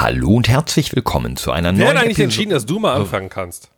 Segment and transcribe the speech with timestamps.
[0.00, 2.94] Hallo und herzlich willkommen zu einer Wer neuen hat eigentlich Episode- entschieden, dass du mal
[2.94, 3.68] anfangen kannst?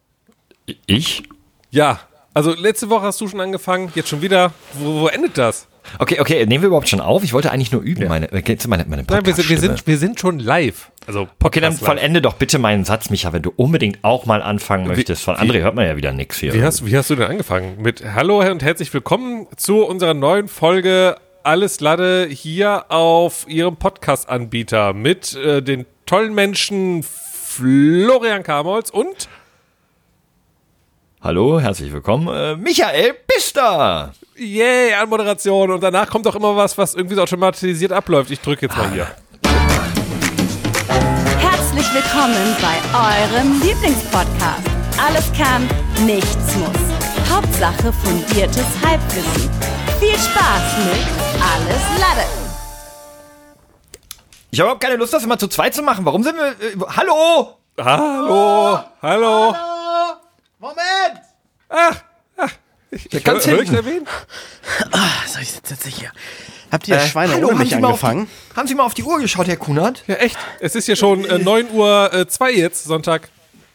[0.84, 1.22] Ich?
[1.70, 2.00] Ja.
[2.34, 4.52] Also letzte Woche hast du schon angefangen, jetzt schon wieder.
[4.74, 5.66] Wo, wo endet das?
[5.98, 7.24] Okay, okay, nehmen wir überhaupt schon auf?
[7.24, 9.56] Ich wollte eigentlich nur üben, meine, äh, kennst du meine, meine Nein, wir sind, wir,
[9.56, 9.76] Podcast-Stimme?
[9.78, 10.92] sind, wir sind schon live.
[11.06, 11.88] Also Okay, dann Podcast live.
[11.88, 15.22] vollende doch bitte meinen Satz, Micha, wenn du unbedingt auch mal anfangen möchtest.
[15.24, 16.52] Von André hört man ja wieder nichts hier.
[16.52, 17.80] Wie hast, wie hast du denn angefangen?
[17.80, 24.92] Mit Hallo und herzlich willkommen zu unserer neuen Folge Alles Lade hier auf Ihrem Podcast-Anbieter
[24.92, 29.28] mit äh, den tollen Menschen Florian Kamolz und
[31.20, 32.26] Hallo, herzlich willkommen.
[32.26, 34.12] Äh, Michael Bister.
[34.34, 35.70] Yay, Anmoderation.
[35.70, 38.32] Und danach kommt auch immer was, was irgendwie so automatisiert abläuft.
[38.32, 39.06] Ich drücke jetzt mal hier.
[41.38, 44.66] Herzlich willkommen bei eurem Lieblingspodcast.
[44.98, 45.68] Alles kann,
[46.04, 47.30] nichts muss.
[47.30, 49.48] Hauptsache fundiertes Halbwissen.
[50.00, 51.06] Viel Spaß mit
[51.40, 52.39] Alles Lade.
[54.50, 56.04] Ich habe überhaupt keine Lust, das immer zu zweit zu machen.
[56.04, 56.48] Warum sind wir...
[56.48, 57.56] Äh, hallo?
[57.78, 59.54] Hallo, hallo.
[60.58, 61.20] Moment!
[62.90, 63.86] Ich, ganz hör, hör ich hinten.
[63.86, 64.06] erwähnen?
[65.26, 66.10] So, ich sitze jetzt hier.
[66.72, 68.28] Habt ihr Äh, Schweine hallo, ohne haben mich Sie, mal auf angefangen?
[68.50, 70.02] die, haben Sie mal auf die Uhr geschaut, Herr Kunert?
[70.08, 70.36] Ja, echt.
[70.58, 73.28] Es ist ja schon äh, 9 Uhr äh, 2 jetzt, Sonntag.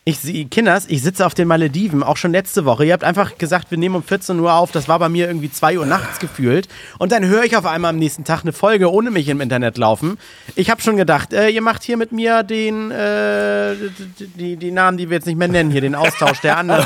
[0.08, 2.86] Ich, sie- Kinders, ich sitze auf den Malediven, auch schon letzte Woche.
[2.86, 4.72] Ihr habt einfach gesagt, wir nehmen um 14 Uhr auf.
[4.72, 6.68] Das war bei mir irgendwie 2 Uhr nachts gefühlt.
[7.00, 9.80] Und dann höre ich auf einmal am nächsten Tag eine Folge ohne mich im Internet
[9.80, 10.20] laufen.
[10.54, 13.74] Ich habe schon gedacht, äh, ihr macht hier mit mir den, äh,
[14.38, 16.86] die, die, Namen, die wir jetzt nicht mehr nennen, hier, den Austausch der anderen.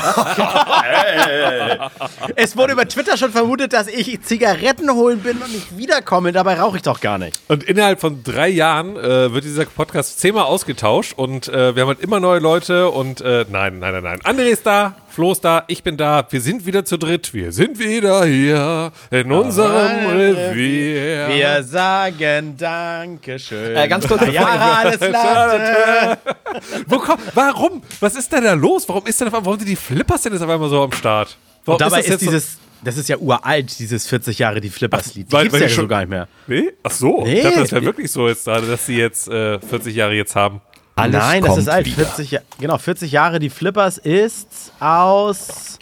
[2.36, 6.32] es wurde über Twitter schon vermutet, dass ich Zigaretten holen bin und nicht wiederkomme.
[6.32, 7.38] Dabei rauche ich doch gar nicht.
[7.48, 11.88] Und innerhalb von drei Jahren äh, wird dieser Podcast zehnmal ausgetauscht und äh, wir haben
[11.88, 14.20] halt immer neue Leute und äh, nein, nein, nein, nein.
[14.20, 17.50] André ist da, Flo ist da, ich bin da, wir sind wieder zu dritt, wir
[17.52, 21.28] sind wieder hier in unserem Revier.
[21.28, 23.76] Wir sagen Dankeschön.
[23.76, 24.44] Äh, ganz kurz, Ja,
[24.84, 25.00] alles.
[26.86, 27.82] Wo kommt, warum?
[28.00, 28.88] Was ist denn da los?
[28.88, 30.92] Warum ist denn auf einmal, warum sind die Flippers denn jetzt auf einmal so am
[30.92, 31.36] Start?
[31.64, 34.70] Warum Und dabei das ist, so- dieses, das ist ja uralt, dieses 40 Jahre die
[34.70, 35.28] Flippers-Lied.
[35.28, 36.28] Die weil- gibt's ja schon gar nicht mehr.
[36.46, 36.70] Nee?
[36.82, 37.24] Ach so.
[37.24, 37.34] Nee.
[37.38, 40.34] Ich dachte, das wäre wirklich so jetzt gerade, dass sie jetzt äh, 40 Jahre jetzt
[40.34, 40.60] haben.
[41.00, 41.86] Alles Nein, das ist alt.
[41.86, 41.96] wieder.
[42.06, 45.78] 40, Ja- genau, 40 Jahre die Flippers ist aus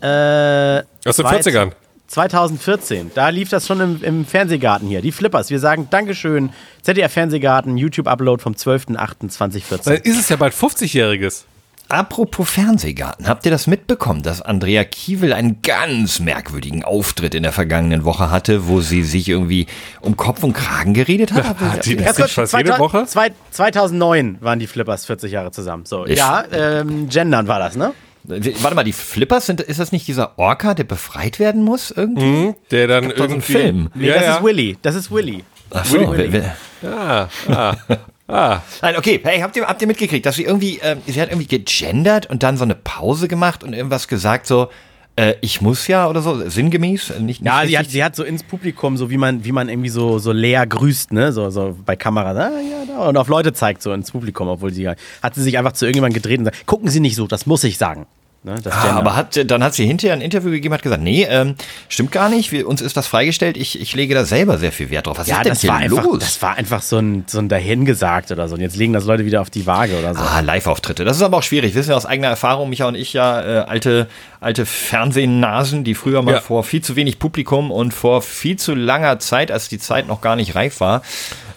[0.00, 1.72] äh, Aus den zwei- 40ern.
[2.06, 3.12] 2014.
[3.14, 5.00] Da lief das schon im, im Fernsehgarten hier.
[5.00, 5.48] Die Flippers.
[5.50, 6.50] Wir sagen Dankeschön.
[6.82, 9.84] ZDF Fernsehgarten, YouTube-Upload vom 12.08.2014.
[9.84, 11.44] Dann ist es ja bald 50-jähriges.
[11.90, 17.52] Apropos Fernsehgarten, habt ihr das mitbekommen, dass Andrea Kiewel einen ganz merkwürdigen Auftritt in der
[17.52, 19.66] vergangenen Woche hatte, wo sie sich irgendwie
[20.00, 21.44] um Kopf und Kragen geredet hat?
[21.60, 23.06] Hat die Ganz das kurz, fast jede 2000 Woche?
[23.06, 25.84] zwei- 2009 waren die Flippers 40 Jahre zusammen.
[25.84, 27.92] So, Ich- ja, ähm, gendern war das, ne?
[28.22, 32.54] Warte mal, die Flippers, sind, ist das nicht dieser Orca, der befreit werden muss irgendwie?
[32.70, 33.52] Der dann doch so einen irgendwie.
[33.52, 33.90] Film.
[33.94, 34.36] Nee, ja, das ja.
[34.36, 34.78] ist Willy.
[34.82, 35.42] Das ist Willy.
[35.70, 37.74] Ach so, wer, wer, Ah, ah,
[38.30, 38.62] ah.
[38.82, 41.48] Nein, okay, hey, habt ihr, habt ihr mitgekriegt, dass sie irgendwie, ähm, sie hat irgendwie
[41.48, 44.68] gegendert und dann so eine Pause gemacht und irgendwas gesagt, so,
[45.16, 47.10] äh, ich muss ja oder so, sinngemäß?
[47.10, 49.52] äh, Nicht, nicht Ja, sie hat, sie hat so ins Publikum, so wie man, wie
[49.52, 51.32] man irgendwie so, so leer grüßt, ne?
[51.32, 53.08] So, so bei Kamera, ah, ja, da.
[53.08, 56.22] Und auf Leute zeigt so ins Publikum, obwohl sie hat sie sich einfach zu irgendjemandem
[56.22, 58.06] gedreht und sagt, gucken Sie nicht so, das muss ich sagen.
[58.42, 58.54] Ne?
[58.62, 61.56] Das Ah, aber hat, dann hat sie hinterher ein Interview gegeben, hat gesagt, nee, ähm,
[61.90, 64.88] stimmt gar nicht, wir, uns ist das freigestellt, ich, ich lege da selber sehr viel
[64.88, 65.18] Wert drauf.
[65.18, 66.18] Was ja, ist denn das hier war, einfach, los?
[66.20, 68.54] das war einfach so ein, so ein Dahingesagt oder so.
[68.54, 70.22] Und jetzt legen das Leute wieder auf die Waage oder so.
[70.22, 71.04] Ah, Live-Auftritte.
[71.04, 71.74] Das ist aber auch schwierig.
[71.74, 74.06] Wissen wir aus eigener Erfahrung, Micha und ich ja, äh, alte,
[74.40, 76.40] alte Fernsehnasen, die früher mal Ja.
[76.40, 80.20] vor viel zu wenig Publikum und vor viel zu langer Zeit, als die Zeit noch
[80.22, 81.02] gar nicht reif war,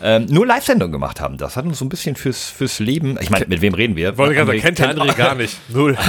[0.03, 1.37] ähm, nur Live-Sendungen gemacht haben.
[1.37, 3.17] Das hat uns so ein bisschen fürs, fürs Leben.
[3.21, 4.17] Ich meine, mit wem reden wir?
[4.17, 5.57] Wollte gerade kennt der André gar nicht.
[5.69, 5.97] Null.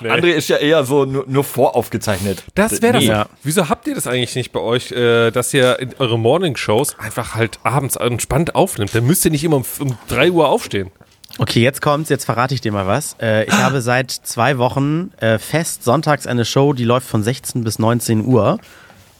[0.00, 0.10] Nee.
[0.10, 2.42] André ist ja eher so nur, nur voraufgezeichnet.
[2.54, 3.02] Das wäre das.
[3.02, 3.08] Nee.
[3.08, 3.26] Ja.
[3.42, 7.34] Wieso habt ihr das eigentlich nicht bei euch, äh, dass ihr in eure Morning-Shows einfach
[7.34, 8.94] halt abends entspannt aufnimmt?
[8.94, 10.90] Dann müsst ihr nicht immer um, um 3 Uhr aufstehen.
[11.38, 13.16] Okay, jetzt kommt's, jetzt verrate ich dir mal was.
[13.20, 17.62] Äh, ich habe seit zwei Wochen äh, fest sonntags eine Show, die läuft von 16
[17.62, 18.58] bis 19 Uhr.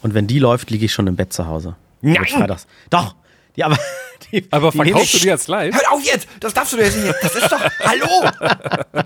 [0.03, 1.77] Und wenn die läuft, liege ich schon im Bett zu Hause.
[2.03, 2.25] Nein!
[2.27, 2.67] Freitags.
[2.91, 3.15] Doch!
[3.57, 3.79] Die, aber
[4.33, 5.75] die, Aber die verkaufst du die als live?
[5.75, 6.28] Hör auf jetzt!
[6.41, 7.15] Das darfst du jetzt nicht.
[7.23, 7.61] Das ist doch.
[7.84, 8.31] Hallo!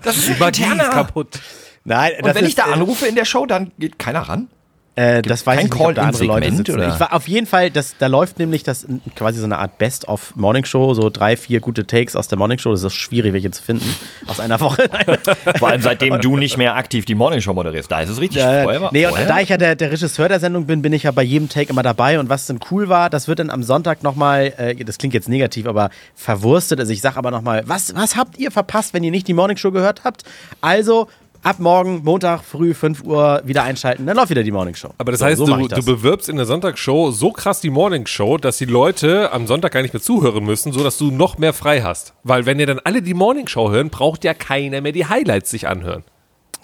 [0.03, 0.89] Das ist interner.
[0.89, 1.39] kaputt.
[1.83, 4.49] Nein, Und wenn ich da anrufe in der Show, dann geht keiner ran?
[4.95, 6.79] Äh, das weiß kein ich nicht, ob da andere Leute Call-in-Segment, sitzen.
[6.79, 6.93] oder?
[6.93, 8.85] Ich war auf jeden Fall, das, da läuft nämlich das
[9.15, 12.57] quasi so eine Art Best-of Morning Show, so drei, vier gute Takes aus der Morning
[12.57, 12.71] Show.
[12.71, 13.85] Das ist schwierig, welche zu finden
[14.27, 14.89] aus einer Woche.
[15.59, 17.89] Vor allem seitdem du nicht mehr aktiv die Morningshow moderierst.
[17.89, 18.41] Da ist es richtig.
[18.41, 19.27] Äh, Vorher nee, und vorher?
[19.27, 21.69] da ich ja der, der Regisseur der Sendung bin, bin ich ja bei jedem Take
[21.69, 22.19] immer dabei.
[22.19, 25.29] Und was dann cool war, das wird dann am Sonntag nochmal, äh, das klingt jetzt
[25.29, 26.81] negativ, aber verwurstet.
[26.81, 29.55] Also ich sag aber nochmal, was, was habt ihr verpasst, wenn ihr nicht die Morning
[29.55, 30.23] Show gehört habt?
[30.59, 31.07] Also
[31.43, 34.89] ab morgen, Montag, früh, 5 Uhr wieder einschalten, dann läuft wieder die Morning Show.
[34.97, 35.79] Aber das So, heißt, so du, das.
[35.79, 39.71] du bewirbst in der Sonntagsshow so krass die Morning Show, dass die Leute am Sonntag
[39.71, 42.13] gar nicht mehr zuhören müssen, sodass du noch mehr frei hast.
[42.23, 45.49] Weil wenn ihr dann alle die Morning Show hören, braucht ja keiner mehr die Highlights
[45.49, 46.03] sich anhören.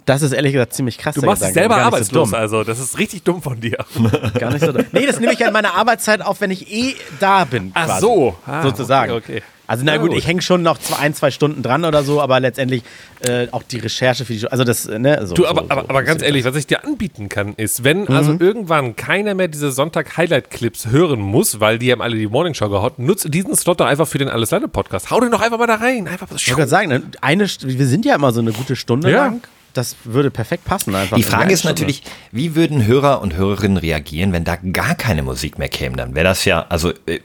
[0.05, 1.15] Das ist ehrlich gesagt ziemlich krass.
[1.15, 3.77] Du machst dich selber arbeitslos, So also das ist richtig dumm von dir.
[4.39, 4.85] Gar nicht so dumm.
[4.93, 7.71] Nee, das nehme ich ja in meiner Arbeitszeit auf, wenn ich eh da bin.
[7.73, 8.01] Ach quasi.
[8.01, 8.35] so.
[8.45, 9.11] Ah, sozusagen.
[9.11, 9.43] okay, okay.
[9.67, 10.19] Also na Ja, gut, gut.
[10.19, 12.83] ich hänge schon noch zwei, ein, zwei Stunden dran oder so, aber letztendlich
[13.27, 14.47] äh, auch die Recherche für die Show.
[14.47, 15.35] Also das, äh, ne, so.
[15.35, 16.25] Du, so, aber, so, aber, aber ganz so.
[16.25, 21.19] ehrlich, was ich dir anbieten kann, ist, wenn also irgendwann keiner mehr diese Sonntag-Highlight-Clips hören
[21.19, 24.29] muss, weil die haben alle die Morningshow gehaut, nutze diesen Slot doch einfach für den
[24.29, 25.11] Alles Leute Podcast.
[25.11, 26.07] Hau den doch einfach mal da rein.
[26.07, 29.11] Einfach Ich wollte gerade sagen, ne, eine, wir sind ja immer so eine gute Stunde
[29.11, 29.25] Ja.
[29.25, 29.41] lang.
[29.77, 31.15] Das würde perfekt passen einfach.
[31.17, 32.01] Die Frage ist natürlich,
[32.31, 35.95] wie würden Hörer und Hörerinnen reagieren, wenn da gar keine Musik mehr käme?
[35.95, 37.19] Dann wäre das ja, also äh,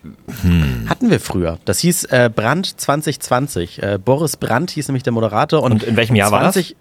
[0.87, 1.58] Hatten wir früher.
[1.64, 3.82] Das hieß äh, Brand 2020.
[3.82, 5.62] Äh, Boris Brandt hieß nämlich der Moderator.
[5.62, 6.54] Und, Und in welchem Jahr war das?
[6.54, 6.76] 20,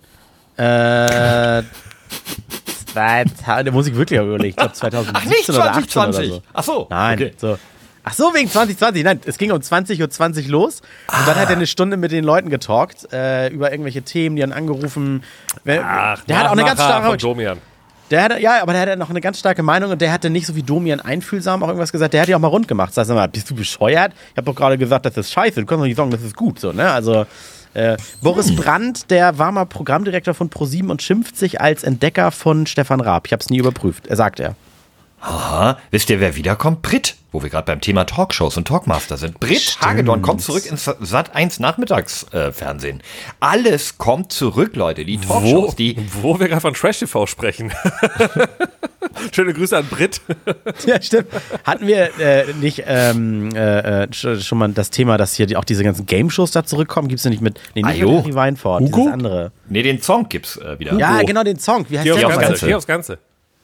[0.57, 1.63] Äh,
[2.91, 3.23] zwei,
[3.63, 4.49] da muss ich wirklich überlegen.
[4.49, 6.29] Ich glaube 2017 Ach, nicht oder 18 oder 2020.
[6.31, 6.41] so.
[6.53, 7.33] Ach so, Nein, okay.
[7.37, 7.57] so.
[8.03, 9.03] Ach so, wegen 2020.
[9.03, 10.81] Nein, es ging um 20.20 Uhr los.
[11.07, 14.43] Und dann hat er eine Stunde mit den Leuten getalkt äh, über irgendwelche Themen, die
[14.43, 15.23] haben angerufen.
[15.63, 15.83] Wer-
[16.27, 17.57] der hat auch eine ganz starke Domian.
[18.09, 20.47] der hatte, ja, aber der hatte noch eine ganz starke Meinung und der hatte nicht
[20.47, 22.13] so wie Domian einfühlsam auch irgendwas gesagt.
[22.13, 22.93] Der hat ja auch mal rund gemacht.
[22.93, 24.13] Sag mal, bist du bescheuert?
[24.31, 25.59] Ich habe doch gerade gesagt, das ist scheiße.
[25.61, 26.59] Du kannst doch nicht sagen, das ist gut.
[26.59, 26.89] So, ne?
[26.91, 27.25] Also
[27.73, 32.65] äh, Boris Brandt, der war mal Programmdirektor von ProSieben und schimpft sich als Entdecker von
[32.65, 33.27] Stefan Raab.
[33.27, 34.07] Ich habe es nie überprüft.
[34.07, 34.55] Er sagt er.
[35.21, 36.81] Aha, wisst ihr, wer wiederkommt?
[36.81, 39.39] Brit, wo wir gerade beim Thema Talkshows und Talkmaster sind.
[39.39, 43.03] Brit Hagedorn kommt zurück ins Sat 1 Nachmittagsfernsehen.
[43.39, 45.05] Alles kommt zurück, Leute.
[45.05, 47.71] Die Wo, Talkshows, die wo wir gerade von Trash TV sprechen.
[49.31, 50.21] Schöne Grüße an Brit.
[50.85, 51.27] Ja, stimmt.
[51.63, 55.63] Hatten wir äh, nicht ähm, äh, äh, sch- schon mal das Thema, dass hier auch
[55.65, 57.07] diese ganzen Game-Shows da zurückkommen?
[57.07, 58.23] Gibt es nicht mit, nee, nicht Ajo.
[58.23, 58.79] mit Hugo?
[58.79, 59.51] dieses andere.
[59.69, 60.97] Nee, den Song gibt's äh, wieder.
[60.97, 61.85] Ja, genau, den Song.
[61.89, 62.27] Wie heißt Hier der?
[62.27, 62.39] aufs.
[62.39, 62.65] Ganze.
[62.65, 63.19] Hier aufs Ganze.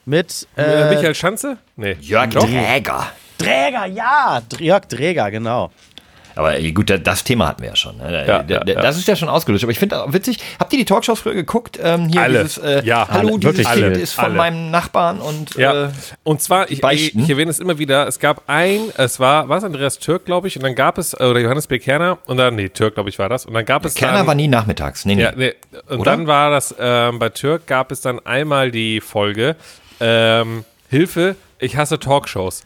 [0.08, 1.58] Mit Äh, äh, Michael Schanze?
[1.76, 1.96] Nee.
[2.00, 2.44] Jörg Doch.
[2.48, 3.06] Dräger.
[3.36, 4.40] Träger, ja.
[4.58, 5.70] Jörg Träger, genau.
[6.34, 7.98] Aber äh, gut, da- das Thema hatten wir ja schon.
[7.98, 8.24] Ne?
[8.26, 8.80] Ja, Da- ja.
[8.80, 9.64] Das ist ja schon ausgelöscht.
[9.64, 11.78] Aber ich finde auch witzig, habt ihr die Talkshows früher geguckt?
[11.82, 12.42] Ähm, hier Alle.
[12.44, 13.38] dieses, äh, Ja, Hallo, alle.
[13.52, 13.86] dieses alle.
[13.88, 14.34] ist von Alle.
[14.34, 15.88] meinem Nachbarn und Ja, äh,
[16.22, 17.24] und zwar, ich, ich, beichten.
[17.24, 20.46] ich erwähne es immer wieder, es gab ein, es war, war es Andreas Türk, glaube
[20.48, 21.78] ich, und dann gab es, äh, oder Johannes B.
[21.80, 24.26] Kerner, und dann, nee, Türk, glaube ich, war das, und dann gab es Kerner dann,
[24.28, 25.04] war nie nachmittags.
[25.04, 25.22] Nee, nee.
[25.24, 25.54] ja, nee,
[25.88, 26.12] und Oder?
[26.12, 29.56] dann war das, ähm, bei Türk gab es dann einmal die Folge,
[30.00, 32.62] ähm, Hilfe, ich hasse Talkshows.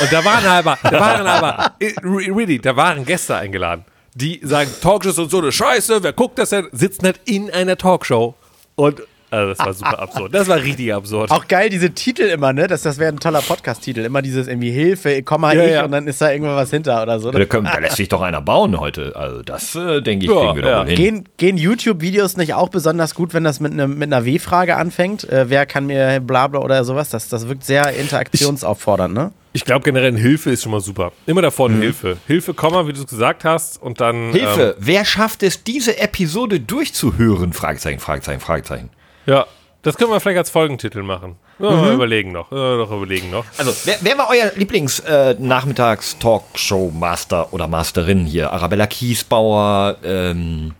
[0.00, 4.40] Und da waren aber, da waren aber, äh, re- really, da waren Gäste eingeladen, die
[4.44, 6.68] sagen, Talkshows und so eine Scheiße, wer guckt das denn?
[6.72, 8.34] Sitzen halt in einer Talkshow.
[8.76, 9.02] Und,
[9.32, 10.34] also das war super absurd.
[10.34, 11.30] Das war richtig absurd.
[11.30, 12.66] Auch geil, diese Titel immer, ne?
[12.66, 14.00] Das, das wäre ein toller Podcast-Titel.
[14.00, 15.84] Immer dieses irgendwie Hilfe, komm mal Ja, ich ja.
[15.84, 17.30] und dann ist da irgendwann was hinter oder so.
[17.30, 19.16] Da, können, da lässt sich doch einer bauen heute.
[19.16, 20.84] Also das, äh, denke ich, Ja, kriegen wir doch ja.
[20.84, 20.94] hin.
[20.96, 25.28] Gehen, gehen YouTube-Videos nicht auch besonders gut, wenn das mit, ne, mit einer W-Frage anfängt?
[25.28, 27.08] Äh, wer kann mir bla bla oder sowas?
[27.10, 29.32] Das, das wirkt sehr interaktionsauffordernd, ne?
[29.54, 31.12] Ich glaube generell Hilfe ist schon mal super.
[31.26, 31.74] Immer davor Mhm.
[31.76, 32.16] eine Hilfe.
[32.26, 34.32] Hilfe, Komma, wie du es gesagt hast, und dann.
[34.32, 37.52] Hilfe, wer schafft es, diese Episode durchzuhören?
[37.52, 38.88] Fragezeichen, Fragezeichen, Fragezeichen.
[39.26, 39.46] Ja,
[39.82, 41.36] das können wir vielleicht als Folgentitel machen.
[41.58, 42.50] Ja, mal überlegen noch.
[42.52, 43.44] Ja, doch überlegen noch.
[43.58, 48.50] Also, wer, wer war euer Lieblings-Nachmittags-Talkshow-Master oder Masterin hier?
[48.52, 50.74] Arabella Kiesbauer, ähm,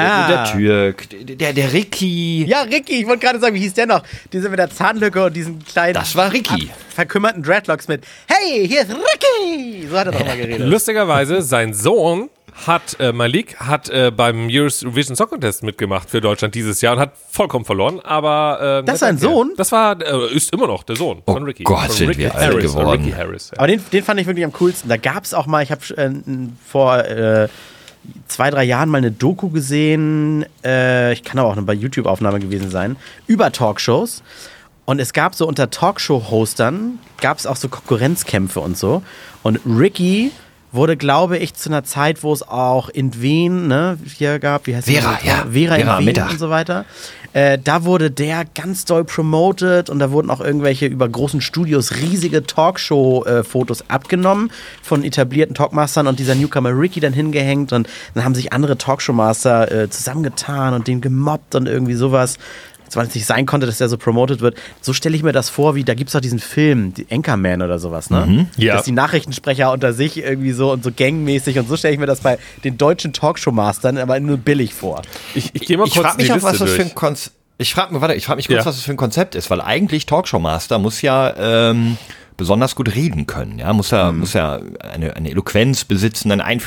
[0.00, 0.28] Ah.
[0.28, 1.06] der, Türk,
[1.38, 2.44] der, der Ricky.
[2.46, 4.02] Ja, Ricky, ich wollte gerade sagen, wie hieß der noch?
[4.32, 5.94] Diese mit der Zahnlücke und diesen kleinen.
[5.94, 6.70] Das war Ricky.
[6.94, 8.04] Verkümmerten Dreadlocks mit.
[8.28, 9.86] Hey, hier ist Ricky!
[9.90, 10.60] So hat er doch mal geredet.
[10.66, 12.28] Lustigerweise, sein Sohn
[12.66, 17.00] hat, äh, Malik, hat äh, beim Eurovision Song Contest mitgemacht für Deutschland dieses Jahr und
[17.00, 18.80] hat vollkommen verloren, aber.
[18.80, 19.18] Äh, Das ist sein.
[19.18, 19.52] Sohn?
[19.56, 21.62] Das war, äh, ist immer noch der Sohn Oh von Ricky.
[21.62, 23.16] Gott, von sind Ricky wir alt Harris, geworden.
[23.16, 23.50] Harris.
[23.52, 23.58] Ja.
[23.58, 24.88] Aber den, den fand ich wirklich am coolsten.
[24.88, 26.10] Da gab es auch mal, ich habe äh,
[26.68, 27.48] vor äh,
[28.28, 32.40] zwei, drei Jahren mal eine Doku gesehen, äh, ich kann aber auch eine bei YouTube-Aufnahme
[32.40, 34.22] gewesen sein, über Talkshows.
[34.84, 39.02] Und es gab so unter Talkshow-Hostern, gab es auch so Konkurrenzkämpfe und so.
[39.42, 40.32] Und Ricky
[40.72, 44.76] wurde, glaube ich, zu einer Zeit, wo es auch in Wien, ne, hier gab, wie
[44.76, 45.26] heißt Vera, andere?
[45.26, 45.34] ja.
[45.50, 46.30] Vera, Vera in Wien Mittag.
[46.30, 46.84] und so weiter.
[47.32, 51.96] Äh, da wurde der ganz doll promoted und da wurden auch irgendwelche über großen Studios
[51.96, 54.50] riesige Talkshow-Fotos abgenommen
[54.82, 59.70] von etablierten Talkmastern und dieser Newcomer Ricky dann hingehängt und dann haben sich andere Talkshow-Master
[59.70, 62.38] äh, zusammengetan und den gemobbt und irgendwie sowas.
[62.96, 64.56] Weil es nicht sein konnte, dass der so promoted wird.
[64.80, 67.62] So stelle ich mir das vor, wie da gibt es doch diesen Film, die Anchorman
[67.62, 68.48] oder sowas, ne?
[68.56, 68.74] Ja.
[68.76, 72.06] Dass die Nachrichtensprecher unter sich irgendwie so und so gangmäßig und so stelle ich mir
[72.06, 75.02] das bei den deutschen Talkshow-Mastern aber nur billig vor.
[75.34, 76.88] Ich, ich gehe mal Ich kurz frage mich die Liste was das für durch.
[76.90, 77.36] ein Konzept.
[77.58, 78.66] Ich frage mich, warte, ich frage mich kurz, Ja.
[78.66, 81.34] was das für ein Konzept ist, weil eigentlich Talkshow Master muss ja
[81.70, 81.98] ähm,
[82.40, 86.58] besonders gut reden können, ja, muss ja, muss ja eine, eine Eloquenz besitzen, ein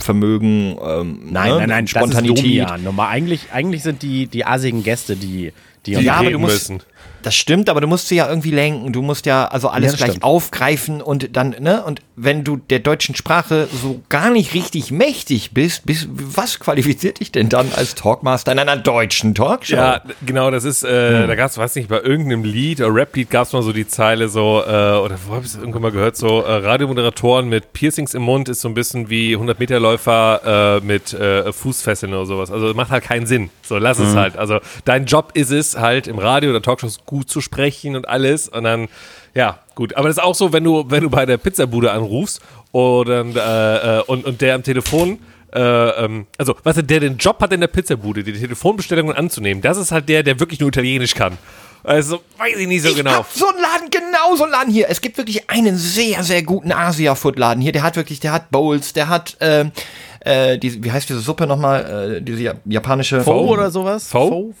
[0.00, 1.58] Vermögen, ähm, Nein, ne?
[1.58, 2.30] nein, nein, Spontanität.
[2.38, 2.82] das ist Domian.
[2.82, 5.52] Normal, eigentlich, eigentlich sind die, die asigen Gäste, die,
[5.86, 6.82] die, Die Ja, aber du musst, müssen.
[7.22, 8.92] Das stimmt, aber du musst sie ja irgendwie lenken.
[8.92, 10.24] Du musst ja also alles Ja, gleich stimmt.
[10.24, 11.82] aufgreifen und dann, ne?
[11.84, 17.20] Und wenn du der deutschen Sprache so gar nicht richtig mächtig bist, bist was qualifiziert
[17.20, 19.76] dich denn dann als Talkmaster in einer deutschen Talkshow?
[19.76, 23.30] Ja, genau, das ist, äh, da gab es, weiß nicht, bei irgendeinem Lied oder Rap-Lied
[23.30, 25.92] gab es mal so die Zeile so, äh, oder wo habe ich es irgendwann mal
[25.92, 30.84] gehört, so äh, Radiomoderatoren mit Piercings im Mund ist so ein bisschen wie 100-Meter-Läufer äh,
[30.86, 32.50] mit äh, Fußfesseln oder sowas.
[32.50, 33.50] Also macht halt keinen Sinn.
[33.62, 34.36] So, lass es halt.
[34.36, 38.48] Also dein Job ist es halt im Radio oder Talkshows gut zu sprechen und alles
[38.48, 38.88] und dann,
[39.34, 39.96] ja, gut.
[39.96, 42.40] Aber das ist auch so, wenn du, wenn du bei der Pizzabude anrufst
[42.72, 45.18] oder, äh, äh, und, und der am Telefon
[45.52, 49.60] äh, ähm, also, weißt du, der den Job hat in der Pizzabude, die Telefonbestellungen anzunehmen,
[49.60, 51.36] das ist halt der, der wirklich nur Italienisch kann.
[51.82, 53.10] Also, weiß ich nicht so Ich genau.
[53.14, 54.88] hab so einen Laden, genau so einen Laden hier.
[54.88, 57.72] Es gibt wirklich einen sehr, sehr guten Asia-Food-Laden hier.
[57.72, 59.72] Der hat wirklich, der hat Bowls, der hat, ähm,
[60.20, 62.18] äh, diese, wie heißt diese Suppe nochmal?
[62.18, 63.22] Äh, diese ja- japanische.
[63.22, 64.08] Pho oder sowas?
[64.08, 64.54] Pho?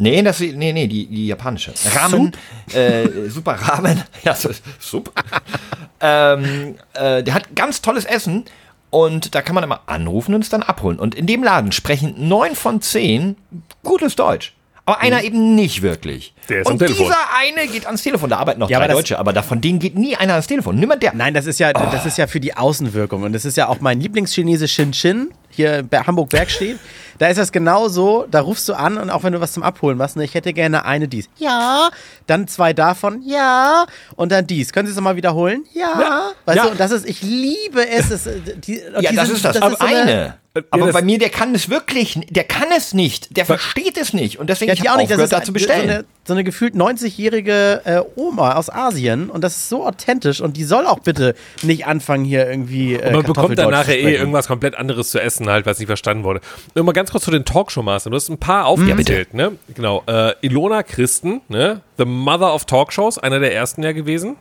[0.00, 1.74] Nee, das, nee, nee, die, die japanische.
[1.94, 2.32] Ramen,
[2.72, 4.02] äh, super Ramen.
[4.24, 5.10] Ja, so, super.
[6.00, 8.44] ähm, äh, der hat ganz tolles Essen
[8.90, 10.98] und da kann man immer anrufen und es dann abholen.
[10.98, 13.36] Und in dem Laden sprechen neun von zehn
[13.82, 14.54] gutes Deutsch.
[14.88, 16.32] Aber einer eben nicht wirklich.
[16.36, 16.46] Mhm.
[16.48, 17.06] Der ist am und Telefon.
[17.06, 18.30] dieser eine geht ans Telefon.
[18.30, 20.32] Da arbeiten noch Ja, drei aber das- Deutsche, aber da, von denen geht nie einer
[20.34, 20.76] ans Telefon.
[20.76, 21.14] Niemand der.
[21.14, 23.22] Nein, das ist ja, das ist ja für die Außenwirkung.
[23.22, 26.78] Und das ist ja auch mein Lieblingschinese Shin Shin, hier bei Hamburg Berg steht.
[27.18, 29.98] Da ist das genauso, da rufst du an und auch wenn du was zum Abholen
[29.98, 31.28] machst, ne, ich hätte gerne eine dies.
[31.36, 31.90] Ja.
[32.28, 33.22] Dann zwei davon.
[33.26, 33.86] Ja.
[34.14, 34.72] Und dann dies.
[34.72, 35.64] Können Sie es nochmal wiederholen?
[35.74, 36.30] Ja.
[36.44, 36.64] Weißt Ja.
[36.66, 38.10] du, und das ist, ich liebe es.
[38.10, 38.28] es
[38.64, 39.56] die, Ja, das sind- ist das.
[39.60, 40.34] aber so eine- eine.
[40.58, 43.36] Ja, Aber das- bei mir, der kann es wirklich, der kann es nicht.
[43.36, 44.38] Der versteht es nicht.
[44.38, 45.10] Und deswegen Ja, ich auch nicht.
[45.10, 45.90] Das aufgehört, ist da zu so bestellen.
[45.90, 50.56] eine, so eine gefühlt 90-jährige äh, Oma aus Asien und das ist so authentisch und
[50.56, 52.94] die soll auch bitte nicht anfangen hier irgendwie.
[52.94, 56.24] Äh, Man bekommt dann nachher eh irgendwas komplett anderes zu essen, halt, was nicht verstanden
[56.24, 56.40] wurde.
[56.74, 58.10] Nur mal ganz kurz zu den Talkshow-Mastern.
[58.12, 59.52] Du hast ein paar aufgezählt, ne?
[59.74, 60.02] Genau.
[60.06, 61.80] Äh, Ilona Christen, ne?
[61.96, 64.36] The Mother of Talkshows, einer der ersten ja gewesen.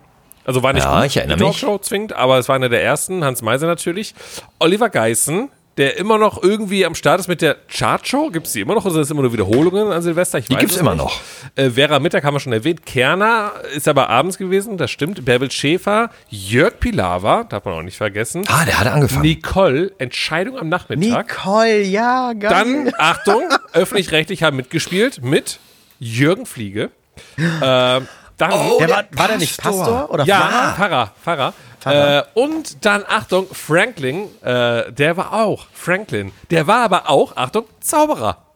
[0.46, 1.60] Also war nicht Ja, gut, ich erinnere die mich.
[1.60, 3.24] Talkshow zwingend, aber es war einer der ersten.
[3.26, 4.16] Hans Meiser natürlich.
[4.60, 8.30] Oliver Geissen, der immer noch irgendwie am Start ist mit der Chartshow.
[8.32, 10.40] Gibt es die immer noch oder sind das immer nur Wiederholungen an Silvester?
[10.40, 11.20] Ich Die gibt's es immer noch.
[11.56, 12.86] Äh, Vera Mittag haben wir schon erwähnt.
[12.86, 15.24] Kerner ist aber abends gewesen, das stimmt.
[15.26, 18.44] Bärbel Schäfer, Jörg Pilawa, darf man auch nicht vergessen.
[18.48, 19.22] Ah, der hat angefangen.
[19.22, 21.28] Nicole, Entscheidung am Nachmittag.
[21.28, 22.50] Nicole, ja, geil.
[22.50, 23.44] Dann, Achtung,
[23.74, 25.60] öffentlich-rechtlich haben mitgespielt mit
[26.00, 26.90] Jürgen Fliege.
[27.40, 28.08] Ähm,
[28.38, 29.86] dann, Oh, der war, der war der nicht Pastor.
[29.86, 30.74] Pastor oder ja, Pfarrer?
[30.76, 31.54] Pfarrer, Pfarrer.
[31.86, 37.66] Äh, und dann, Achtung, Franklin, äh, der war auch, Franklin, der war aber auch, Achtung,
[37.80, 38.47] Zauberer.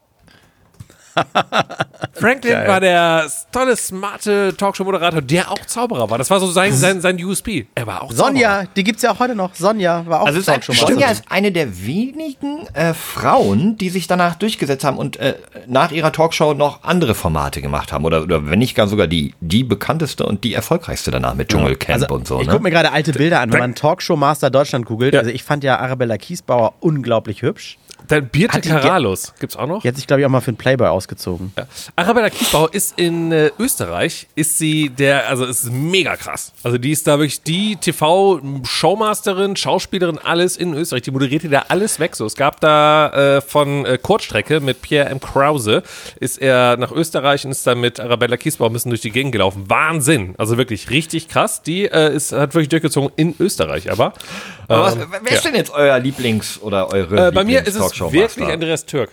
[2.14, 2.68] Franklin Geil.
[2.68, 6.18] war der tolle, smarte Talkshow-Moderator, der auch Zauberer war.
[6.18, 7.66] Das war so sein, sein, sein USP.
[7.74, 9.56] Er war auch Sonja, die gibt's ja auch heute noch.
[9.56, 10.94] Sonja war auch Also es Talkshow-Masterin.
[10.96, 15.36] Sonja ist eine der wenigen äh, Frauen, die sich danach durchgesetzt haben und äh,
[15.68, 18.06] nach ihrer Talkshow noch andere Formate gemacht haben.
[18.06, 22.04] Oder, oder wenn nicht gar sogar die, die bekannteste und die erfolgreichste danach mit Dschungelcamp
[22.04, 22.40] Also, und so.
[22.42, 22.52] ich Ne?
[22.54, 25.14] gucke mir gerade alte Bilder an, wenn man Talkshow Master Deutschland googelt.
[25.14, 25.22] Ja.
[25.22, 27.78] Also ich fand ja Arabella Kiesbauer unglaublich hübsch.
[28.08, 29.82] Dann Birte Hat die Karalos, gibt's auch noch?
[29.82, 31.54] Die hat sich, glaube ich, auch mal für den Playboy ausgezogen.
[31.96, 36.54] Arabella Kiesbauer ist in äh, Österreich, ist sie der, also ist mega krass.
[36.64, 41.04] Also die ist da wirklich die TV-Showmasterin, Schauspielerin, alles in Österreich.
[41.04, 42.16] Die moderierte da alles weg.
[42.16, 45.20] So, es gab da äh, von äh, Kurzstrecke mit Pierre M.
[45.20, 45.84] Krause,
[46.20, 49.32] ist er nach Österreich und ist dann mit Arabella Kiesbauer ein bisschen durch die Gegend
[49.32, 49.70] gelaufen.
[49.70, 50.36] Wahnsinn.
[50.38, 51.62] Also wirklich richtig krass.
[51.62, 54.14] Die äh, ist, hat wirklich durchgezogen in Österreich, aber.
[54.68, 57.76] Aber was, ähm, wer ist denn jetzt euer Lieblings- oder eure äh, bei mir ist
[57.76, 58.40] es Lieblings-Talkshow-Master?
[58.42, 59.12] wirklich Andreas Türk.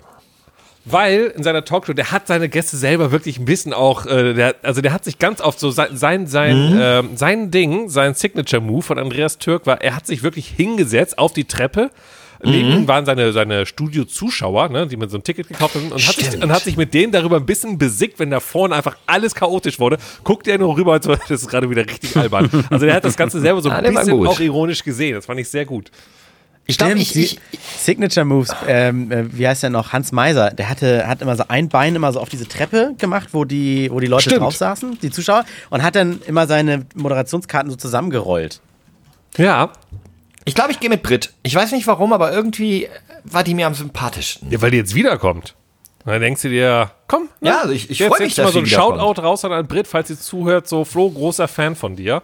[0.84, 4.54] Weil in seiner Talkshow, der hat seine Gäste selber wirklich ein bisschen auch, äh, der,
[4.62, 6.78] also der hat sich ganz oft so sein, sein, sein, Mhm.
[6.80, 11.32] ähm, sein Ding, sein Signature-Move von Andreas Türk war, er hat sich wirklich hingesetzt auf
[11.34, 11.90] die Treppe.
[12.42, 12.74] Neben Mhm.
[12.76, 16.14] ihm waren seine, seine Studio-Zuschauer, ne, die mit so ein Ticket gekauft haben und hat,
[16.14, 19.34] sich, und hat sich mit denen darüber ein bisschen besickt, wenn da vorne einfach alles
[19.34, 19.98] chaotisch wurde.
[20.22, 22.48] Guckt er nur rüber das ist gerade wieder richtig albern.
[22.70, 25.16] Also der hat das Ganze selber so Ah, ein war bisschen auch ironisch gesehen.
[25.16, 25.90] Das fand ich sehr gut.
[26.70, 29.94] Ich glaube, Stimmt, ich, die ich, Signature Moves, ähm, äh, wie heißt der noch?
[29.94, 33.30] Hans Meiser, der hatte, hat immer so ein Bein immer so auf diese Treppe gemacht,
[33.32, 34.42] wo die, wo die Leute Stimmt.
[34.42, 38.60] drauf saßen, die Zuschauer, und hat dann immer seine Moderationskarten so zusammengerollt.
[39.38, 39.72] Ja,
[40.44, 41.32] ich, glaube, ich gehe mit Brit.
[41.42, 42.88] Ich weiß nicht warum, aber irgendwie
[43.24, 44.50] war die mir am sympathischsten.
[44.50, 45.54] Ja, weil die jetzt wiederkommt.
[46.04, 47.48] Und dann denkst du dir, komm, ne?
[47.48, 48.66] Ja, also ich- ich jetzt freu mich, du mal dass so ein.
[48.66, 52.22] Shoutout raus an einen Brit, falls sie zuhört, so Flo, großer Fan von dir.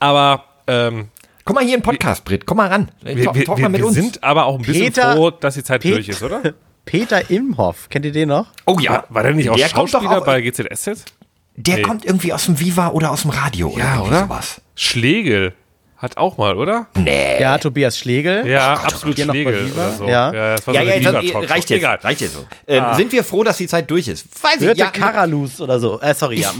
[0.00, 1.08] Aber ähm,
[1.44, 2.46] Komm mal hier in den Podcast, Brit.
[2.46, 2.90] Komm mal ran.
[3.02, 3.94] wir, wir, talk wir, mal mit wir uns.
[3.96, 6.40] sind aber auch ein bisschen Peter- froh, dass die Zeit Pet- durch ist, oder?
[6.84, 8.46] Peter Imhoff, kennt ihr den noch?
[8.66, 9.04] oh ja.
[9.08, 11.04] War der nicht auch Der kommt doch Schauspieler auch- bei GZSZ?
[11.56, 11.82] Der Nee.
[11.82, 14.20] kommt irgendwie aus dem Viva oder aus dem Radio oder Ja, oder?
[14.20, 14.60] sowas.
[14.74, 15.52] Schlegel
[15.98, 16.86] hat auch mal, oder?
[16.96, 17.40] Nee.
[17.40, 18.46] Ja, Tobias Schlegel.
[18.48, 19.86] Ja, absolut noch bei Schlegel Viva?
[19.86, 20.08] oder so.
[20.08, 20.32] Ja.
[20.32, 21.38] das war Ja, so ja, jetzt, Viva-Talkshow.
[21.52, 21.78] reicht jetzt.
[21.78, 21.98] Egal.
[22.02, 22.46] Reicht jetzt so.
[22.66, 24.26] Ähm, Sind wir froh, dass die Zeit durch ist?
[24.42, 24.60] Weiß ich.
[24.60, 26.00] Birte Ja, Karalus oder so.
[26.00, 26.52] Äh, sorry, ja.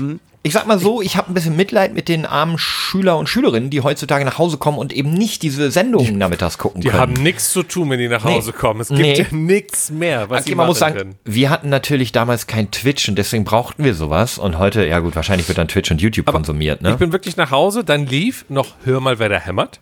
[0.44, 3.70] Ich sag mal so, ich habe ein bisschen Mitleid mit den armen Schüler und Schülerinnen,
[3.70, 7.00] die heutzutage nach Hause kommen und eben nicht diese Sendungen nachmittags gucken Die können.
[7.00, 8.80] haben nichts zu tun, wenn die nach Hause kommen.
[8.80, 9.14] Es gibt Nee.
[9.18, 11.14] ja nichts mehr, was Okay, sie man muss sagen, können.
[11.24, 14.38] wir hatten natürlich damals kein Twitch und deswegen brauchten wir sowas.
[14.38, 16.90] Und heute, ja gut, wahrscheinlich wird dann Twitch und YouTube konsumiert, ne?
[16.90, 19.80] Ich bin wirklich nach Hause, dann lief noch Hör mal, wer da hämmert.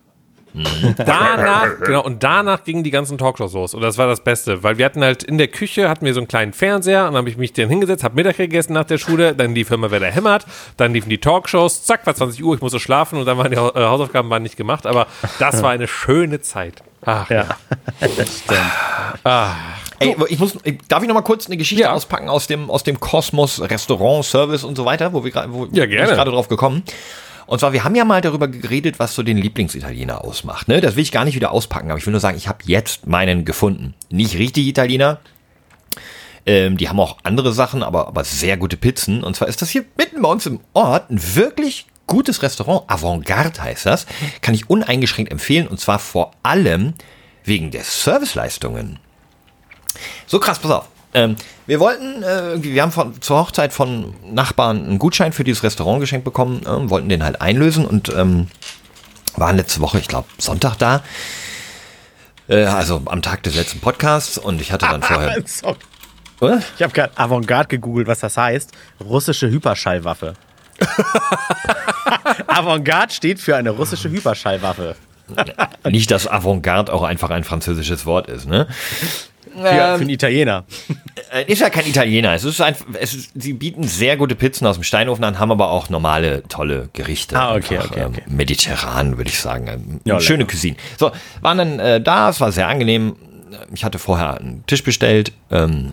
[0.52, 0.95] Mhm.
[0.97, 3.75] danach, genau, und danach gingen die ganzen Talkshows los.
[3.75, 6.21] Und das war das Beste, weil wir hatten halt in der Küche, hatten wir so
[6.21, 8.99] einen kleinen Fernseher und dann habe ich mich dann hingesetzt, habe Mittag gegessen nach der
[8.99, 12.54] Schule, dann lief Hör mal, wer hämmert, dann liefen die Talkshows, zack, war 20 Uhr,
[12.57, 15.07] ich musste schlafen und dann waren die äh, Hausaufgaben waren nicht gemacht, aber
[15.38, 16.83] das war eine schöne Zeit.
[17.04, 17.47] Ach, Ja.
[20.02, 20.57] Ey, ich muss,
[20.88, 21.92] darf ich noch mal kurz eine Geschichte Ja.
[21.92, 25.64] auspacken aus dem, aus dem Kosmos Restaurant, Service und so weiter, wo wir gerade, wo
[25.66, 26.09] Ja, bin gerne.
[26.11, 26.83] ich gerade drauf gekommen.
[27.50, 30.69] Und zwar, wir haben ja mal darüber geredet, was so den Lieblingsitaliener ausmacht.
[30.69, 30.80] Ne?
[30.80, 33.09] Das will ich gar nicht wieder auspacken, aber ich will nur sagen, ich habe jetzt
[33.09, 33.95] meinen gefunden.
[34.09, 35.19] Nicht richtig Italiener.
[36.47, 39.25] Ähm, die haben auch andere Sachen, aber, aber sehr gute Pizzen.
[39.25, 42.88] Und zwar ist das hier mitten bei uns im Ort ein wirklich gutes Restaurant.
[42.88, 44.07] Avantgarde heißt das.
[44.42, 45.66] Kann ich uneingeschränkt empfehlen.
[45.66, 46.95] Und zwar vor allem
[47.42, 49.00] wegen der Serviceleistungen.
[50.28, 50.88] So krass, pass auf.
[51.12, 51.37] Ähm,
[51.67, 56.00] wir wollten, äh, wir haben von, zur Hochzeit von Nachbarn einen Gutschein für dieses Restaurant
[56.00, 58.49] geschenkt bekommen, ähm, wollten den halt einlösen und ähm,
[59.37, 61.02] waren letzte Woche, ich glaube, Sonntag da.
[62.49, 65.43] Äh, also am Tag des letzten Podcasts und ich hatte dann vorher.
[65.47, 65.76] Sorry.
[66.40, 66.62] Oder?
[66.76, 68.73] Ich habe gerade Avantgarde gegoogelt, was das heißt.
[69.05, 70.35] Russische Hyperschallwaffe.
[72.47, 74.97] Avantgarde steht für eine russische Hyperschallwaffe.
[75.85, 78.67] Nicht, dass Avantgarde auch einfach ein französisches Wort ist, ne?
[79.52, 79.69] Für, für
[80.00, 80.64] einen Italiener.
[81.33, 82.35] Äh, Ist ja kein Italiener.
[82.35, 85.50] Es ist einfach, es ist, sie bieten sehr gute Pizzen aus dem Steinofen an, haben
[85.50, 87.37] aber auch normale, tolle Gerichte.
[87.37, 88.23] Ah, okay, Einfach, okay, okay.
[88.26, 89.66] Ähm, mediterran, würde ich sagen.
[89.69, 90.76] Ähm, Ja, schöne Cuisine.
[90.99, 93.16] So, waren dann äh, da, es war sehr angenehm.
[93.75, 95.92] Ich hatte vorher einen Tisch bestellt, ähm,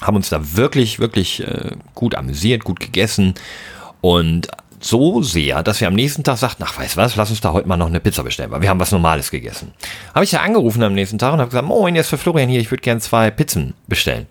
[0.00, 3.34] haben uns da wirklich, wirklich äh, gut amüsiert, gut gegessen
[4.00, 4.48] und
[4.84, 7.66] so sehr, dass wir am nächsten Tag sagten, ach, weißt was, lass uns da heute
[7.66, 9.72] mal noch eine Pizza bestellen, weil wir haben was Normales gegessen.
[10.14, 12.60] Habe ich ja angerufen am nächsten Tag und habe gesagt, moin, jetzt für Florian hier,
[12.60, 14.26] ich würde gern zwei Pizzen bestellen.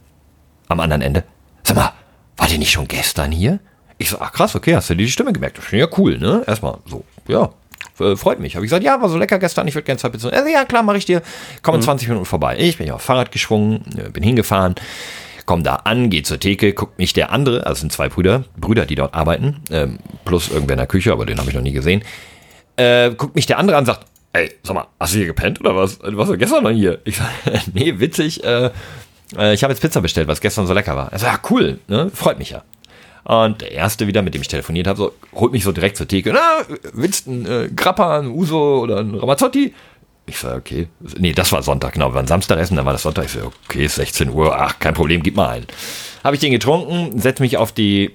[0.67, 1.23] Am anderen Ende.
[1.63, 1.93] Sag mal,
[2.37, 3.59] war die nicht schon gestern hier?
[3.97, 5.57] Ich so, ach krass, okay, hast du dir die Stimme gemerkt?
[5.57, 6.43] Das ist ja cool, ne?
[6.45, 7.49] Erstmal so, ja,
[7.99, 8.55] äh, freut mich.
[8.55, 10.31] Habe ich gesagt, ja, war so lecker gestern, ich würde gerne zwei Pizzen.
[10.31, 11.21] Also, ja, klar, mache ich dir.
[11.61, 12.57] Komm in 20 Minuten vorbei.
[12.59, 14.75] Ich bin ja auf Fahrrad geschwungen, äh, bin hingefahren,
[15.45, 18.85] komm da an, geh zur Theke, guckt mich der andere, also sind zwei Brüder, Brüder,
[18.85, 21.71] die dort arbeiten, ähm, plus irgendwer in der Küche, aber den habe ich noch nie
[21.71, 22.03] gesehen.
[22.75, 25.59] Äh, guckt mich der andere an und sagt, ey, sag mal, hast du hier gepennt
[25.59, 25.99] oder was?
[25.99, 26.99] Du warst doch gestern noch hier.
[27.05, 27.29] Ich sag,
[27.73, 28.71] nee, witzig, äh,
[29.37, 31.11] äh, ich habe jetzt Pizza bestellt, was gestern so lecker war.
[31.11, 32.09] Er sagt, ja, cool, ne?
[32.13, 32.63] freut mich ja.
[33.23, 36.07] Und der erste wieder, mit dem ich telefoniert habe, so, holt mich so direkt zur
[36.07, 36.33] Theke.
[36.33, 39.73] Na, willst du einen äh, Grappa, einen Uso oder einen Ramazzotti?
[40.25, 40.87] Ich sage, okay.
[41.17, 42.09] Nee, das war Sonntag, genau.
[42.11, 43.25] Wir waren Samstag essen, dann war das Sonntag.
[43.25, 44.55] Ich so, okay, ist 16 Uhr.
[44.57, 45.67] Ach, kein Problem, gib mal einen.
[46.23, 48.11] Habe ich den getrunken, setze mich auf die,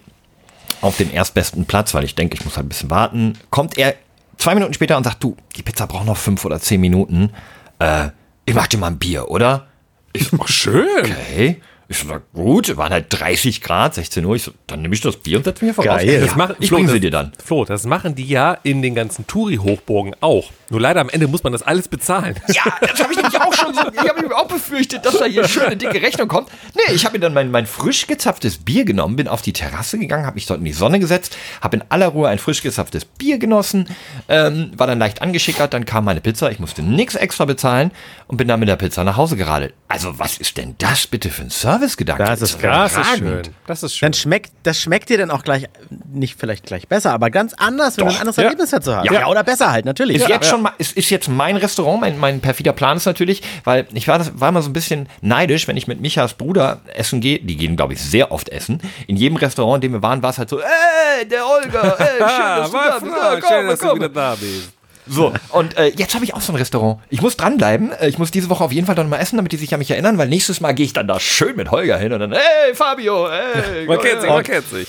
[0.81, 3.35] auf den erstbesten Platz, weil ich denke, ich muss halt ein bisschen warten.
[3.51, 3.94] Kommt er
[4.38, 7.31] zwei Minuten später und sagt, du, die Pizza braucht noch fünf oder zehn Minuten.
[7.79, 8.09] Äh,
[8.47, 9.66] ich mach dir mal ein Bier, oder?
[10.14, 10.87] Ich so, Ach, schön.
[11.05, 11.61] okay.
[11.90, 14.37] Ich so, gut, waren halt 30 Grad, 16 Uhr.
[14.37, 15.99] Ich so, dann nehme ich das Bier und setze mich hier voraus.
[16.01, 16.11] Geil.
[16.14, 17.33] Ja, Das machen- ich Flo, bringe sie dir dann.
[17.44, 20.51] Flo, das machen die ja in den ganzen Touri-Hochburgen auch.
[20.70, 22.35] Nur leider am Ende muss man das alles bezahlen.
[22.48, 23.81] Ja, das habe ich nämlich auch schon so.
[23.92, 26.48] Ich habe mir auch befürchtet, dass da hier schöne dicke Rechnung kommt.
[26.74, 29.98] Nee, ich habe mir dann mein, mein frisch gezapftes Bier genommen, bin auf die Terrasse
[29.98, 33.04] gegangen, habe mich dort in die Sonne gesetzt, habe in aller Ruhe ein frisch gezapftes
[33.04, 33.88] Bier genossen,
[34.28, 37.92] ähm, war dann leicht angeschickert, dann kam meine Pizza, ich musste nichts extra bezahlen
[38.26, 39.74] und bin dann mit der Pizza nach Hause geradelt.
[39.88, 42.24] Also, was ist denn das bitte für ein Servicegedanke?
[42.24, 43.42] Das ist Das ist schön.
[43.66, 44.07] Das ist schön.
[44.07, 45.66] Dann schmeckt, das schmeckt dir dann auch gleich,
[46.12, 48.42] nicht vielleicht gleich besser, aber ganz anders, wenn du Doch, ein anderes ja.
[48.44, 49.04] Erlebnis dazu hast.
[49.07, 49.12] Ja.
[49.12, 50.16] Ja, oder besser halt, natürlich.
[50.16, 50.35] Ist Ja.
[50.37, 53.87] jetzt schon mal, es ist jetzt mein Restaurant, mein, mein perfider Plan ist natürlich, weil
[53.92, 57.21] ich war, das, war mal so ein bisschen neidisch, wenn ich mit Michas Bruder essen
[57.21, 58.81] gehe, die gehen, glaube ich, sehr oft essen.
[59.07, 62.18] In jedem Restaurant, in dem wir waren, war es halt so, ey, der Olga, ey,
[62.18, 64.78] schön, dass du da bist, ja, komm, schön, dass du wieder da bist.
[65.09, 66.99] So, und äh, jetzt habe ich auch so ein Restaurant.
[67.09, 67.92] Ich muss dranbleiben.
[67.92, 69.79] Äh, Ich muss diese Woche auf jeden Fall dann mal essen, damit die sich an
[69.79, 72.33] mich erinnern, weil nächstes Mal gehe ich dann da schön mit Holger hin und dann,
[72.33, 73.87] hey, Fabio, hey.
[73.87, 74.88] Man kennt sich, man kennt sich.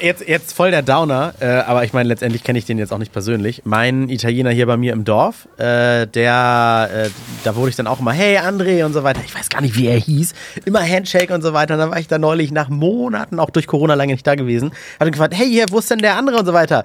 [0.00, 2.98] Jetzt, jetzt voll der Downer, äh, aber ich meine, letztendlich kenne ich den jetzt auch
[2.98, 3.62] nicht persönlich.
[3.64, 7.08] Mein Italiener hier bei mir im Dorf, äh, der, äh,
[7.44, 9.22] da wurde ich dann auch immer, hey André und so weiter.
[9.24, 10.34] Ich weiß gar nicht, wie er hieß.
[10.66, 11.74] Immer Handshake und so weiter.
[11.74, 14.72] Und dann war ich da neulich nach Monaten, auch durch Corona lange nicht da gewesen.
[14.98, 16.84] Hat ihn gefragt, hey, hier, wo ist denn der andere und so weiter.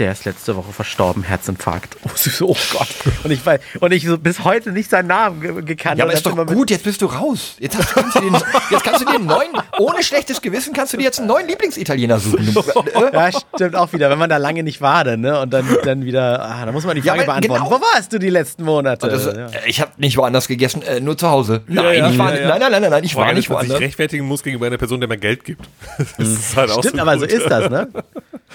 [0.00, 1.96] Der ist letzte Woche verstorben, Herzinfarkt.
[2.04, 2.88] Oh, so, oh Gott.
[3.22, 3.40] Und ich,
[3.80, 5.98] und ich so bis heute nicht seinen Namen ge gekannt.
[5.98, 7.56] Ja, aber ist doch gut, jetzt bist du raus.
[7.58, 8.32] Jetzt, hast, kannst, du den,
[8.70, 11.46] jetzt kannst du dir einen neuen, ohne schlechtes Gewissen, kannst du dir jetzt einen neuen
[11.46, 12.56] Lieblingsitaliener suchen.
[13.12, 15.38] Ja, stimmt auch wieder, wenn man da lange nicht war, dann, ne?
[15.40, 17.64] Und dann, dann wieder, ah, da muss man die Ja, Frage aber beantworten.
[17.64, 17.76] genau.
[17.76, 19.06] Wo warst du die letzten Monate?
[19.08, 19.32] das, ja.
[19.48, 21.60] äh, Ich habe nicht woanders gegessen, äh, nur zu Hause.
[21.66, 22.48] Nein, ja, ich war, ja, ja.
[22.48, 23.78] nein, nein, nein, nein, nein, ich Vor war nicht woanders.
[23.80, 25.68] rechtfertigen muss gegenüber einer Person, der mir Geld gibt.
[26.16, 27.32] Das ist halt auch Stimmt, so aber so gut.
[27.32, 27.88] ist das, ne?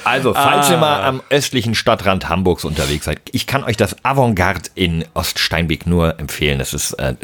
[0.03, 4.69] Also, falls ihr mal am östlichen Stadtrand Hamburgs unterwegs seid, ich kann euch das Avantgarde
[4.74, 6.62] in Oststeinbeck nur empfehlen.
[6.62, 7.15] Es ist äh,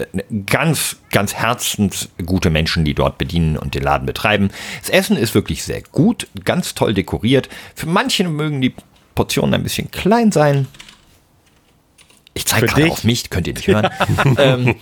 [0.46, 4.50] ganz, ganz herzensgute Menschen, die dort bedienen und den Laden betreiben.
[4.82, 7.48] Das Essen ist wirklich sehr gut, ganz toll dekoriert.
[7.74, 8.76] Für manche mögen die
[9.16, 10.68] Portionen ein bisschen klein sein.
[12.34, 13.90] Ich zeige gerade auf mich, könnt ihr nicht hören.
[14.38, 14.76] ähm,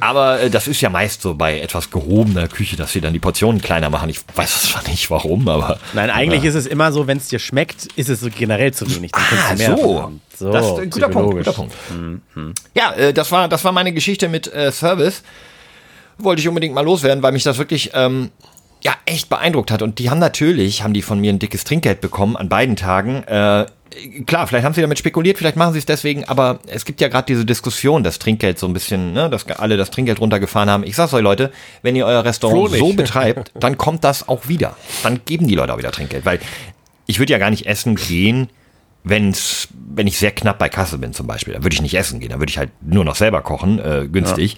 [0.00, 3.18] aber äh, das ist ja meist so bei etwas gehobener Küche, dass sie dann die
[3.18, 4.08] Portionen kleiner machen.
[4.10, 7.28] Ich weiß es zwar nicht warum, aber Nein, eigentlich ist es immer so, wenn es
[7.28, 9.10] dir schmeckt, ist es so generell zu wenig.
[9.10, 10.12] Dann Ah, du mehr so.
[10.36, 11.74] So, das ist ein guter Punkt, guter Punkt.
[12.74, 15.22] Ja, äh, das war, das war meine Geschichte mit äh, Service.
[16.18, 18.30] Wollte ich unbedingt mal loswerden, weil mich das wirklich ähm,
[18.82, 19.82] ja echt beeindruckt hat.
[19.82, 23.22] Und die haben natürlich, haben die von mir ein dickes Trinkgeld bekommen an beiden Tagen.
[23.24, 23.66] Äh,
[24.26, 27.08] klar, vielleicht haben sie damit spekuliert, vielleicht machen sie es deswegen, aber es gibt ja
[27.08, 30.84] gerade diese Diskussion, das Trinkgeld so ein bisschen, ne, dass alle das Trinkgeld runtergefahren haben.
[30.84, 32.78] Ich sag's euch, Leute, wenn ihr euer Restaurant Froh nicht.
[32.78, 34.76] so betreibt, dann kommt das auch wieder.
[35.02, 36.40] Dann geben die Leute auch wieder Trinkgeld, weil
[37.06, 38.48] ich würde ja gar nicht essen gehen,
[39.04, 42.20] wenn's, wenn ich sehr knapp bei Kasse bin zum Beispiel, dann würde ich nicht essen
[42.20, 44.56] gehen, dann würde ich halt nur noch selber kochen, äh, günstig.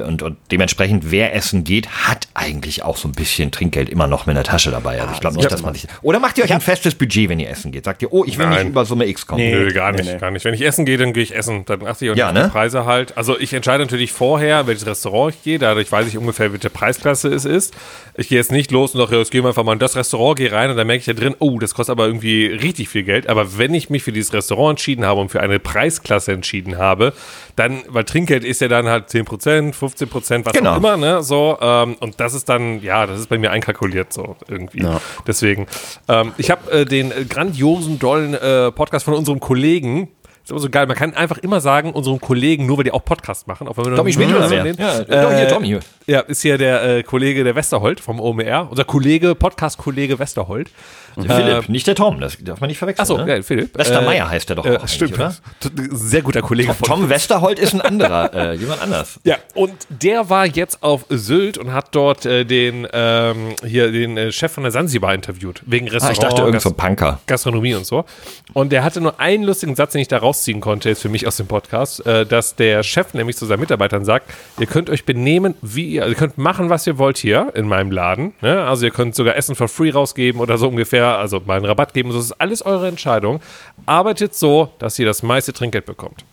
[0.00, 4.26] Und, und dementsprechend, wer essen geht, hat eigentlich auch so ein bisschen Trinkgeld immer noch
[4.26, 5.00] mit in der Tasche dabei.
[5.00, 5.86] Also ich glaube nicht, dass man sich.
[6.02, 7.84] Oder macht ihr euch ein festes Budget, wenn ihr essen geht?
[7.84, 8.58] Sagt ihr, oh, ich will Nein.
[8.58, 9.42] nicht über Summe X kommen.
[9.42, 9.52] Nee.
[9.52, 10.18] Nö, gar nicht, nee.
[10.18, 10.44] gar nicht.
[10.44, 11.64] Wenn ich essen gehe, dann gehe ich essen.
[11.66, 12.44] Dann achte ich auch Ja, ne?
[12.44, 13.16] die Preise halt.
[13.16, 15.58] Also ich entscheide natürlich vorher, welches Restaurant ich gehe.
[15.58, 17.74] Dadurch weiß ich ungefähr, welche Preisklasse es ist.
[18.16, 19.96] Ich gehe jetzt nicht los und sage, ja, jetzt gehen wir einfach mal in das
[19.96, 22.88] Restaurant, gehe rein und dann merke ich da drin, oh, das kostet aber irgendwie richtig
[22.88, 23.28] viel Geld.
[23.28, 27.12] Aber wenn ich mich für dieses Restaurant entschieden habe und für eine Preisklasse entschieden habe,
[27.56, 30.72] dann, weil Trinkgeld ist ja dann halt 10%, 15%, was Genau.
[30.72, 31.22] auch immer, ne?
[31.22, 34.82] So, ähm, und das ist dann, ja, das ist bei mir einkalkuliert so irgendwie.
[34.82, 35.00] Ja.
[35.26, 35.66] Deswegen.
[36.08, 40.08] Ähm, ich habe äh, den grandiosen, dollen äh, Podcast von unserem Kollegen.
[40.50, 40.86] Ist immer so geil.
[40.88, 43.68] Man kann einfach immer sagen, unserem Kollegen, nur weil die auch Podcast machen.
[43.68, 44.76] Auch wenn wir Tommy Schmidt oder den.
[44.76, 45.78] Ja, hier, Tommy.
[46.06, 48.66] Ja, ist hier der äh, Kollege der Westerholt vom OMR.
[48.68, 50.70] Unser Kollege, Podcast-Kollege Westerholt.
[51.14, 53.02] Philipp, nicht der Tom, das darf man nicht verwechseln.
[53.02, 53.26] Achso, ne?
[53.26, 53.76] geil, Philipp.
[53.76, 55.14] Westermeier heißt der doch äh, Stimmt.
[55.14, 55.34] oder?
[55.90, 59.18] Sehr guter Kollege von Tom Westerholt ist ein anderer, äh, jemand anders.
[59.24, 64.16] Ja, und der war jetzt auf Sylt und hat dort äh, den ähm, hier den
[64.16, 66.16] äh, Chef von der Sansibar interviewt wegen Ah, Restaurant.
[66.16, 67.20] ich dachte irgend so Punker.
[67.26, 68.04] Gastronomie und so.
[68.52, 71.26] Und der hatte nur einen lustigen Satz, den ich da rausziehen konnte, jetzt für mich
[71.26, 75.04] aus dem Podcast, äh, dass der Chef nämlich zu seinen Mitarbeitern sagt, ihr könnt euch
[75.04, 78.32] benehmen, wie ihr, also ihr könnt machen, was ihr wollt hier in meinem Laden.
[78.40, 78.64] Ne?
[78.64, 81.94] Also ihr könnt sogar Essen for free rausgeben oder so ungefähr, also mal einen Rabatt
[81.94, 82.10] geben.
[82.10, 83.40] Das ist alles eure Entscheidung.
[83.86, 86.24] Arbeitet so, dass ihr das meiste Trinkgeld bekommt.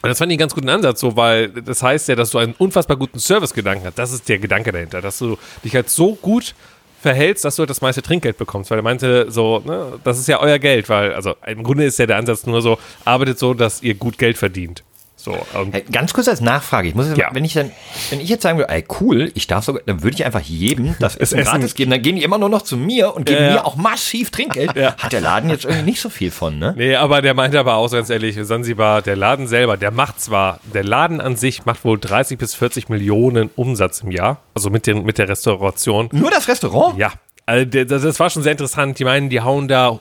[0.00, 2.38] Und das fand ich einen ganz guten Ansatz, so, weil das heißt ja, dass du
[2.38, 3.98] einen unfassbar guten Service-Gedanken hast.
[3.98, 6.54] Das ist der Gedanke dahinter, dass du dich halt so gut
[7.00, 8.70] verhältst, dass du halt das meiste Trinkgeld bekommst.
[8.70, 11.98] Weil er meinte so, ne, das ist ja euer Geld, weil, also im Grunde ist
[11.98, 14.82] ja der Ansatz nur so, arbeitet so, dass ihr gut Geld verdient.
[15.28, 17.28] So, und Hey, ganz kurz als Nachfrage, ich muss jetzt, Ja.
[17.32, 17.70] wenn ich dann,
[18.08, 20.96] wenn ich jetzt sagen würde, ey, cool, ich darf sogar, dann würde ich einfach jedem
[21.00, 23.50] das Essen gratis geben, dann gehen die immer nur noch zu mir und geben ja.
[23.50, 24.74] mir auch massiv Trinkgeld.
[24.74, 24.96] Ja.
[24.96, 26.72] Hat der Laden jetzt irgendwie nicht so viel von, ne?
[26.76, 30.60] Nee, aber der meinte aber auch ganz ehrlich, Sansibar, der Laden selber, der macht zwar,
[30.72, 34.86] der Laden an sich macht wohl 30 bis 40 Millionen Umsatz im Jahr, also mit,
[34.86, 36.08] den, mit der Restauration.
[36.12, 36.96] Nur das Restaurant?
[36.98, 37.12] Ja,
[37.44, 38.98] also das, das war schon sehr interessant.
[38.98, 40.00] Die meinen, die hauen da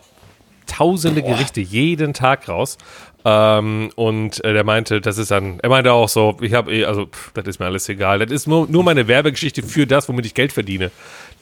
[0.67, 2.77] tausende Gerichte jeden Tag raus.
[3.29, 6.85] Ähm, und äh, der meinte, das ist dann, er meinte auch so, ich habe eh,
[6.85, 8.19] also pff, das ist mir alles egal.
[8.19, 10.91] Das ist nur, nur meine Werbegeschichte für das, womit ich Geld verdiene.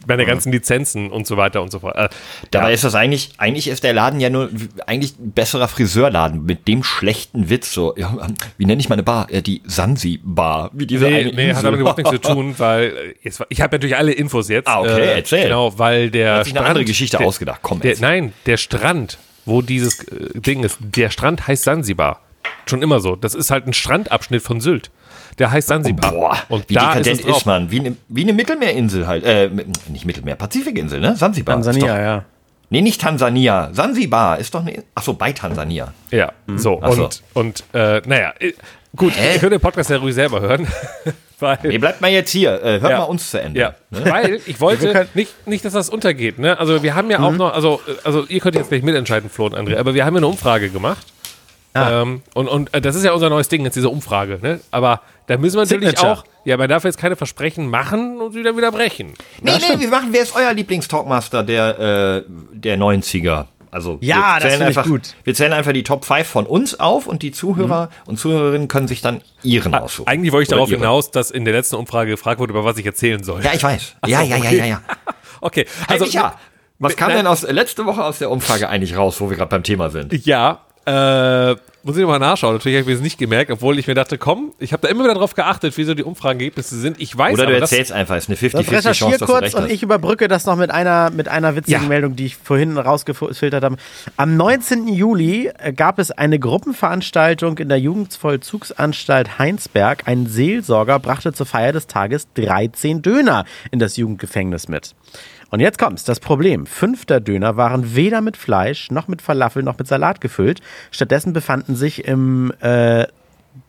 [0.07, 1.95] Meine ganzen Lizenzen und so weiter und so fort.
[1.95, 2.09] Äh,
[2.51, 2.73] Dabei ja.
[2.73, 4.49] ist das eigentlich, eigentlich ist der Laden ja nur
[4.87, 7.71] eigentlich ein besserer Friseurladen mit dem schlechten Witz.
[7.73, 8.15] So, ja,
[8.57, 9.27] wie nenne ich meine Bar?
[9.31, 10.71] Ja, die Sansi-Bar.
[10.73, 13.61] Wie diese Nee, nee, hat damit überhaupt nichts zu tun, weil äh, jetzt, war- ich
[13.61, 14.67] habe natürlich alle Infos jetzt.
[14.67, 15.43] Ah, okay, erzähl.
[15.43, 17.59] Genau, weil der Hat sich eine andere Geschichte der, ausgedacht.
[17.61, 17.95] Komm, der.
[17.99, 22.21] Nein, der Strand, wo dieses äh, Ding ist, der Strand heißt Sansibar.
[22.67, 23.15] Schon immer so.
[23.15, 24.89] Das ist halt ein Strandabschnitt von Sylt.
[25.37, 26.11] Der heißt Sansibar.
[26.11, 27.45] Boah, und wie da ist, dekadent es ist, drauf.
[27.45, 27.71] man.
[27.71, 29.23] Wie eine, wie eine Mittelmeerinsel halt.
[29.23, 29.49] Äh,
[29.89, 31.15] nicht Mittelmeer, Pazifikinsel, ne?
[31.15, 31.59] Sansibar.
[31.59, 32.25] Ist Tansania, doch, ja.
[32.69, 33.69] Nee, nicht Tansania.
[33.73, 34.83] Sansibar ist doch eine.
[34.95, 35.93] Achso, bei Tansania.
[36.11, 36.79] Ja, so.
[36.81, 37.03] Ach so.
[37.03, 38.33] Und, und äh, naja,
[38.95, 39.33] gut, Hä?
[39.33, 40.67] ihr könnt den Podcast ja ruhig selber hören.
[41.39, 42.61] weil, Nee, bleibt mal jetzt hier.
[42.63, 42.97] Äh, hört Ja.
[42.99, 43.59] mal uns zu Ende.
[43.59, 44.09] Ja, Ne?
[44.09, 46.39] weil ich wollte nicht, nicht, dass das untergeht.
[46.39, 46.57] Ne?
[46.59, 49.45] Also wir haben ja auch noch, also, äh, also ihr könnt jetzt gleich mitentscheiden, Flo
[49.45, 51.05] und André, aber wir haben ja eine Umfrage gemacht.
[51.73, 52.03] Ah.
[52.03, 54.39] Ähm, und, und äh, das ist ja unser neues Ding, jetzt diese Umfrage.
[54.41, 54.61] Ne?
[54.71, 56.19] Aber da müssen wir natürlich Signature.
[56.19, 59.13] auch, ja, man darf jetzt keine Versprechen machen und wieder wieder brechen.
[59.41, 63.47] Nee, nee, wir machen, wer ist euer Lieblingstalkmaster der, äh, der 90er?
[63.75, 65.15] Also Ja, wir das zählen ich einfach, gut.
[65.25, 68.87] Wir zählen einfach die Top 5 von uns auf und die Zuhörer und Zuhörerinnen können
[68.87, 70.07] sich dann ihren aussuchen.
[70.07, 70.79] Eigentlich wollte ich darauf ihre.
[70.79, 73.43] hinaus, dass in der letzten Umfrage gefragt wurde, über was ich erzählen soll.
[73.43, 73.95] Ja, ich weiß.
[74.07, 74.81] Ja, ja, ja, ja, ja.
[75.41, 76.39] Okay, Also, also ja.
[76.79, 77.17] Was kam Nein.
[77.19, 80.13] denn aus letzte Woche aus der Umfrage eigentlich raus, wo wir gerade beim Thema sind?
[80.25, 82.55] Ja, äh, muss ich nochmal nachschauen.
[82.55, 85.03] Natürlich habe ich es nicht gemerkt, obwohl ich mir dachte, komm, ich habe da immer
[85.03, 86.99] wieder drauf geachtet, wie so die Umfragenergebnisse sind.
[86.99, 89.09] Ich weiß Oder du aber, das- erzählst einfach, es ist eine Sonst 50-50 Chance, recherchier
[89.11, 91.87] dass du kurz recht und ich überbrücke das noch mit einer, mit einer witzigen Ja.
[91.87, 93.77] Meldung, die ich vorhin rausgefiltert habe.
[94.17, 94.87] Am 19.
[94.87, 100.03] Juli äh, gab es eine Gruppenveranstaltung in der Jugendvollzugsanstalt Heinsberg.
[100.07, 104.95] Ein Seelsorger brachte zur Feier des Tages 13 Döner in das Jugendgefängnis mit.
[105.55, 106.65] Und jetzt kommt's, das Problem.
[106.65, 110.59] Fünf der Döner waren weder mit Fleisch, noch mit Falafel, noch mit Salat gefüllt.
[110.91, 113.07] Stattdessen befanden sich im äh,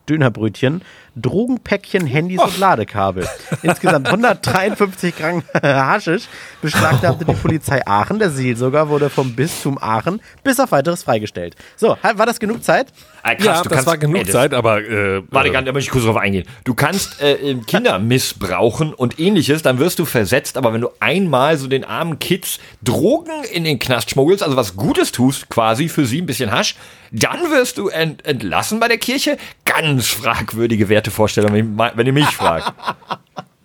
[0.09, 0.81] Dönerbrötchen,
[1.21, 3.27] Drogenpäckchen, Handys und Ladekabel.
[3.63, 6.23] Insgesamt 153 Gramm Haschisch
[6.61, 8.19] beschlagnahmte die Polizei Aachen.
[8.19, 11.55] Der Seelsorger wurde vom Bistum Aachen bis auf weiteres freigestellt.
[11.75, 12.87] So, war das genug Zeit?
[13.23, 15.51] Ah, krass, ja, du das kannst- war genug ey, das- Zeit, aber äh, Warte, äh,
[15.53, 16.45] da möchte ich kurz drauf eingehen.
[16.63, 21.57] Du kannst äh, Kinder missbrauchen und ähnliches, dann wirst du versetzt, aber wenn du einmal
[21.57, 26.05] so den armen Kids Drogen in den Knast schmuggelst, also was Gutes tust, quasi für
[26.05, 26.75] sie ein bisschen Hasch,
[27.11, 29.37] dann wirst du ent entlassen bei der Kirche.
[29.65, 32.73] Ganz fragwürdige Wertevorstellung, wenn, wenn ihr mich fragt.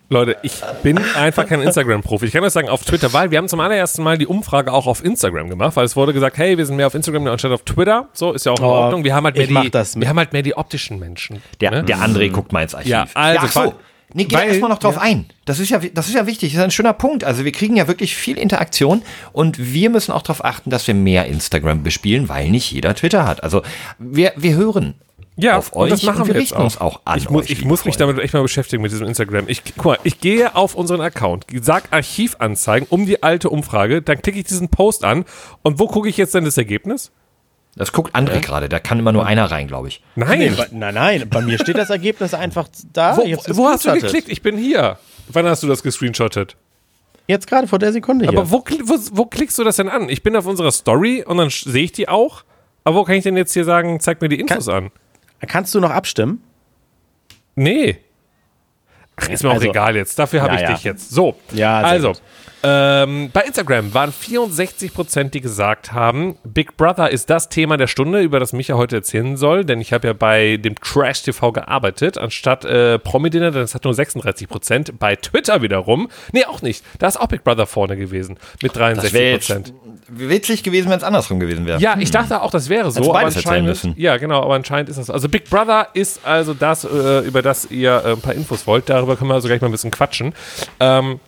[0.09, 0.53] Leute, ich
[0.83, 2.27] bin einfach kein Instagram-Profi.
[2.27, 4.85] Ich kann das sagen auf Twitter, weil wir haben zum allerersten Mal die Umfrage auch
[4.85, 7.63] auf Instagram gemacht, weil es wurde gesagt, hey, wir sind mehr auf Instagram anstatt auf
[7.63, 8.09] Twitter.
[8.13, 9.03] So ist ja auch in Oh, Ordnung.
[9.03, 11.41] Wir haben halt mehr die, wir haben halt mehr die optischen Menschen.
[11.61, 11.83] Der, ne?
[11.83, 12.91] der André guckt mal ins Archiv.
[12.91, 13.59] Ja, also, so.
[13.59, 13.73] weil-
[14.15, 15.01] Nee, geh erstmal noch drauf ja.
[15.01, 15.25] ein.
[15.45, 16.51] Das ist, ja, das ist ja wichtig.
[16.51, 17.23] Das ist ein schöner Punkt.
[17.23, 19.01] Also wir kriegen ja wirklich viel Interaktion
[19.31, 23.25] und wir müssen auch darauf achten, dass wir mehr Instagram bespielen, weil nicht jeder Twitter
[23.25, 23.41] hat.
[23.41, 23.63] Also
[23.97, 24.93] wir, wir hören
[25.35, 26.63] ja, auf und euch das machen und wir wir jetzt auch.
[26.63, 29.07] uns auch an Ich muss, euch, ich muss mich damit echt mal beschäftigen mit diesem
[29.07, 29.45] Instagram.
[29.47, 34.21] Ich, guck mal, ich gehe auf unseren Account, sag Archivanzeigen um die alte Umfrage, dann
[34.21, 35.25] klicke ich diesen Post an
[35.63, 37.11] und wo gucke ich jetzt denn das Ergebnis?
[37.75, 38.69] Das guckt André gerade.
[38.69, 40.03] Da kann immer nur einer rein, glaube ich.
[40.15, 40.37] Nein.
[40.37, 43.17] Nee, bei- nein, nein, bei mir steht das Ergebnis einfach da.
[43.17, 44.29] wo, wo hast du geklickt?
[44.29, 44.99] Ich bin hier.
[45.29, 46.55] Wann hast du das gescreenshottet?
[47.25, 48.37] Jetzt gerade vor der Sekunde hier.
[48.37, 50.09] Aber wo, wo, wo klickst du das denn an?
[50.09, 52.43] Ich bin auf unserer Story und dann sehe ich die auch.
[52.83, 54.91] Aber wo kann ich denn jetzt hier sagen, zeig mir die Infos an?
[55.47, 56.43] Kannst du noch abstimmen?
[57.55, 57.99] Nee.
[59.15, 60.17] Ach, ist mir auch Also- egal jetzt.
[60.17, 60.73] Dafür habe Ja, ich ja.
[60.75, 61.11] dich jetzt.
[61.11, 61.35] So.
[61.51, 62.09] Ja, also.
[62.09, 62.21] gut.
[62.65, 68.21] Ähm, bei Instagram waren 64%, die gesagt haben, Big Brother ist das Thema der Stunde,
[68.21, 72.17] über das Micha heute erzählen soll, denn ich habe ja bei dem Trash TV gearbeitet,
[72.17, 74.93] anstatt äh, Promi-Dinner, das hat nur 36%.
[74.97, 79.11] Bei Twitter wiederum, nee, auch nicht, da ist auch Big Brother vorne gewesen, mit Das
[79.11, 79.73] wäre jetzt 63%.
[80.07, 81.81] witzig gewesen, wenn es andersrum gewesen wäre.
[81.81, 83.93] Ja, ich dachte auch, das wäre so, aber beides erzählen anscheinend, müssen.
[83.97, 85.13] ja, genau, aber anscheinend ist das so.
[85.13, 88.87] Also Big Brother ist also das, äh, über das ihr äh, ein paar Infos wollt.
[88.87, 90.33] Darüber können wir also gleich mal ein bisschen quatschen.
[90.79, 91.19] Ähm,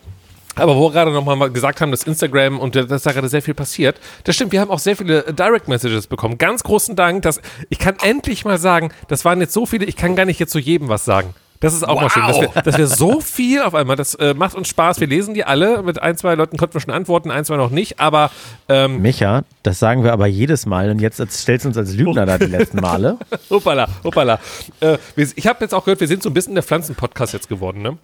[0.56, 3.41] aber wo wir gerade nochmal mal gesagt haben, dass Instagram und dass da gerade sehr
[3.41, 6.38] viel passiert, das stimmt, wir haben auch sehr viele Direct Messages bekommen.
[6.38, 9.96] Ganz großen Dank, dass ich kann endlich mal sagen, das waren jetzt so viele, ich
[9.96, 11.34] kann gar nicht jetzt zu jedem was sagen.
[11.62, 14.34] Das ist auch mal schön, dass wir, dass wir so viel auf einmal, das äh,
[14.34, 15.00] macht uns Spaß.
[15.00, 15.82] Wir lesen die alle.
[15.84, 18.30] Mit ein, zwei Leuten konnten wir schon antworten, ein, zwei noch nicht, aber
[18.68, 22.26] ähm, Micha, das sagen wir aber jedes Mal und jetzt stellst du uns als Lügner
[22.26, 23.18] da die letzten Male.
[23.50, 24.39] Hoppala, hoppala.
[24.82, 27.82] Äh, ich habe jetzt auch gehört, wir sind so ein bisschen der Pflanzen-Podcast jetzt geworden,
[27.82, 27.98] ne?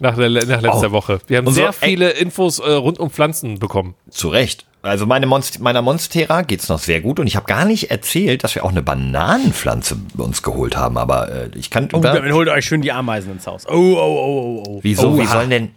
[0.00, 0.92] Nach, der, nach letzter Oh.
[0.92, 1.20] Woche.
[1.28, 3.94] Wir haben so, sehr ey- viele Infos äh, rund um Pflanzen bekommen.
[4.10, 4.66] Zu Recht.
[4.82, 8.44] Also meine Monst meiner Monstera geht's noch sehr gut und ich habe gar nicht erzählt,
[8.44, 12.48] dass wir auch eine Bananenpflanze uns geholt haben, aber äh, ich kann Oh, dann holt
[12.48, 13.64] euch schön die Ameisen ins Haus.
[13.66, 14.78] Oh, oh, oh, oh, oh.
[14.82, 15.16] Wieso?
[15.16, 15.28] Wie Oha.
[15.32, 15.70] sollen denn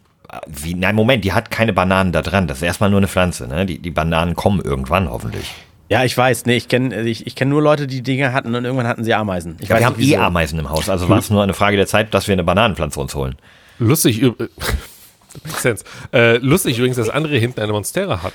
[0.45, 2.47] wie, nein, Moment, die hat keine Bananen da dran.
[2.47, 3.47] Das ist erstmal nur eine Pflanze.
[3.47, 3.65] Ne?
[3.65, 5.49] Die, die Bananen kommen irgendwann hoffentlich.
[5.88, 6.45] Ja, ich weiß.
[6.45, 9.13] Nee, ich kenne ich, ich kenn nur Leute, die Dinge hatten und irgendwann hatten sie
[9.13, 9.56] Ameisen.
[9.62, 10.21] Ich Ja, weiß wir haben nicht, eh wieso.
[10.21, 12.99] Ameisen im Haus, also war es nur eine Frage der Zeit, dass wir eine Bananenpflanze
[12.99, 13.38] uns holen.
[13.80, 14.22] Lustig,
[15.44, 15.84] Makes sense.
[16.13, 18.34] Äh, lustig übrigens, dass andere hinten eine Monstera hat.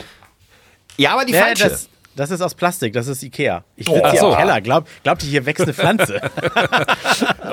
[0.96, 1.68] Ja, aber die Ja, falsche.
[1.68, 3.64] das, das ist aus Plastik, das ist Ikea.
[3.76, 4.30] Ich Oh, sitze ach hier so.
[4.30, 4.60] im Keller.
[4.60, 6.20] Glaub, glaubt ihr, hier wächst eine Pflanze?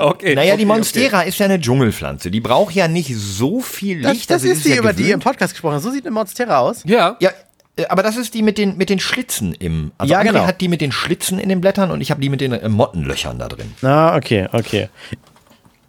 [0.00, 0.34] Okay.
[0.34, 2.30] naja, die okay, Monstera ist ja eine Dschungelpflanze.
[2.30, 4.30] Die braucht ja nicht so viel Das, Licht.
[4.30, 5.24] das also ist die, ja über die ihr im gewöhnt.
[5.24, 5.82] Podcast gesprochen habt.
[5.84, 6.84] So sieht eine Monstera aus.
[6.84, 6.94] Okay.
[6.94, 7.16] Ja.
[7.20, 7.30] Ja,
[7.76, 9.92] äh, aber das ist die mit den, mit den Schlitzen im.
[9.98, 10.46] Also Ja, André genau.
[10.46, 12.68] hat die mit den Schlitzen in den Blättern und ich habe die mit den äh,
[12.68, 13.74] Mottenlöchern da drin.
[13.82, 14.88] Na, okay, okay.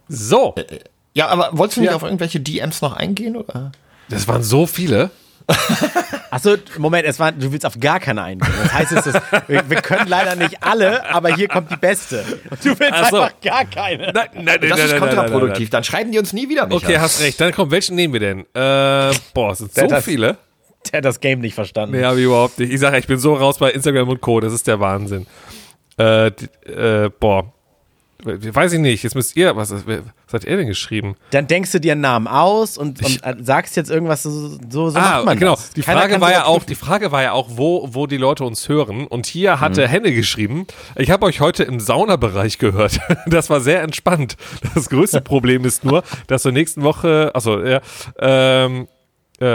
[0.08, 0.54] So.
[1.14, 1.96] Ja, aber wolltest du nicht Ja.
[1.96, 3.36] auf irgendwelche DMs noch eingehen?
[3.36, 3.72] Oder?
[4.08, 5.10] Das waren so viele.
[6.30, 8.50] Achso, Moment, es war, du willst auf gar keine eingehen.
[8.62, 12.24] Das heißt, es ist, wir, wir können leider nicht alle, aber hier kommt die beste.
[12.62, 13.20] Du willst Ach so.
[13.20, 14.12] einfach gar keine.
[14.12, 15.68] Nein, nein, nein, Das nein, ist nein, kontraproduktiv.
[15.70, 16.76] Dann schreiben die uns nie wieder, Nein, nein.
[16.78, 16.88] Micha.
[16.88, 17.40] Okay, hast recht.
[17.40, 18.40] Dann komm, welchen nehmen wir denn?
[18.54, 20.38] Äh, boah, es sind so Das- viele.
[20.90, 21.96] Der hat das Game nicht verstanden.
[21.96, 22.72] Nee, habe ich überhaupt nicht.
[22.72, 24.40] Ich sage, ich bin so raus bei Instagram und Co.
[24.40, 25.26] Das ist der Wahnsinn.
[25.96, 27.52] Äh, die, äh, boah.
[28.24, 31.16] Weiß ich nicht, jetzt müsst ihr, was, was hat er denn geschrieben?
[31.30, 34.88] Dann denkst du dir einen Namen aus und, und äh, sagst jetzt irgendwas, so, so,
[34.94, 35.54] ah, macht man genau.
[35.54, 35.70] das.
[35.70, 38.44] Die Keiner Frage war ja auch, die Frage war ja auch, wo, wo die Leute
[38.44, 39.06] uns hören.
[39.06, 43.00] Und hier hatte Henne geschrieben, ich habe euch heute im Saunabereich gehört.
[43.26, 44.36] Das war sehr entspannt.
[44.74, 47.80] Das größte Problem ist nur, dass zur nächsten Woche, also ja,
[48.18, 48.88] ähm,
[49.40, 49.46] äh,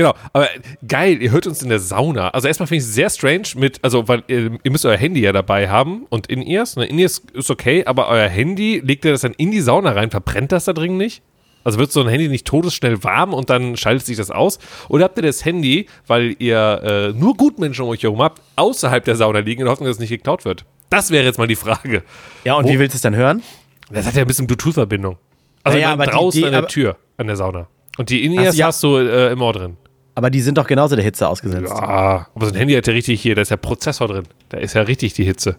[0.00, 0.48] Genau, aber
[0.88, 2.30] geil, ihr hört uns in der Sauna.
[2.30, 5.20] Also erstmal finde ich es sehr strange mit, also weil ihr, ihr müsst euer Handy
[5.20, 6.76] ja dabei haben und in ears.
[6.76, 9.90] Ne, in ears ist okay, aber euer Handy, legt ihr das dann in die Sauna
[9.92, 11.22] rein, verbrennt das da drin nicht?
[11.64, 14.58] Also wird so ein Handy nicht todesschnell warm und dann schaltet sich das aus?
[14.88, 19.04] Oder habt ihr das Handy, weil ihr äh, nur Gutmenschen um euch herum habt, außerhalb
[19.04, 20.64] der Sauna liegen in der Hoffnung, dass es nicht geklaut wird?
[20.88, 22.02] Das wäre jetzt mal die Frage.
[22.44, 23.42] Ja, und Wo- wie willst du es dann hören?
[23.90, 25.18] Das hat ja ein bisschen Bluetooth-Verbindung.
[25.62, 27.66] Also Ja, ja, ich meine, aber die- draußen die- an der Tür, an der Sauna.
[27.98, 28.68] Und die In-Ears ja.
[28.68, 29.76] hast du äh, im Ohr drin.
[30.14, 31.70] Aber die sind doch genauso der Hitze ausgesetzt.
[31.72, 34.24] Ah, aber so ein Handy hat ja richtig hier, da ist ja Prozessor drin.
[34.48, 35.56] Da ist ja richtig die Hitze.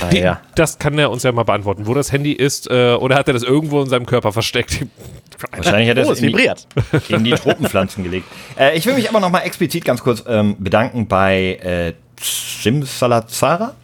[0.00, 0.40] Ah, Die, ja.
[0.54, 3.34] Das kann er uns ja mal beantworten, wo das Handy ist äh, oder hat er
[3.34, 4.86] das irgendwo in seinem Körper versteckt?
[5.54, 6.66] Wahrscheinlich hat er Oh, es in die, vibriert.
[7.08, 8.26] in die Tropenpflanzen gelegt.
[8.58, 13.74] Äh, ich will mich aber noch mal explizit ganz kurz ähm, bedanken bei äh, Simsalazara.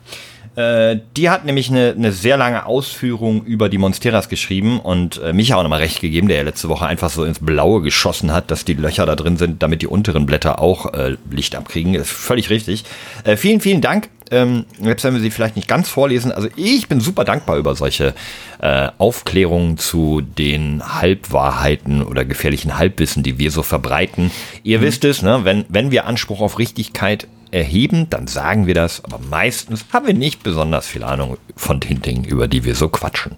[0.56, 5.34] Äh, die hat nämlich eine, eine sehr lange Ausführung über die Monsteras geschrieben und äh,
[5.34, 8.50] mich auch nochmal recht gegeben, der ja letzte Woche einfach so ins Blaue geschossen hat,
[8.50, 11.92] dass die Löcher da drin sind, damit die unteren Blätter auch äh, Licht abkriegen.
[11.92, 12.84] Das ist völlig richtig.
[13.24, 14.08] Äh, vielen, vielen Dank.
[14.30, 16.32] Ähm, jetzt werden wir sie vielleicht nicht ganz vorlesen.
[16.32, 18.14] Also ich bin super dankbar über solche
[18.60, 24.30] äh, Aufklärungen zu den Halbwahrheiten oder gefährlichen Halbwissen, die wir so verbreiten.
[24.62, 25.40] Ihr wisst es, ne?
[25.44, 30.14] wenn, wenn wir Anspruch auf Richtigkeit erheben, dann sagen wir das, aber meistens haben wir
[30.14, 33.32] nicht besonders viel Ahnung von den Dingen, über die wir so quatschen.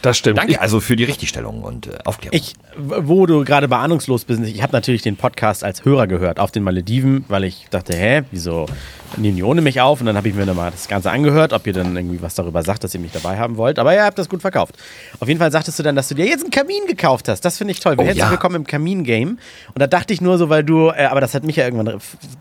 [0.00, 0.36] Das stimmt.
[0.36, 2.36] Danke also für die Richtigstellung und äh, Aufklärung.
[2.36, 6.38] Ich, wo du gerade bei ahnungslos bist, ich habe natürlich den Podcast als Hörer gehört
[6.38, 8.66] auf den Malediven, weil ich dachte, hä, wieso
[9.16, 10.00] nehmen die ohne mich auf?
[10.00, 12.62] Und dann habe ich mir nochmal das Ganze angehört, ob ihr dann irgendwie was darüber
[12.62, 13.78] sagt, dass ihr mich dabei haben wollt.
[13.78, 14.76] Aber ihr habt das gut verkauft.
[15.20, 17.44] Auf jeden Fall sagtest du dann, dass du dir jetzt einen Kamin gekauft hast.
[17.44, 17.94] Das finde ich toll.
[17.98, 18.30] Oh, Herzlich ja.
[18.30, 19.38] willkommen im Kamin-Game.
[19.74, 22.00] Und da dachte ich nur so, weil du, äh, aber das hat mich ja irgendwann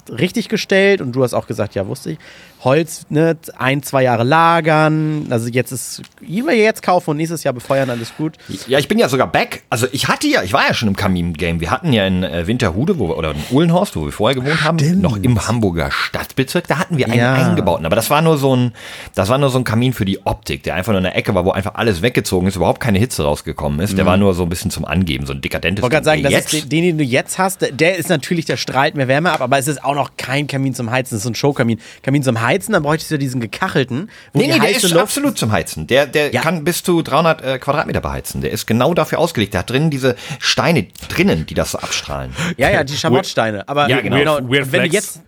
[0.10, 2.18] richtig gestellt und du hast auch gesagt, ja, wusste ich.
[2.64, 5.28] Holz, ne, ein, zwei Jahre lagern.
[5.30, 8.36] Also jetzt ist, wir jetzt kaufen und nächstes Jahr befeuern, alles gut.
[8.68, 9.64] Ja, ich bin ja sogar back.
[9.70, 11.60] Also ich hatte ja, ich war ja schon im Kamin-Game.
[11.60, 14.64] Wir hatten ja in äh, Winterhude wo wir, oder in Uhlenhorst, wo wir vorher gewohnt
[14.64, 15.02] haben, Stimmt.
[15.02, 17.34] noch im Hamburger Stadtbezirk, da hatten wir einen Ja.
[17.34, 17.86] eingebauten.
[17.86, 18.74] Aber das war nur so ein,
[19.16, 21.34] das war nur so ein Kamin für die Optik, der einfach nur in der Ecke
[21.36, 23.98] war, wo einfach alles weggezogen ist, überhaupt keine Hitze rausgekommen ist.
[23.98, 25.80] Der war nur so ein bisschen zum Angeben, so ein dekadentes.
[25.80, 28.46] Ich wollte gerade sagen, das ist den, den, du jetzt hast, der- der ist natürlich,
[28.46, 31.22] der strahlt mehr Wärme ab, aber es ist auch noch kein Kamin zum Heizen, es
[31.24, 31.80] ist ein Showkamin.
[32.02, 34.98] Kamin zum Heizen, dann bräuchtest du diesen gekachelten, wo Nee, die nee, der ist Luft
[34.98, 35.88] absolut zum Heizen.
[35.88, 36.42] Der, der Ja.
[36.42, 38.42] kann bis zu 300 äh, Quadratmeter beheizen.
[38.42, 39.54] Der ist genau dafür ausgelegt.
[39.54, 42.32] Der hat drinnen diese Steine drinnen, die das so abstrahlen.
[42.58, 43.68] Ja, ja, die Schamottsteine.
[43.68, 44.38] Aber Ja, genau.
[44.38, 44.94] Und Weird wenn du Flex.
[44.94, 45.22] jetzt,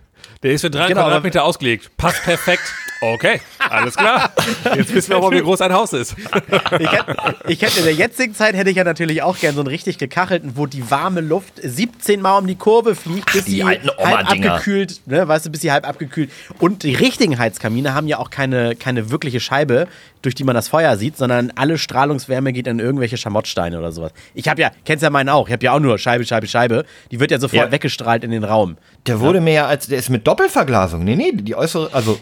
[0.45, 1.89] Der ist für drei Genau, Quadratmeter ausgelegt.
[1.97, 2.62] Passt perfekt.
[3.01, 4.31] Okay, alles klar.
[4.75, 6.15] Jetzt wissen wir aber, wie groß ein Haus ist.
[6.17, 7.15] ich hätte,
[7.47, 9.97] ich hätte in der jetzigen Zeit hätte ich ja natürlich auch gern so einen richtig
[9.97, 13.89] gekachelten, wo die warme Luft 17 Mal um die Kurve fliegt, bis die sie halb
[13.97, 16.31] abgekühlt, ne, weißt du, bis sie halb abgekühlt.
[16.60, 19.88] Und die richtigen Heizkamine haben ja auch keine, keine wirkliche Scheibe,
[20.25, 24.11] durch die man das Feuer sieht, sondern alle Strahlungswärme geht in irgendwelche Schamottsteine oder sowas.
[24.33, 26.85] Ich habe ja, kennst ja meinen auch, ich habe ja auch nur Scheibe, Scheibe, Scheibe.
[27.11, 27.71] Die wird ja sofort Ja.
[27.71, 28.77] weggestrahlt in den Raum.
[29.07, 31.03] Der wurde mir ja als, der ist mit Doppelverglasung.
[31.03, 32.19] Nee, nee, die äußere, also,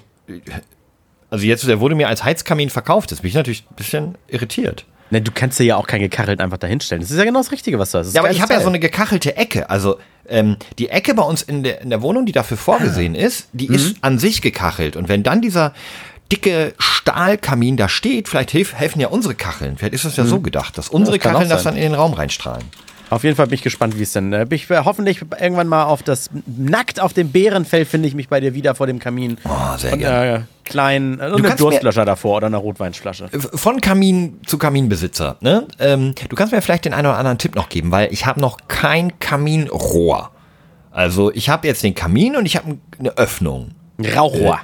[1.30, 3.12] also jetzt, der wurde mir als Heizkamin verkauft.
[3.12, 4.86] Das bin ich natürlich ein bisschen irritiert.
[5.10, 7.02] Ne, du kannst dir ja auch kein gekachelten einfach dahinstellen.
[7.02, 8.14] Das ist ja genau das Richtige, was du hast.
[8.14, 9.70] Ja, aber ich habe ja so eine gekachelte Ecke.
[9.70, 13.50] Also ähm, die Ecke bei uns in der, in der Wohnung, die dafür vorgesehen ist,
[13.54, 14.96] die ist an sich gekachelt.
[14.96, 15.74] Und wenn dann dieser
[16.36, 19.78] dicke Stahlkamin da steht, vielleicht hilf, helfen ja unsere Kacheln.
[19.78, 22.14] Vielleicht ist das ja so gedacht, dass unsere das Kacheln das dann in den Raum
[22.14, 22.64] reinstrahlen.
[23.10, 24.34] Auf jeden Fall bin ich gespannt, wie es denn.
[24.34, 28.28] Äh, ich, äh, hoffentlich irgendwann mal auf das nackt auf dem Bärenfell finde ich mich
[28.28, 29.38] bei dir wieder vor dem Kamin.
[29.48, 30.36] Oh, sehr gerne.
[30.36, 33.30] äh, kleinen äh, mir- Durstlöscher davor oder eine Rotweinflasche.
[33.54, 35.38] Von Kamin zu Kaminbesitzer.
[35.42, 35.68] Ne?
[35.78, 38.40] Ähm, du kannst mir vielleicht den einen oder anderen Tipp noch geben, weil ich habe
[38.42, 40.32] noch kein Kaminrohr.
[40.90, 43.72] Also ich habe jetzt den Kamin und ich habe eine Öffnung.
[44.16, 44.60] Rauchrohr.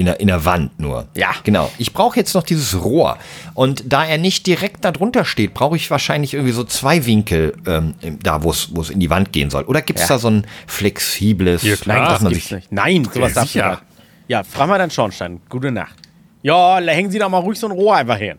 [0.00, 1.08] In der, in der Wand nur.
[1.14, 1.34] Ja.
[1.44, 1.70] Genau.
[1.76, 3.18] Ich brauche jetzt noch dieses Rohr.
[3.52, 7.54] Und da er nicht direkt da drunter steht, brauche ich wahrscheinlich irgendwie so zwei Winkel
[7.66, 9.64] ähm, da, wo es wo es in die Wand gehen soll.
[9.64, 10.14] Oder gibt es Ja.
[10.14, 11.62] da so ein flexibles...
[11.64, 11.98] Ja, klar.
[11.98, 12.72] Nein, dass man Gibt's sich, nicht.
[12.72, 13.70] Nein, sowas darfst du sicher.
[13.72, 13.82] nicht.
[14.28, 15.40] Ja, frag mal deinen Schornstein.
[15.50, 15.96] Gute Nacht.
[16.42, 18.38] Ja, hängen Sie doch mal ruhig so ein Rohr einfach hin.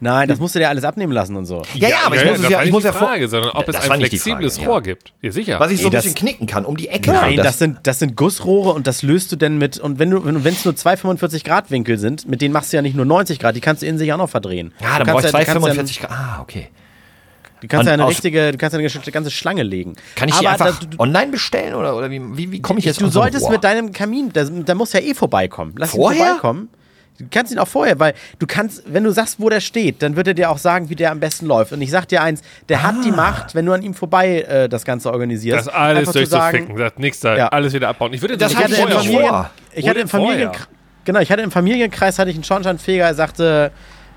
[0.00, 1.62] Nein, das musst du dir alles abnehmen lassen und so.
[1.74, 3.68] ja, ja, aber ich muss das es ja, ich muss ja vor, Frage, sondern ob
[3.68, 4.72] es Das ein flexibles Frage, ja.
[4.72, 5.12] Rohr gibt.
[5.22, 5.58] Ja, sicher.
[5.60, 7.10] was ich so Nee, ein das- bisschen knicken kann um die Ecke.
[7.10, 10.10] Nein, Und das, sind, das sind Gussrohre und das löst du denn mit, und wenn
[10.10, 12.94] du, wenn es nur zwei 45 Grad Winkel sind, mit denen machst du ja nicht
[12.94, 14.72] nur 90 Grad, die kannst du in sich auch noch verdrehen.
[14.80, 16.10] Ja, dann ja- du kannst 45 Grad.
[16.12, 16.68] Ah, okay.
[16.70, 19.96] Ja, du kannst ja eine richtige, du kannst ja eine ganze- Schlange legen.
[20.14, 22.84] Kann ich die einfach da- du, online bestellen oder, oder wie, wie, wie komme ich
[22.84, 25.74] jetzt du solltest mit deinem Kamin, da, da muss ja eh vorbeikommen.
[25.76, 26.20] Lass Vorher?
[26.20, 26.68] ihn vorbeikommen.
[27.18, 30.14] Du kannst ihn auch vorher, weil du kannst, wenn du sagst, wo der steht, dann
[30.14, 31.72] wird er dir auch sagen, wie der am besten läuft.
[31.72, 34.68] Und ich sag dir eins, der hat die Macht, wenn du an ihm vorbei äh,
[34.68, 35.66] das Ganze organisierst.
[35.66, 36.76] Das alles durchzuficken.
[36.78, 37.48] Sagt, nix da, Ja.
[37.48, 38.12] alles wieder abbauen.
[38.12, 39.50] Ich würde Das jetzt hatte im vorher Familien, vor.
[39.74, 40.50] ich hatte im Familien,
[41.04, 43.72] genau, ich hatte im Familienkreis hatte ich einen Schornsteinfeger, der sagte,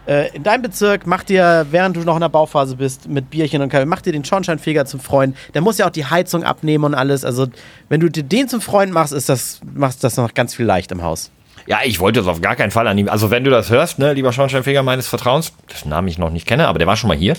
[0.07, 3.61] äh, in deinem Bezirk mach dir, während du noch in der Bauphase bist, mit Bierchen
[3.63, 5.35] und Kaffee, mach dir den Schornsteinfeger zum Freund.
[5.55, 7.25] Der muss ja auch die Heizung abnehmen und alles.
[7.25, 7.47] Also,
[7.89, 10.91] wenn du dir den zum Freund machst, ist das, machst das noch ganz viel leicht
[10.91, 11.31] im Haus.
[11.67, 13.09] Ja, ich wollte das auf gar keinen Fall an ihm.
[13.09, 16.47] Also wenn du das hörst, ne, lieber Schornsteinfeger meines Vertrauens, dessen Namen ich noch nicht
[16.47, 17.35] kenne, aber der war schon mal hier.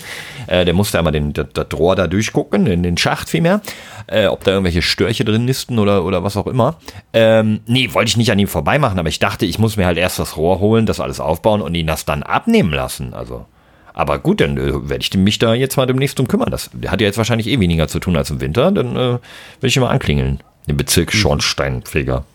[0.47, 3.61] Äh, der musste einmal den, das, das Rohr da durchgucken, in den Schacht vielmehr,
[4.07, 6.77] äh, ob da irgendwelche Störche drin nisten oder, oder was auch immer.
[7.13, 9.97] Ähm, nee, wollte ich nicht an ihm vorbeimachen, aber ich dachte, ich muss mir halt
[9.97, 13.13] erst das Rohr holen, das alles aufbauen und ihn das dann abnehmen lassen.
[13.13, 13.45] Also.
[13.93, 16.49] Aber gut, dann äh, werde ich mich da jetzt mal demnächst drum kümmern.
[16.49, 18.71] Das, der hat ja jetzt wahrscheinlich eh weniger zu tun als im Winter.
[18.71, 19.21] Dann äh, werde
[19.61, 20.39] ich ihn mal anklingeln.
[20.67, 22.25] Den Bezirk Schornsteinfeger.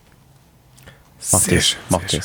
[1.31, 2.21] Mach Sehr das, schön, mach sehr.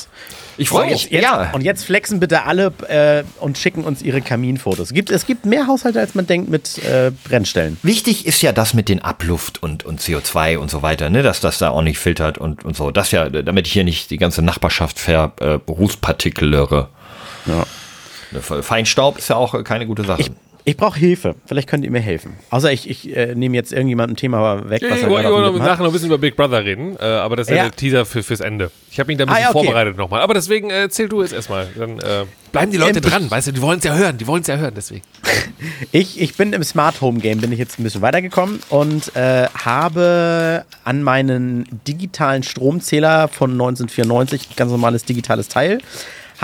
[0.57, 1.11] Ich freue mich.
[1.11, 1.51] Jetzt, ja.
[1.53, 4.93] Und jetzt flexen bitte alle äh, und schicken uns ihre Kaminfotos.
[4.93, 7.77] Gibt, es gibt mehr Haushalte, als man denkt, mit äh, Brennstellen.
[7.83, 11.41] Wichtig ist ja das mit den Abluft und, und CO2 und so weiter, ne, dass
[11.41, 12.91] das da auch nicht filtert und, und so.
[12.91, 15.59] Das ja, damit ich hier nicht die ganze Nachbarschaft ver äh.
[17.47, 17.67] Ja.
[18.41, 20.23] Feinstaub ist ja auch keine gute Sache.
[20.23, 20.31] Ich,
[20.67, 21.35] ich brauche Hilfe.
[21.47, 22.33] Vielleicht könnt ihr mir helfen.
[22.51, 25.45] Außer ich, ich äh, nehme jetzt irgendjemandem ein Thema weg, was er auf dem noch
[25.45, 25.69] Lippen hat.
[25.69, 27.63] nachher noch ein bisschen über Big Brother reden, äh, aber das ist ja, Ja.
[27.65, 28.71] der Teaser für, fürs Ende.
[28.91, 29.65] Ich habe mich da ein Ah, bisschen ja, okay.
[29.67, 30.23] vorbereitet nochmal.
[30.23, 31.69] Aber deswegen äh, erzähl du jetzt erstmal.
[31.77, 34.27] Dann äh, bleiben die Leute Ähm, dran, weißt du, die wollen es ja hören, die
[34.27, 35.03] wollen es ja hören, deswegen.
[35.93, 39.47] Ich, ich bin im Smart Home Game, bin ich jetzt ein bisschen weitergekommen und äh,
[39.49, 45.79] habe an meinen digitalen Stromzähler von 1994, ganz normales digitales Teil,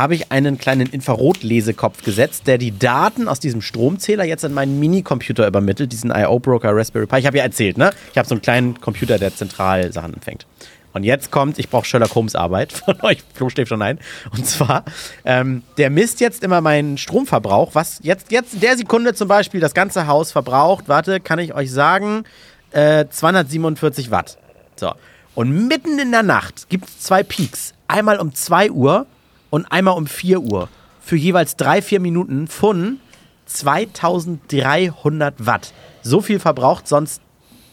[0.00, 4.80] habe ich einen kleinen Infrarotlesekopf gesetzt, der die Daten aus diesem Stromzähler jetzt an meinen
[4.80, 7.18] Minicomputer übermittelt, diesen IO-Broker Raspberry Pi.
[7.18, 7.90] Ich habe ja erzählt, ne?
[8.10, 10.46] Ich habe so einen kleinen Computer, der zentral Sachen empfängt.
[10.94, 13.98] Und jetzt kommt, ich brauche Sherlock Holmes Arbeit von euch, Flo steht schon ein.
[14.32, 14.84] Und zwar,
[15.26, 19.60] ähm, der misst jetzt immer meinen Stromverbrauch, was jetzt, jetzt in der Sekunde zum Beispiel
[19.60, 20.84] das ganze Haus verbraucht.
[20.88, 22.24] Warte, kann ich euch sagen,
[22.70, 24.38] äh, 247 Watt.
[24.76, 24.92] So.
[25.34, 27.74] Und mitten in der Nacht gibt es zwei Peaks.
[27.86, 29.06] Einmal um 2 Uhr
[29.50, 30.68] und einmal um 4 Uhr.
[31.02, 32.98] Für jeweils drei, vier Minuten von
[33.46, 35.72] 2300 Watt.
[36.02, 37.20] So viel verbraucht sonst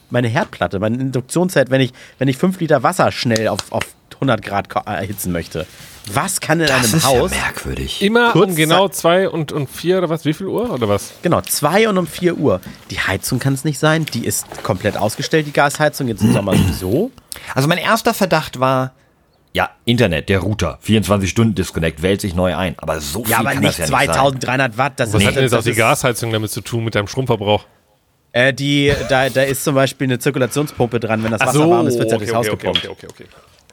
[0.10, 3.84] meine Herdplatte, meine Induktionszeit, wenn ich, wenn ich 5 Liter Wasser schnell auf, auf
[4.16, 5.68] 100 Grad ko- erhitzen möchte.
[6.14, 7.32] Was kann in das einem ist Haus?
[7.32, 8.02] ja merkwürdig.
[8.02, 10.24] Immer Kurz um genau zwei und, und vier oder was?
[10.24, 11.12] Wie viel Uhr oder was?
[11.22, 12.62] Genau, 2 und um 4 Uhr.
[12.90, 14.06] Die Heizung kann es nicht sein.
[14.14, 16.08] Die ist komplett ausgestellt, die Gasheizung.
[16.08, 17.12] Jetzt im Sommer sowieso.
[17.54, 18.94] Also mein erster Verdacht war,
[19.58, 22.76] ja, Internet, der Router, 24 Stunden Disconnect, wählt sich neu ein.
[22.78, 24.14] Aber so viel Ja, aber kann nicht das ja nicht sein.
[24.14, 24.94] 2300 Watt.
[24.98, 27.08] Das Was ist, hat denn jetzt das auch die Gasheizung damit zu tun mit deinem
[27.08, 27.66] Stromverbrauch?
[28.34, 31.24] Äh, die, da, da ist zum Beispiel eine Zirkulationspumpe dran.
[31.24, 32.88] Wenn das Wasser warm ist, wird es ja durchs Haus gepumpt.
[32.88, 33.26] okay, okay, okay.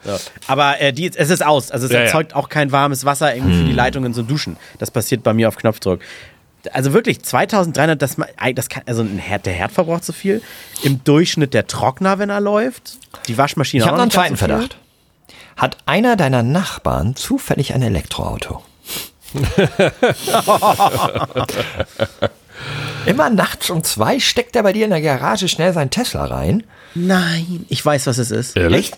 [0.07, 0.17] Ja.
[0.47, 1.71] Aber äh, die, es ist aus.
[1.71, 2.05] Also es Ja, ja.
[2.07, 4.57] erzeugt auch kein warmes Wasser irgendwie für die Leitungen so Duschen.
[4.79, 6.01] Das passiert bei mir auf Knopfdruck.
[6.73, 8.17] Also wirklich 2300, das,
[8.55, 10.41] das kann, also ein Herd, der Herd verbraucht so viel.
[10.83, 12.97] Im Durchschnitt der Trockner, wenn er läuft.
[13.29, 14.49] Die Waschmaschine Ich auch habe noch einen zweiten so viel.
[14.49, 14.79] Verdacht.
[15.57, 18.63] Hat einer deiner Nachbarn zufällig ein Elektroauto?
[23.07, 26.63] Immer nachts um zwei steckt er bei dir in der Garage schnell seinen Tesla rein.
[26.95, 28.57] Nein, ich weiß, was es ist.
[28.57, 28.93] Ehrlich?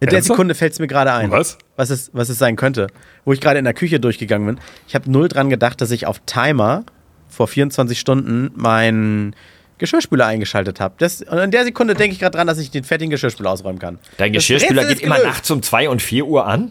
[0.00, 0.22] In der?
[0.22, 1.30] Sekunde fällt es mir gerade ein.
[1.30, 1.58] Was?
[1.76, 2.86] Was es, was es sein könnte.
[3.24, 4.60] Wo ich gerade in der Küche durchgegangen bin.
[4.88, 6.84] Ich habe null dran gedacht, dass ich auf Timer
[7.28, 9.36] vor 24 Stunden meinen
[9.80, 10.94] Geschirrspüler eingeschaltet habe.
[10.98, 13.80] Das- Und in der Sekunde denke ich gerade dran, dass ich den fettigen Geschirrspüler ausräumen
[13.80, 13.98] kann.
[14.18, 16.70] Dein Das Geschirrspüler geht immer nachts um zwei und vier Uhr an?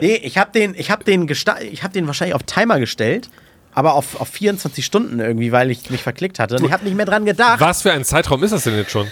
[0.00, 3.28] Nee, ich habe den, ich hab den, gesta- ich hab den wahrscheinlich auf Timer gestellt,
[3.74, 6.56] aber auf, auf 24 Stunden irgendwie, weil ich mich verklickt hatte.
[6.56, 7.60] Und ich habe nicht mehr dran gedacht.
[7.60, 9.06] Was für ein Zeitraum ist das denn jetzt schon?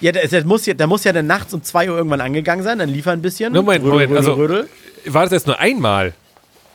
[0.00, 2.64] Ja, der, der, muss ja, der muss ja dann nachts um 2 Uhr irgendwann angegangen
[2.64, 3.52] sein, dann liefern ein bisschen.
[3.52, 4.68] Moment, Rödel, Moment, rödel, also rödel.
[5.06, 6.14] war das jetzt nur einmal?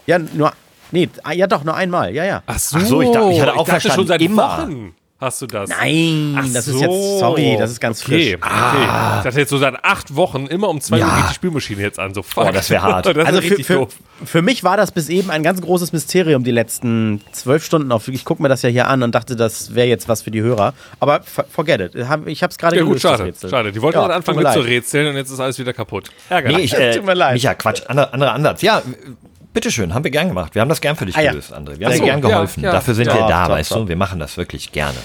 [0.06, 0.54] Ja, nur.
[0.92, 2.44] Nee, ah, ja doch, nur einmal, ja, ja.
[2.48, 4.58] Ach so, Ach so, ich dachte- ich hatte auch schon verstanden, seit immer.
[4.64, 5.70] Wochen hast du das.
[5.70, 6.76] Nein, Ach das so.
[6.76, 8.52] ist jetzt, sorry, das ist ganz okay, frisch.
[8.52, 8.84] Okay.
[9.18, 11.08] Ich dachte jetzt so seit acht Wochen, immer um zwei Ja.
[11.08, 12.14] Uhr geht die Spülmaschine jetzt an.
[12.14, 12.46] So, fuck.
[12.48, 13.06] Oh, das wär hart.
[13.16, 13.88] das Also für, für,
[14.26, 17.92] für mich war das bis eben ein ganz großes Mysterium, die letzten zwölf Stunden.
[17.92, 20.32] Auf, ich gucke mir das ja hier an und dachte, das wäre jetzt was für
[20.32, 20.74] die Hörer.
[21.00, 21.96] Aber forget it.
[21.96, 23.34] Ich habe es gerade Ja gut, gelöst, schade.
[23.50, 23.72] Schade.
[23.72, 24.58] Die wollten Ja, gerade anfangen tut mir leid.
[24.58, 26.10] mitzurätseln und jetzt ist alles wieder kaputt.
[26.30, 26.58] Ärgerlich.
[26.58, 27.34] Nee, ich, äh, Tut mir leid.
[27.34, 28.62] Micha, Quatsch, anderer, anderer Ansatz.
[28.62, 28.82] Ja,
[29.60, 30.56] bitteschön, haben wir gern gemacht.
[30.56, 31.32] Wir haben das gern für dich Ah, ja.
[31.32, 31.78] gelöst, André.
[31.80, 32.64] Wir haben Ach dir so, gern ja, geholfen.
[32.64, 32.72] ja.
[32.72, 33.80] Dafür sind Ja, wir da, top, weißt top.
[33.84, 33.88] du?
[33.90, 34.98] Wir machen das wirklich gerne.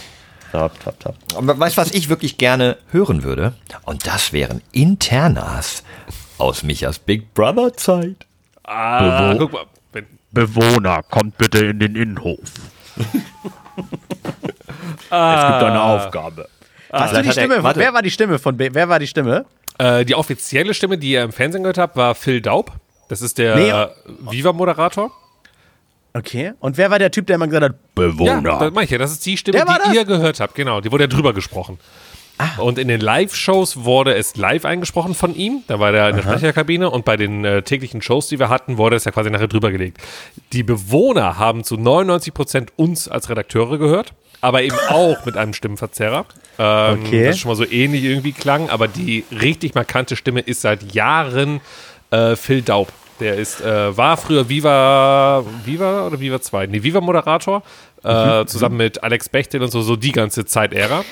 [0.53, 1.17] Top, top, top.
[1.37, 3.55] Aber weißt du, was ich wirklich gerne hören würde?
[3.85, 5.83] Und das wären Internas
[6.39, 8.27] aus Michas Big Brother Zeit.
[8.65, 9.65] ah, guck mal.
[10.31, 12.39] Bewohner, kommt bitte in den Innenhof.
[15.11, 15.35] Ah.
[15.37, 16.49] Es gibt eine Aufgabe.
[16.93, 17.63] Hast du die er- Stimme?
[17.63, 17.79] warte.
[17.81, 19.45] wer war die Stimme von Wer war die Stimme?
[19.79, 22.73] äh, die offizielle Stimme, die ihr im Fernsehen gehört habt, war Phil Daub.
[23.09, 23.73] Das ist der Nee.
[24.31, 25.11] Viva-Moderator.
[26.17, 26.53] Okay.
[26.61, 28.59] Und wer war der Typ, der immer gesagt hat, Ja, Bewohner.
[28.59, 28.99] das meine ich ja.
[28.99, 30.55] Das ist die Stimme, die ihr gehört habt.
[30.55, 31.79] Genau, die wurde ja drüber gesprochen.
[32.59, 35.63] Und in den Live-Shows wurde es live eingesprochen von ihm.
[35.69, 36.91] Da war der in der Sprecherkabine.
[36.91, 39.71] Und bei den äh, täglichen Shows, die wir hatten, wurde es ja quasi nachher drüber
[39.71, 39.99] gelegt.
[40.53, 44.15] Die Bewohner haben zu 99 Prozent uns als Redakteure gehört.
[44.41, 46.27] Aber eben auch mit einem Stimmenverzerrer.
[46.59, 47.27] Ähm, Okay.
[47.27, 48.69] Das schon mal so ähnlich irgendwie klang.
[48.69, 51.61] Aber die richtig markante Stimme ist seit Jahren
[52.15, 52.93] äh, Phil Daub.
[53.21, 56.67] Der ist, äh, war früher Viva, Viva oder Viva 2?
[56.67, 57.63] Nee, Viva-Moderator.
[58.03, 61.05] Äh, zusammen mit Alex Bechtel und so, so die ganze Zeit-Ära.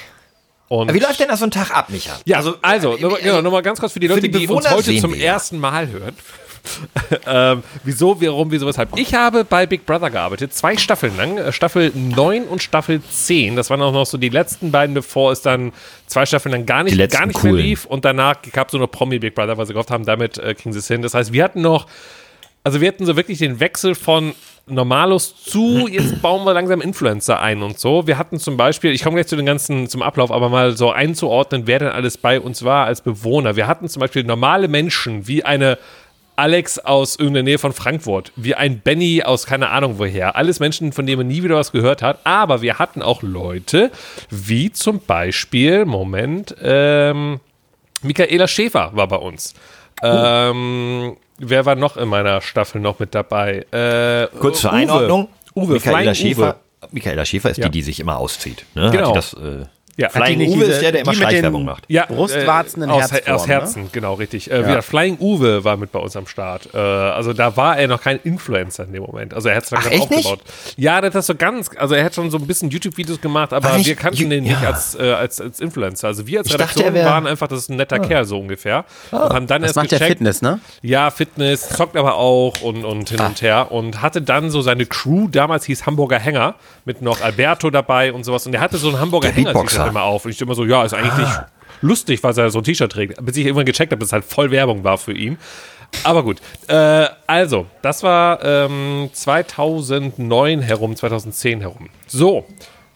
[0.69, 2.13] Und Wie läuft denn da so ein Tag ab, Micha?
[2.25, 4.71] ja, also, also nur, genau, nur mal ganz kurz für die Leute, die die, uns
[4.71, 6.17] heute zum wir ersten Mal hören.
[7.27, 8.97] ähm, wieso, warum, wieso, weshalb?
[8.97, 13.57] Ich habe bei Big Brother gearbeitet, zwei Staffeln lang, äh, Staffel 9 und Staffel 10.
[13.57, 15.73] Das waren auch noch so die letzten beiden, bevor es dann
[16.13, 17.85] zwei Staffeln lang gar nicht, gar nicht mehr lief.
[17.85, 20.55] Und danach gab es so eine Promi Big Brother, weil sie gehofft haben, damit äh,
[20.55, 21.03] kriegen sie es hin.
[21.03, 21.87] Das heißt, wir hatten noch
[22.65, 24.35] also wir hatten so wirklich den Wechsel von
[24.67, 28.07] Normalos zu, jetzt bauen wir langsam Influencer ein und so.
[28.07, 30.93] Wir hatten zum Beispiel, ich komme gleich zu den ganzen, zum Ablauf, aber mal so
[30.93, 33.57] einzuordnen, wer denn alles bei uns war als Bewohner.
[33.57, 35.79] Wir hatten zum Beispiel normale Menschen, wie eine
[36.37, 40.37] Alex aus irgendeiner Nähe von Frankfurt, wie ein Benny aus keine Ahnung woher.
[40.37, 42.21] Alles Menschen, von denen man nie wieder was gehört hat.
[42.25, 43.91] Aber wir hatten auch Leute,
[44.31, 47.41] wie zum Beispiel, Moment, ähm,
[48.03, 49.55] Michaela Schäfer war bei uns.
[50.03, 53.67] Ähm, wer war noch in meiner Staffel noch mit dabei?
[53.71, 54.77] Äh, Kurz zur Uwe.
[54.79, 55.29] Einordnung.
[55.55, 56.57] Uwe, Michaela Schäfer.
[56.91, 57.67] Michaela Schäfer ist Ja.
[57.67, 58.65] die, die sich immer auszieht.
[58.75, 58.91] Ne?
[58.91, 59.13] Genau.
[59.15, 59.67] Das, äh,
[59.99, 60.09] Ja.
[60.09, 61.85] Flying nicht Uwe diese- ist der, der immer Schleichwerbung macht.
[61.89, 63.53] Ja, Brustwarzen in äh, aus, Herzform, aus ne?
[63.53, 64.51] Herzen, genau, richtig.
[64.51, 66.69] Äh, wieder Flying Uwe war mit bei uns am Start.
[66.73, 69.35] Äh, also da war er noch kein Influencer in dem Moment.
[69.35, 70.27] Also er hat es langsam Ach, nicht?
[70.27, 70.41] aufgebaut.
[70.77, 73.53] Ja, der hat das so ganz, also er hat schon so ein bisschen YouTube-Videos gemacht,
[73.53, 74.69] aber Ach, wir kannten den nicht ja.
[74.71, 76.09] als, äh, als, als Influencer.
[76.09, 78.25] Also wir als Ich dachte, Redaktion er wär- waren einfach, das ist ein netter Kerl
[78.25, 78.85] so ungefähr.
[79.11, 80.61] und haben dann Das erst macht der gecheckt, Fitness, ne?
[80.81, 83.71] Ja, Fitness, zockt aber auch und, und hin und her.
[83.71, 86.55] Und hatte dann so seine Crew, damals hieß Hamburger Hänger,
[86.87, 88.47] mit noch Alberto dabei und sowas.
[88.47, 89.53] Und er hatte so ein Hamburger Der
[89.85, 89.91] Beatboxer.
[89.91, 90.25] immer auf.
[90.25, 91.29] Und ich immer so, ja, ist eigentlich
[91.81, 93.25] lustig, weil er so ein T-Shirt trägt.
[93.25, 95.39] Bis ich irgendwann gecheckt habe, dass es halt voll Werbung war für ihn.
[96.05, 96.41] Aber gut.
[96.69, 101.89] Äh, also, das war ähm, 2009 herum, 2010 herum.
[102.07, 102.47] So.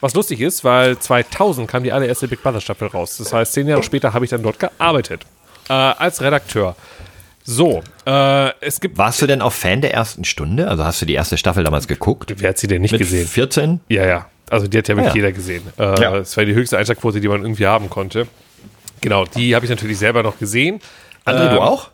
[0.01, 3.17] Was lustig ist, weil 2000 kam die allererste Big Brother Staffel raus.
[3.17, 5.23] Das heißt, zehn Jahre später habe ich dann dort gearbeitet.
[5.69, 6.77] Äh, als Redakteur.
[7.43, 8.99] So, äh, es gibt.
[8.99, 10.69] Warst du denn auch Fan der ersten Stunde?
[10.69, 12.35] Also hast du die erste Staffel damals geguckt?
[12.37, 13.27] Wer hat sie denn nicht Mit gesehen?
[13.27, 13.81] 14?
[13.89, 14.27] Ja, ja.
[14.51, 15.23] Also die hat ja wirklich Ah, ja.
[15.23, 15.63] jeder gesehen.
[15.79, 16.19] Äh, Ja.
[16.19, 18.27] Das war die höchste Einschlagquote, die man irgendwie haben konnte.
[19.01, 20.81] Genau, die habe ich natürlich selber noch gesehen.
[21.25, 21.91] André, Ähm, du auch?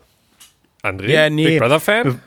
[0.82, 1.44] André, Ja, nee.
[1.46, 2.20] Big Brother Fan?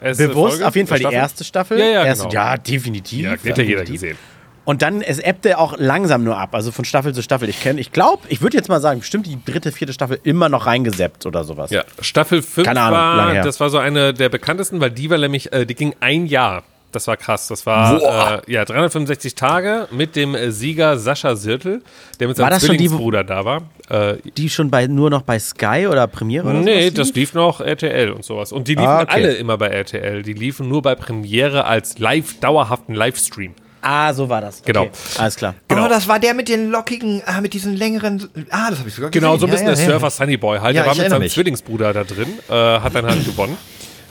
[0.00, 1.16] Erste Bewusst Folge, auf jeden Fall die Staffel?
[1.18, 1.78] erste Staffel.
[1.78, 2.34] Ja, ja, Erste, genau.
[2.34, 3.24] ja definitiv.
[3.24, 4.18] Ja, die hat ja jeder gesehen.
[4.66, 7.48] Und dann, es ebbte auch langsam nur ab, also von Staffel zu Staffel.
[7.50, 10.48] Ich kenne, ich glaube, ich würde jetzt mal sagen, bestimmt die dritte, vierte Staffel immer
[10.48, 11.70] noch reingeseppt oder sowas.
[11.70, 15.10] Ja, Staffel 5 Keine Ahnung, lange war, das war so eine der bekanntesten, weil die
[15.10, 16.62] war nämlich, äh, die ging ein Jahr.
[16.94, 17.48] Das war krass.
[17.48, 21.82] Das war äh, ja 365 Tage mit dem äh, Sieger Sascha Sirtel,
[22.20, 23.62] der mit War seinem das schon die, Zwillingsbruder da war.
[23.88, 27.16] Äh, Die schon bei, nur noch bei Sky oder Premiere oder nee, sowas das lief?
[27.16, 28.52] lief noch RTL und sowas.
[28.52, 29.12] Und die liefen Ah, okay.
[29.14, 30.22] alle immer bei RTL.
[30.22, 33.54] Die liefen nur bei Premiere als live, dauerhaften Livestream.
[33.86, 34.62] Ah, so war das.
[34.62, 34.72] Okay.
[34.72, 34.88] Genau.
[35.18, 35.54] Alles klar.
[35.68, 35.84] Genau.
[35.84, 38.30] Oh, das war der mit den lockigen, ah, mit diesen längeren.
[38.48, 39.20] Ah, das habe ich sogar gesehen.
[39.22, 40.74] Genau, so ein bisschen ja, der ja, Surfer Sunny Boy halt.
[40.74, 41.32] Ja, der war mit seinem mich.
[41.34, 43.58] Zwillingsbruder da drin, äh, hat dann halt gewonnen.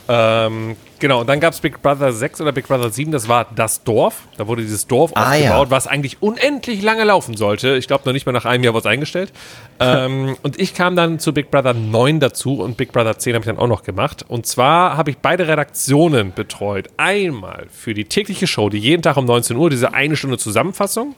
[0.09, 3.47] Ähm, genau, und dann gab es Big Brother 6 oder Big Brother 7, das war
[3.55, 4.23] das Dorf.
[4.37, 5.71] Da wurde dieses Dorf Ah, aufgebaut, ja.
[5.71, 7.75] was eigentlich unendlich lange laufen sollte.
[7.77, 9.31] Ich glaube, noch nicht mal nach einem Jahr wurde es eingestellt.
[9.79, 13.43] ähm, und ich kam dann zu Big Brother 9 dazu und Big Brother 10 habe
[13.43, 14.25] ich dann auch noch gemacht.
[14.27, 16.89] Und zwar habe ich beide Redaktionen betreut.
[16.97, 21.15] Einmal für die tägliche Show, die jeden Tag um 19 Uhr, diese eine Stunde Zusammenfassung.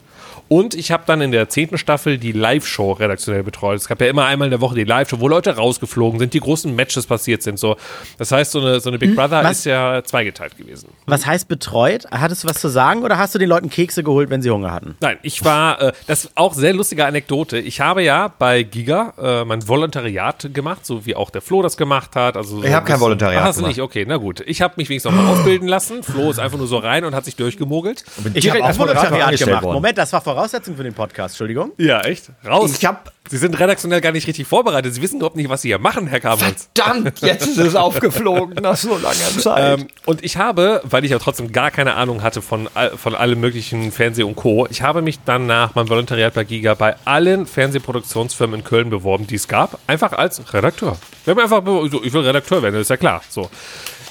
[0.47, 3.77] Und ich habe dann in der zehnten Staffel die Live-Show redaktionell betreut.
[3.77, 6.39] Es gab ja immer einmal in der Woche die Live-Show, wo Leute rausgeflogen sind, die
[6.39, 7.57] großen Matches passiert sind.
[7.57, 7.77] So.
[8.17, 9.59] Das heißt, so eine, so eine Big Brother was?
[9.59, 10.89] ist ja zweigeteilt gewesen.
[11.07, 12.05] Was heißt betreut?
[12.11, 14.71] Hattest du was zu sagen oder hast du den Leuten Kekse geholt, wenn sie Hunger
[14.71, 14.95] hatten?
[14.99, 17.57] Nein, ich war, äh, das ist auch sehr lustige Anekdote.
[17.57, 21.75] Ich habe ja bei Giga äh, mein Volontariat gemacht, so wie auch der Flo das
[21.77, 22.37] gemacht hat.
[22.37, 23.77] Also so Ich hab ein kein Volontariat Ach, hast du gemacht.
[23.77, 23.83] nicht?
[23.83, 24.43] Okay, na gut.
[24.45, 26.03] Ich habe mich wenigstens noch mal ausbilden lassen.
[26.03, 28.03] Flo ist einfach nur so rein und hat sich durchgemogelt.
[28.33, 29.63] Ich habe auch Volontariat gemacht.
[29.63, 29.73] worden.
[29.75, 31.71] Moment, das war Voraussetzung für den Podcast, Entschuldigung.
[31.77, 32.29] Ja, echt?
[32.45, 32.73] Raus.
[32.77, 34.93] Ich hab- Sie sind redaktionell gar nicht richtig vorbereitet.
[34.93, 36.69] Sie wissen überhaupt nicht, was Sie hier machen, Herr Kamels.
[36.75, 39.79] Verdammt, jetzt ist es aufgeflogen nach so langer Zeit.
[39.79, 43.39] Ähm, und ich habe, weil ich ja trotzdem gar keine Ahnung hatte von, von allem
[43.39, 47.47] möglichen Fernseh und Co., ich habe mich dann nach meinem Volontariat bei Giga bei allen
[47.47, 50.97] Fernsehproduktionsfirmen in Köln beworben, die es gab, einfach als Redakteur.
[51.23, 53.21] Wir haben einfach, so, ich will Redakteur werden, das ist ja klar.
[53.29, 53.49] So.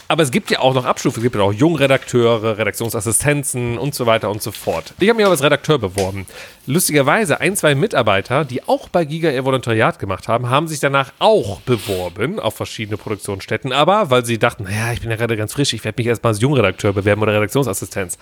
[0.06, 1.24] Aber es gibt ja auch noch Abstufungen.
[1.24, 4.92] Es gibt ja auch Jungredakteure, Redaktionsassistenzen und so weiter und so fort.
[5.00, 6.26] Ich habe mich aber als Redakteur beworben.
[6.66, 11.12] Lustigerweise, ein, zwei Mitarbeiter, die auch bei Giga ihr Volontariat gemacht haben, haben sich danach
[11.18, 13.72] auch beworben auf verschiedene Produktionsstätten.
[13.72, 16.32] Aber weil sie dachten, naja, ich bin ja gerade ganz frisch, ich werde mich erstmal
[16.32, 18.18] als Jungredakteur bewerben oder Redaktionsassistenz.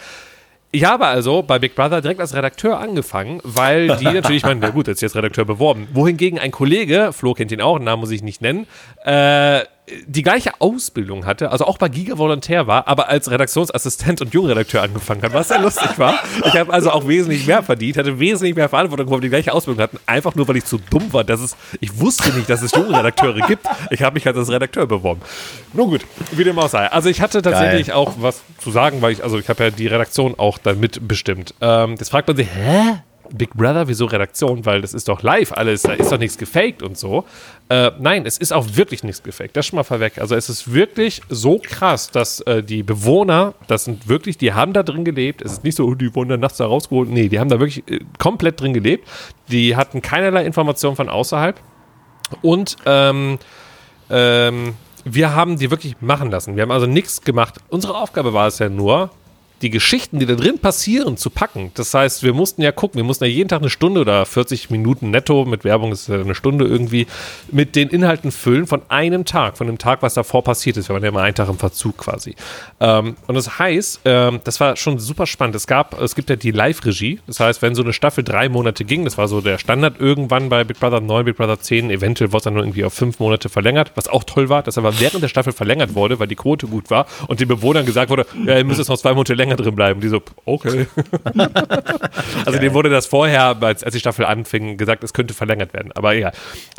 [0.75, 4.71] Ich habe also bei Big Brother direkt als Redakteur angefangen, weil die natürlich meinen, na
[4.71, 5.87] gut, jetzt ist jetzt Redakteur beworben.
[5.93, 8.67] Wohingegen ein Kollege, Flo kennt ihn auch, den Namen muss ich nicht nennen,
[9.05, 9.61] äh,
[10.07, 14.81] die gleiche Ausbildung hatte, also auch bei Giga Volontär war, aber als Redaktionsassistent und Jungredakteur
[14.81, 16.21] angefangen hat, was sehr lustig war.
[16.47, 19.53] Ich habe also auch wesentlich mehr verdient, hatte wesentlich mehr Verantwortung, weil wir die gleiche
[19.53, 22.63] Ausbildung hatten, einfach nur, weil ich zu dumm war, dass es, ich wusste nicht, dass
[22.63, 23.67] es Jungredakteure gibt.
[23.91, 25.21] Ich habe mich halt als Redakteur beworben.
[25.73, 26.87] Nun gut, wie dem auch sei.
[26.87, 27.97] Also ich hatte tatsächlich Geil.
[27.97, 31.55] auch was zu sagen, weil ich, also ich habe ja die Redaktion auch dann mitbestimmt.
[31.61, 33.03] Ähm, jetzt fragt man sich, hä?
[33.35, 34.65] Big Brother, wieso Redaktion?
[34.67, 37.25] Weil das ist doch live alles, da ist doch nichts gefaked und so.
[37.69, 39.57] Äh, nein, es ist auch wirklich nichts gefaked.
[39.57, 40.19] Das schon mal vorweg.
[40.19, 44.73] Also es ist wirklich so krass, dass äh, die Bewohner, das sind wirklich, die haben
[44.73, 45.43] da drin gelebt.
[45.43, 47.09] Es ist nicht so, die wurden dann nachts da rausgeholt.
[47.09, 49.09] Nee, die haben da wirklich äh, komplett drin gelebt.
[49.49, 51.61] Die hatten keinerlei Informationen von außerhalb.
[52.41, 53.39] Und ähm,
[54.11, 54.75] ähm,
[55.05, 56.57] wir haben die wirklich machen lassen.
[56.57, 57.57] Wir haben also nichts gemacht.
[57.69, 59.11] Unsere Aufgabe war es ja nur,
[59.63, 61.71] die Geschichten, die da drin passieren, zu packen.
[61.75, 64.71] Das heißt, wir mussten ja gucken, wir mussten ja jeden Tag eine Stunde oder 40
[64.71, 67.07] Minuten netto, mit Werbung ist ja eine Stunde irgendwie,
[67.51, 70.89] mit den Inhalten füllen von einem Tag, von dem Tag, was davor passiert ist.
[70.89, 72.35] Wir waren ja immer einen Tag im Verzug quasi.
[72.81, 75.55] Ähm, und das heißt, ähm, das war schon super spannend.
[75.55, 77.21] Es gab, es gibt ja die Live-Regie.
[77.27, 80.49] Das heißt, wenn so eine Staffel drei Monate ging, das war so der Standard irgendwann
[80.49, 83.19] bei Big Brother 9, Big Brother 10, eventuell wurde es dann nur irgendwie auf fünf
[83.19, 86.37] Monate verlängert, was auch toll war, dass aber während der Staffel verlängert wurde, weil die
[86.37, 89.35] Quote gut war und den Bewohnern gesagt wurde, ja, ihr müsst jetzt noch zwei Monate
[89.35, 90.01] länger drin bleiben.
[90.01, 90.87] Die so, okay.
[92.47, 95.93] also denen wurde das vorher, als, als die Staffel anfing, gesagt, es könnte verlängert werden.
[95.93, 96.33] Aber egal.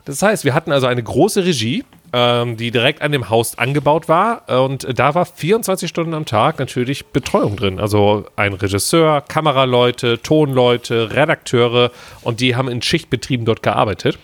[0.06, 4.08] Das heißt, wir hatten also eine große Regie, ähm, die direkt an dem Haus angebaut
[4.08, 4.50] war.
[4.64, 7.80] Und da war 24 Stunden am Tag natürlich Betreuung drin.
[7.80, 14.18] Also ein Regisseur, Kameraleute, Tonleute, Redakteure und die haben in Schichtbetrieben dort gearbeitet.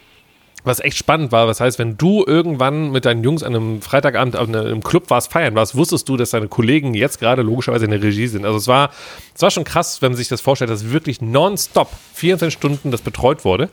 [0.64, 4.36] Was echt spannend war, was heißt, wenn du irgendwann mit deinen Jungs an einem Freitagabend
[4.36, 7.86] auf einer- im Club warst, feiern warst, wusstest du, dass deine Kollegen jetzt gerade logischerweise
[7.86, 8.46] in der Regie sind.
[8.46, 8.92] Also es war,
[9.34, 13.02] es war schon krass, wenn man sich das vorstellt, dass wirklich nonstop 24 Stunden das
[13.02, 13.70] betreut wurde.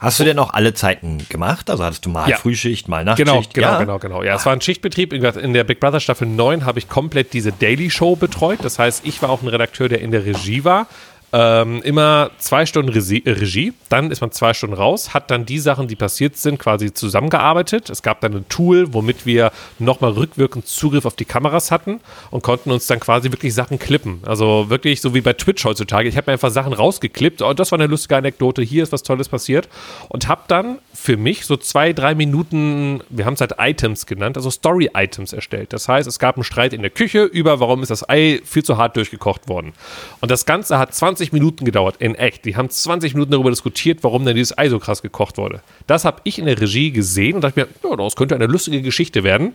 [0.00, 1.70] Hast du denn auch alle Zeiten gemacht?
[1.70, 2.36] Also hattest du mal Ja.
[2.36, 3.54] Frühschicht, mal Genau, Nachtschicht?
[3.54, 3.78] genau, ja?
[3.78, 4.22] genau, genau.
[4.22, 5.12] Ja, es war ein Schichtbetrieb.
[5.12, 8.60] In der Big Brother Staffel 9 habe ich komplett diese Daily Show betreut.
[8.62, 10.86] Das heißt, ich war auch ein Redakteur, der in der Regie war.
[11.30, 15.44] Ähm, immer zwei Stunden Regie, äh, Regie, dann ist man zwei Stunden raus, hat dann
[15.44, 17.90] die Sachen, die passiert sind, quasi zusammengearbeitet.
[17.90, 22.00] Es gab dann ein Tool, womit wir nochmal rückwirkend Zugriff auf die Kameras hatten
[22.30, 24.22] und konnten uns dann quasi wirklich Sachen klippen.
[24.24, 26.08] Also wirklich so wie bei Twitch heutzutage.
[26.08, 27.42] Ich habe mir einfach Sachen rausgeklippt.
[27.42, 28.62] Oh, das war eine lustige Anekdote.
[28.62, 29.68] Hier ist was Tolles passiert.
[30.08, 34.36] Und habe dann für mich so zwei, drei Minuten, wir haben es halt Items genannt,
[34.36, 35.72] also Story-Items erstellt.
[35.72, 38.64] Das heißt, es gab einen Streit in der Küche über, warum ist das Ei viel
[38.64, 39.74] zu hart durchgekocht worden.
[40.20, 42.44] Und das Ganze hat 20 Minuten gedauert, in echt.
[42.44, 45.60] Die haben 20 Minuten darüber diskutiert, warum denn dieses Ei so krass gekocht wurde.
[45.86, 48.82] Das habe ich in der Regie gesehen und dachte mir, ja, das könnte eine lustige
[48.82, 49.54] Geschichte werden.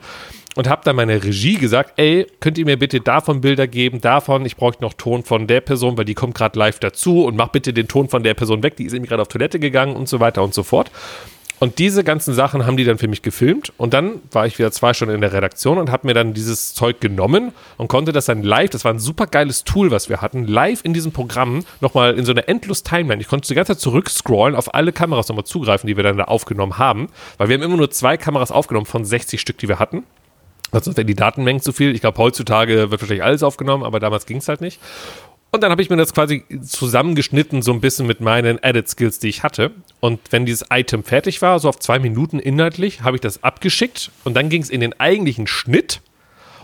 [0.55, 4.45] Und habe dann meiner Regie gesagt, ey, könnt ihr mir bitte davon Bilder geben, davon,
[4.45, 7.47] ich brauche noch Ton von der Person, weil die kommt gerade live dazu und mach
[7.47, 10.07] bitte den Ton von der Person weg, die ist nämlich gerade auf Toilette gegangen und
[10.07, 10.91] so weiter und so fort.
[11.63, 13.71] Und diese ganzen Sachen haben die dann für mich gefilmt.
[13.77, 16.73] Und dann war ich wieder zwei Stunden in der Redaktion und habe mir dann dieses
[16.73, 20.19] Zeug genommen und konnte das dann live, das war ein super geiles Tool, was wir
[20.19, 23.21] hatten, live in diesem Programm nochmal in so einer endlos Timeline.
[23.21, 26.25] Ich konnte die ganze Zeit zurückscrollen, auf alle Kameras nochmal zugreifen, die wir dann da
[26.25, 27.07] aufgenommen haben.
[27.37, 30.03] Weil wir haben immer nur zwei Kameras aufgenommen von 60 Stück, die wir hatten.
[30.73, 31.95] Also wären die Datenmengen zu viel.
[31.95, 34.81] Ich glaube, heutzutage wird wahrscheinlich alles aufgenommen, aber damals ging es halt nicht.
[35.53, 39.29] Und dann habe ich mir das quasi zusammengeschnitten, so ein bisschen mit meinen Edit-Skills, die
[39.29, 39.69] ich hatte.
[39.99, 44.09] Und wenn dieses Item fertig war, so auf zwei Minuten inhaltlich, habe ich das abgeschickt
[44.23, 46.01] und dann ging es in den eigentlichen Schnitt.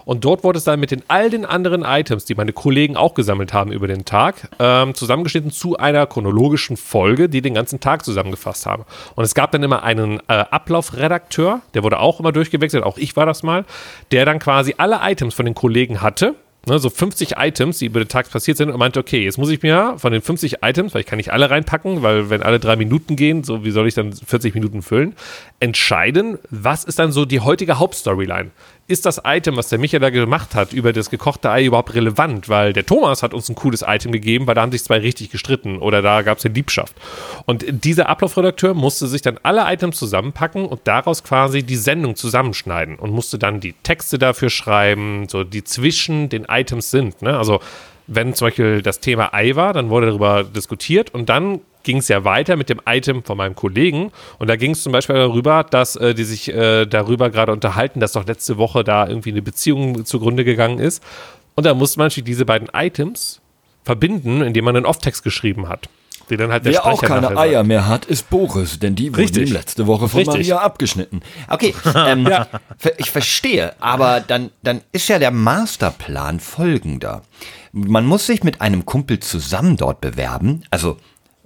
[0.05, 3.13] Und dort wurde es dann mit den all den anderen Items, die meine Kollegen auch
[3.13, 8.03] gesammelt haben über den Tag, ähm, zusammengeschnitten zu einer chronologischen Folge, die den ganzen Tag
[8.03, 8.85] zusammengefasst haben.
[9.13, 13.15] Und es gab dann immer einen äh, Ablaufredakteur, der wurde auch immer durchgewechselt, auch ich
[13.15, 13.65] war das mal,
[14.09, 16.33] der dann quasi alle Items von den Kollegen hatte
[16.67, 19.49] ne, so 50 Items, die über den Tag passiert sind und meinte, okay, jetzt muss
[19.49, 22.59] ich mir von den 50 Items, weil ich kann nicht alle reinpacken, weil wenn alle
[22.59, 25.15] drei Minuten gehen, so wie soll ich dann 40 Minuten füllen,
[25.59, 28.51] entscheiden, was ist dann so die heutige Hauptstoryline?
[28.89, 32.49] Ist das Item, was der Michael da gemacht hat, über das gekochte Ei überhaupt relevant?
[32.49, 35.29] Weil der Thomas hat uns ein cooles Item gegeben, weil da haben sich zwei richtig
[35.29, 36.95] gestritten oder da gab es eine Liebschaft.
[37.45, 42.95] Und dieser Ablaufredakteur musste sich dann alle Items zusammenpacken und daraus quasi die Sendung zusammenschneiden
[42.95, 47.21] und musste dann die Texte dafür schreiben, so die zwischen den Items sind.
[47.21, 47.37] Ne?
[47.37, 47.59] Also
[48.07, 52.07] wenn zum Beispiel das Thema Ei war, dann wurde darüber diskutiert und dann ging es
[52.07, 54.11] ja weiter mit dem Item von meinem Kollegen.
[54.37, 57.99] Und da ging es zum Beispiel darüber, dass äh, die sich äh, darüber gerade unterhalten,
[57.99, 61.03] dass doch letzte Woche da irgendwie eine Beziehung zugrunde gegangen ist.
[61.55, 63.41] Und da musste man diese beiden Items
[63.83, 65.89] verbinden, indem man einen Off-Text geschrieben hat.
[66.29, 68.95] Die dann halt der Wer auch Sprecher keine nachher Eier mehr hat, ist Boris, denn
[68.95, 69.49] die wurden Richtig.
[69.49, 70.35] ihm letzte Woche von Richtig.
[70.49, 71.21] Maria abgeschnitten.
[71.47, 72.25] Okay, ähm,
[72.77, 77.23] ver- ich verstehe, aber dann, dann ist ja der Masterplan folgender.
[77.71, 80.97] Man muss sich mit einem Kumpel zusammen dort bewerben, also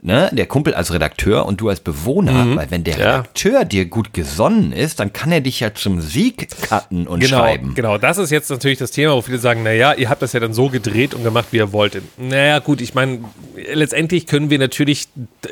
[0.05, 3.01] ne, der Kumpel als Redakteur und du als Bewohner, weil wenn der Mhm.
[3.01, 3.09] Ja.
[3.15, 7.37] Redakteur dir gut gesonnen ist, dann kann er dich ja zum Sieg cutten und Genau,
[7.39, 7.73] schreiben.
[7.73, 10.39] genau, das ist jetzt natürlich das Thema, wo viele sagen, naja, ihr habt das ja
[10.39, 12.03] dann so gedreht und gemacht, wie ihr wolltet.
[12.19, 13.19] Naja, gut, ich meine,
[13.73, 15.07] letztendlich können wir natürlich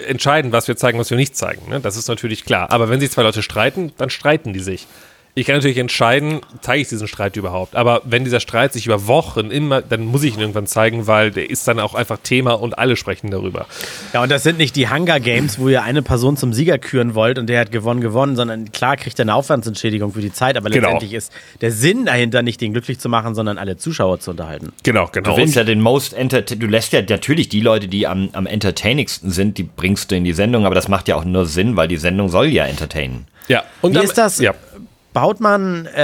[0.08, 1.70] entscheiden, was wir zeigen, was wir nicht zeigen.
[1.70, 1.80] Ne?
[1.80, 2.70] Das ist natürlich klar.
[2.72, 4.86] Aber wenn sich zwei Leute streiten, dann streiten die sich.
[5.34, 7.76] Ich kann natürlich entscheiden, zeige ich diesen Streit überhaupt.
[7.76, 11.32] Aber wenn dieser Streit sich über Wochen immer, dann muss ich ihn irgendwann zeigen, weil
[11.32, 13.66] der ist dann auch einfach Thema und alle sprechen darüber.
[14.14, 17.16] Ja, und das sind nicht die Hunger Games, wo ihr eine Person zum Sieger küren
[17.16, 20.58] wollt und der hat gewonnen, gewonnen, sondern klar kriegt er eine Aufwandsentschädigung für die Zeit,
[20.58, 20.90] aber Genau.
[20.90, 24.74] letztendlich ist der Sinn dahinter nicht, den glücklich zu machen, sondern alle Zuschauer zu unterhalten.
[24.84, 25.32] Genau, genau.
[25.32, 28.46] Du willst ja den most enter du lässt ja natürlich die Leute, die am, am
[28.48, 31.78] entertainigsten sind, die bringst du in die Sendung, aber das macht ja auch nur Sinn,
[31.78, 33.28] weil die Sendung soll ja entertainen.
[33.48, 33.64] ja.
[33.82, 34.40] Und Wie am- ist das?
[34.40, 34.54] Ja.
[35.14, 36.00] Baut man, äh,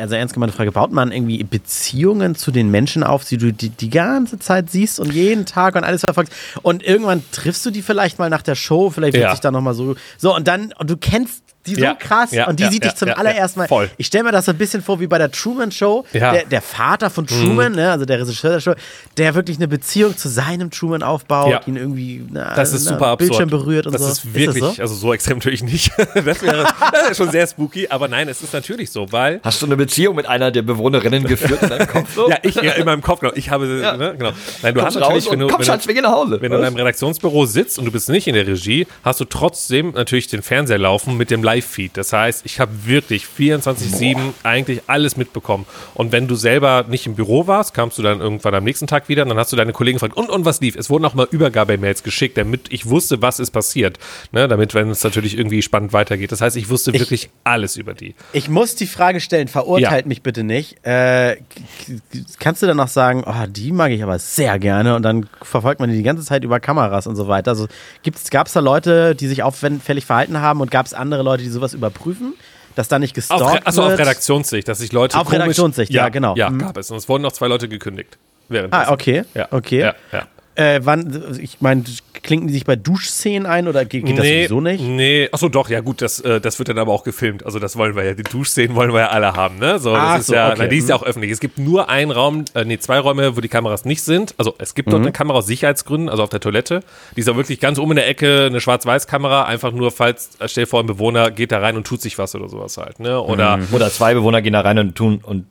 [0.00, 3.68] also ernst gemeinte Frage, baut man irgendwie Beziehungen zu den Menschen auf, die du die,
[3.68, 6.32] die ganze Zeit siehst und jeden Tag und alles verfolgst
[6.62, 9.30] und irgendwann triffst du die vielleicht mal nach der Show, vielleicht wird Ja.
[9.30, 12.48] sich da nochmal so, so und dann, und du kennst die so Ja, krass ja,
[12.48, 13.68] und die ja, sieht ja, dich zum ja, allerersten ja, Mal.
[13.68, 13.90] voll.
[13.98, 16.30] Ich stelle mir das so ein bisschen vor wie bei der Truman Show, Ja.
[16.30, 16.34] Mhm.
[16.34, 18.74] der, der Vater von Truman, ne, also der Regisseur der Show,
[19.18, 21.60] der wirklich eine Beziehung zu seinem Truman aufbaut, Ja.
[21.66, 23.18] ihn irgendwie na, Das ist na, super absurd.
[23.30, 24.08] Bildschirm berührt und das so.
[24.08, 24.82] ist wirklich, das so?
[24.82, 25.92] also so extrem natürlich nicht.
[26.14, 29.60] Das wäre, das wäre schon sehr spooky, aber nein, es ist natürlich so, weil Hast
[29.62, 32.14] du eine Beziehung mit einer der Bewohnerinnen geführt in deinem Kopf?
[32.14, 32.28] So?
[32.28, 33.32] ja, ich ja, in meinem Kopf, genau.
[33.34, 33.96] Ich habe, Ja.
[33.96, 34.30] ne, genau.
[34.62, 36.40] Nein, du Kommst hast natürlich, raus wenn du, komm, wenn Schatz, wir gehen nach Hause.
[36.40, 39.24] wenn du in deinem Redaktionsbüro sitzt und du bist nicht in der Regie, hast du
[39.24, 41.96] trotzdem natürlich den Fernseher laufen mit dem Live-Feed.
[41.96, 45.66] Das heißt, ich habe wirklich 24-7 eigentlich alles mitbekommen.
[45.94, 49.08] Und wenn du selber nicht im Büro warst, kamst du dann irgendwann am nächsten Tag
[49.08, 50.76] wieder und dann hast du deine Kollegen gefragt, und, und was lief?
[50.76, 53.98] Es wurden auch mal Übergabe-Mails geschickt, damit ich wusste, was ist passiert.
[54.32, 56.30] Ne, damit, wenn es natürlich irgendwie spannend weitergeht.
[56.30, 58.14] Das heißt, ich wusste wirklich alles über die.
[58.32, 60.08] Ich muss die Frage stellen, verurteilt Ja.
[60.08, 60.84] mich bitte nicht.
[60.86, 61.36] Äh,
[62.38, 65.80] kannst du dann noch sagen, oh, die mag ich aber sehr gerne und dann verfolgt
[65.80, 67.50] man die die ganze Zeit über Kameras und so weiter.
[67.50, 67.66] Also
[68.30, 71.48] gab es da Leute, die sich auffällig verhalten haben und gab es andere Leute, die
[71.50, 72.34] sowas überprüfen,
[72.76, 74.00] dass da nicht gestalkt Auf, Re- achso, auf wird?
[74.00, 76.34] Redaktionssicht, dass sich Leute Auf komisch, Redaktionssicht, ja, genau.
[76.36, 76.58] Ja, Mhm.
[76.58, 76.90] gab es.
[76.90, 78.16] Und es wurden noch zwei Leute gekündigt.
[78.70, 79.24] Ah, okay.
[79.34, 79.80] Ja, okay.
[79.80, 80.26] Ja, ja.
[80.60, 81.84] Äh, wann, ich meine,
[82.22, 84.82] klinken die sich bei Duschszenen ein oder geht, geht das sowieso nicht?
[84.84, 87.46] Nee, achso, doch, ja gut, das, äh, das wird dann aber auch gefilmt.
[87.46, 89.78] Also das wollen wir ja, die Duschszenen wollen wir ja alle haben, ne?
[89.78, 90.56] So, das ist so, ja, okay.
[90.58, 91.00] na, die ist ja Mhm.
[91.02, 91.30] auch öffentlich.
[91.30, 94.34] Es gibt nur einen Raum, äh, nee, zwei Räume, wo die Kameras nicht sind.
[94.36, 94.92] Also es gibt Mhm.
[94.92, 96.80] dort eine Kamera aus Sicherheitsgründen, also auf der Toilette.
[97.16, 100.48] Die ist auch wirklich ganz oben in der Ecke, eine Schwarz-Weiß-Kamera, einfach nur, falls, äh,
[100.48, 103.00] stell dir vor, ein Bewohner geht da rein und tut sich was oder sowas halt,
[103.00, 103.18] ne?
[103.20, 105.46] Oder Oder zwei Bewohner gehen da rein und tun und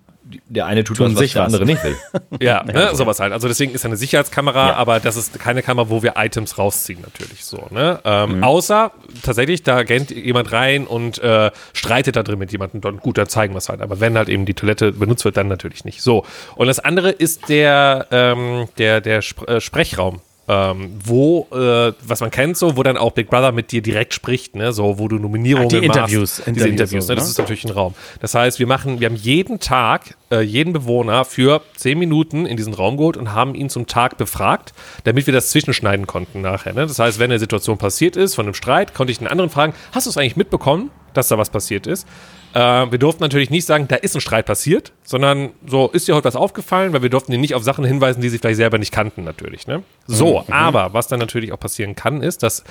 [0.48, 1.96] der eine tut Tun was, was der andere nicht will.
[2.42, 3.34] Ja, ne, sowas halt.
[3.34, 4.76] Also deswegen ist eine Sicherheitskamera, Ja.
[4.76, 7.68] aber das ist keine Kamera, wo wir Items rausziehen natürlich so.
[7.72, 8.00] Ne?
[8.06, 8.44] Ähm, Mhm.
[8.44, 8.92] Außer
[9.24, 12.82] tatsächlich, da geht jemand rein und äh, streitet da drin mit jemandem.
[12.82, 13.82] Dann gut, dann zeigen wir es halt.
[13.82, 16.02] Aber wenn halt eben die Toilette benutzt wird, dann natürlich nicht.
[16.02, 16.26] So.
[16.56, 20.22] Und das andere ist der, ähm, der, der Sp äh, Sprechraum.
[20.52, 24.16] Ähm, wo, äh, was man kennt, so, wo dann auch Big Brother mit dir direkt
[24.16, 25.98] spricht, ne, so, wo du Nominierungen Ah, die machst.
[26.00, 27.30] Interviews, Diese Interviews Interviews, so, ne, das ne?
[27.30, 27.94] ist natürlich ein Raum.
[28.20, 32.58] Das heißt, wir machen, wir haben jeden Tag äh, jeden Bewohner für zehn Minuten in
[32.58, 34.74] diesen Raum geholt und haben ihn zum Tag befragt,
[35.04, 36.74] damit wir das zwischenschneiden konnten nachher.
[36.74, 36.82] Ne?
[36.88, 39.74] Das heißt, wenn eine Situation passiert ist von einem Streit, konnte ich den anderen fragen,
[39.92, 42.08] hast du es eigentlich mitbekommen, dass da was passiert ist?
[42.54, 46.16] Äh, wir durften natürlich nicht sagen, da ist ein Streit passiert, sondern so, ist dir
[46.16, 48.78] heute was aufgefallen, weil wir durften ihn nicht auf Sachen hinweisen, die sie vielleicht selber
[48.78, 49.68] nicht kannten natürlich.
[49.68, 49.84] Ne?
[50.08, 52.64] So, aber was dann natürlich auch passieren kann, ist, dass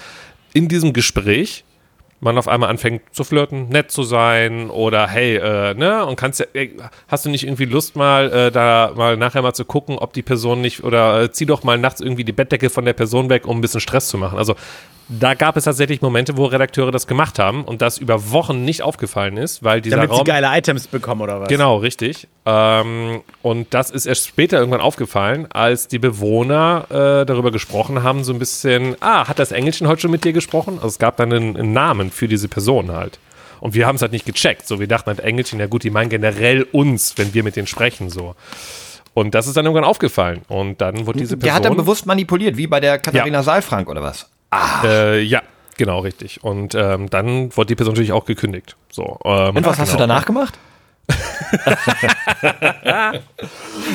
[0.52, 1.64] in diesem Gespräch
[2.20, 6.40] man auf einmal anfängt zu flirten, nett zu sein oder hey, äh, ne, und kannst
[6.40, 9.98] ja, ey, hast du nicht irgendwie Lust mal äh, da mal nachher mal zu gucken,
[9.98, 12.92] ob die Person nicht oder äh, zieh doch mal nachts irgendwie die Bettdecke von der
[12.92, 14.38] Person weg, um ein bisschen Stress zu machen.
[14.38, 14.54] Also
[15.08, 18.82] da gab es tatsächlich Momente, wo Redakteure das gemacht haben und das über Wochen nicht
[18.82, 21.48] aufgefallen ist, weil dieser Damit sie Raum geile Items bekommen oder was?
[21.48, 22.28] Genau, richtig.
[22.44, 28.22] Ähm, und das ist erst später irgendwann aufgefallen, als die Bewohner äh, darüber gesprochen haben,
[28.22, 30.74] so ein bisschen, ah, hat das Engelchen heute schon mit dir gesprochen?
[30.74, 33.18] Also es gab dann einen, einen Namen für diese Person halt.
[33.60, 34.66] Und wir haben es halt nicht gecheckt.
[34.68, 37.66] So, wir dachten halt, Engelchen, ja gut, die meinen generell uns, wenn wir mit denen
[37.66, 38.34] sprechen, so.
[39.14, 40.42] Und das ist dann irgendwann aufgefallen.
[40.48, 41.46] Und dann wurde diese Person.
[41.46, 44.30] Der hat dann bewusst manipuliert, wie bei der Katharina Saalfrank oder was?
[44.84, 45.42] Äh, ja,
[45.76, 46.44] genau, richtig.
[46.44, 48.76] Und ähm, dann wurde die Person natürlich auch gekündigt.
[48.90, 50.06] So, ähm, Und was hast du genau.
[50.06, 50.56] danach gemacht?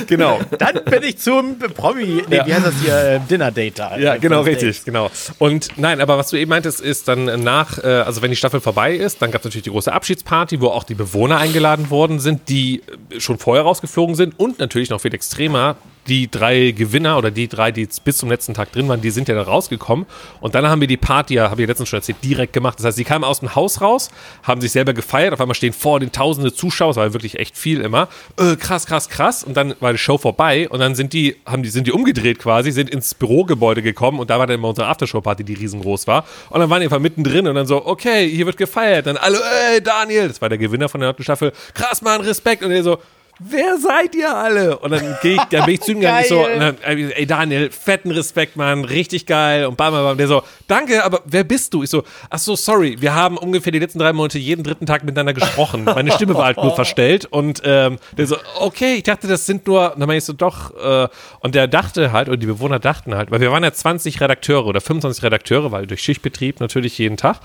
[0.08, 0.40] Genau.
[0.58, 3.98] Dann bin ich zum Promi, nee, wie heißt das hier, äh, Dinner-Date da.
[3.98, 5.10] Ja, genau, richtig, genau.
[5.40, 8.60] Und nein, aber was du eben meintest, ist dann nach, äh, also wenn die Staffel
[8.60, 12.20] vorbei ist, dann gab es natürlich die große Abschiedsparty, wo auch die Bewohner eingeladen worden
[12.20, 12.82] sind, die
[13.18, 15.76] schon vorher rausgeflogen sind und natürlich noch viel extremer.
[16.08, 19.28] Die drei Gewinner oder die drei, die bis zum letzten Tag drin waren, die sind
[19.28, 20.06] ja dann rausgekommen.
[20.42, 22.80] Und dann haben wir die Party, ja, habe ich letztens schon erzählt, direkt gemacht.
[22.80, 24.10] Das heißt, sie kamen aus dem Haus raus,
[24.44, 25.34] haben sich selber gefeiert.
[25.34, 28.10] Auf einmal stehen vor den tausende Zuschauer, es war ja wirklich echt viel immer.
[28.38, 29.44] Äh, krass, krass, krass.
[29.44, 32.40] Und dann war die Show vorbei und dann sind die, haben die, sind die umgedreht
[32.40, 36.26] quasi, sind ins Bürogebäude gekommen und da war dann immer unsere Aftershow-Party, die riesengroß war.
[36.50, 39.08] Und dann waren die einfach mittendrin und dann so, okay, hier wird gefeiert.
[39.08, 39.40] Dann alle,
[39.72, 42.64] ey, Daniel, das war der Gewinner von der Staffel, krass, Mann, Respekt.
[42.64, 43.00] Und er so,
[43.40, 44.78] Wer seid ihr alle?
[44.78, 47.26] Und dann, geh ich, dann bin ich zu ihm gegangen, ich so, und dann, ey
[47.26, 49.66] Daniel, fetten Respekt, Mann, richtig geil.
[49.66, 50.18] Und bam, bam, bam.
[50.18, 51.84] Der so, danke, aber wer bist du?
[51.84, 55.04] Ich so, ach so, sorry, wir haben ungefähr die letzten drei Monate jeden dritten Tag
[55.04, 55.84] miteinander gesprochen.
[55.86, 57.26] Meine Stimme war halt nur verstellt.
[57.26, 60.72] Und ähm, der so, okay, ich dachte, das sind nur, dann meine ich so, doch.
[60.76, 61.08] Äh,
[61.40, 64.66] und der dachte halt, und die Bewohner dachten halt, weil wir waren ja 20 Redakteure
[64.68, 67.40] oder 25 Redakteure, weil durch Schichtbetrieb natürlich jeden Tag.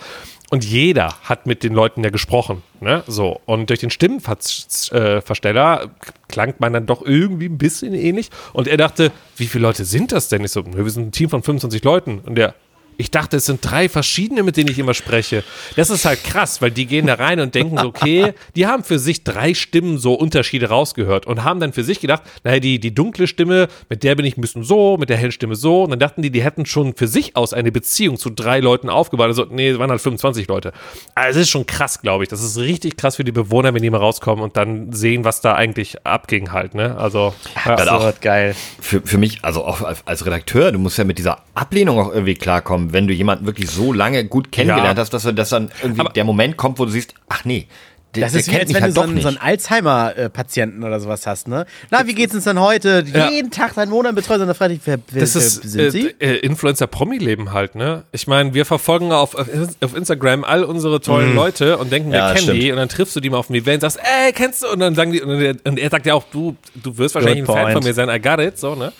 [0.51, 2.63] Und jeder hat mit den Leuten ja gesprochen.
[2.81, 3.05] Ne?
[3.07, 3.41] So.
[3.45, 5.91] Und durch den Stimmenversteller
[6.29, 8.31] klang man dann doch irgendwie ein bisschen ähnlich.
[8.55, 10.43] Und er dachte, wie viele Leute sind das denn?
[10.45, 12.21] Ich so, wir sind ein Team von 25 Leuten.
[12.21, 12.55] Und der,
[12.99, 15.45] ich dachte, es sind drei verschiedene, mit denen ich immer spreche.
[15.77, 18.85] Das ist halt krass, weil die gehen da rein und denken so, okay, die haben
[18.85, 22.79] für sich drei Stimmen so Unterschiede rausgehört und haben dann für sich gedacht, naja, die,
[22.81, 25.85] die dunkle Stimme, mit der bin ich ein bisschen so, mit der hellen Stimme so.
[25.85, 28.91] Und dann dachten die, die hätten schon für sich aus eine Beziehung zu drei Leuten
[28.91, 29.27] aufgebaut.
[29.29, 30.73] Also, nee, es waren halt 25 Leute.
[31.15, 32.29] Also, es ist schon krass, glaube ich.
[32.29, 35.41] Das ist richtig krass für die Bewohner, wenn die mal rauskommen und dann sehen, was
[35.41, 36.97] da eigentlich abging halt, ne?
[36.99, 37.33] Also,
[37.65, 37.77] ja.
[37.77, 38.57] Dann auch Absurd, geil.
[38.81, 42.13] für, für mich, also auch als- als Redakteur, du musst ja mit dieser Ablehnung auch
[42.13, 45.03] irgendwie klarkommen, wenn du jemanden wirklich so lange gut kennengelernt Ja.
[45.03, 47.67] hast, dass, du- dass dann irgendwie Aber- der Moment kommt, wo du siehst, ach nee,
[48.15, 49.37] der, Das ist wie, kennt als wenn halt du so doch einen, so einen.
[49.37, 51.67] Alzheimer-Patienten oder sowas hast, ne?
[51.91, 53.05] Na, wie geht's uns denn heute?
[53.13, 53.31] Ja.
[53.31, 55.81] Jeden Tag deinen Monat betreut, und dann frage ich, wer, wer, Das wer ist sind
[55.81, 56.15] äh, Sie?
[56.19, 58.05] äh, Influencer-Promi-Leben halt, ne?
[58.13, 62.29] Ich meine, wir verfolgen auf, auf Instagram all unsere tollen Leute und denken, wir Ja,
[62.33, 62.63] kennen stimmt.
[62.63, 64.69] die und dann triffst du die mal auf dem Event und sagst, ey, kennst du?
[64.73, 67.41] Und dann sagen die, und er, und er sagt ja auch, du, du wirst wahrscheinlich
[67.43, 68.91] ein Fan von mir sein, I got it, so, ne?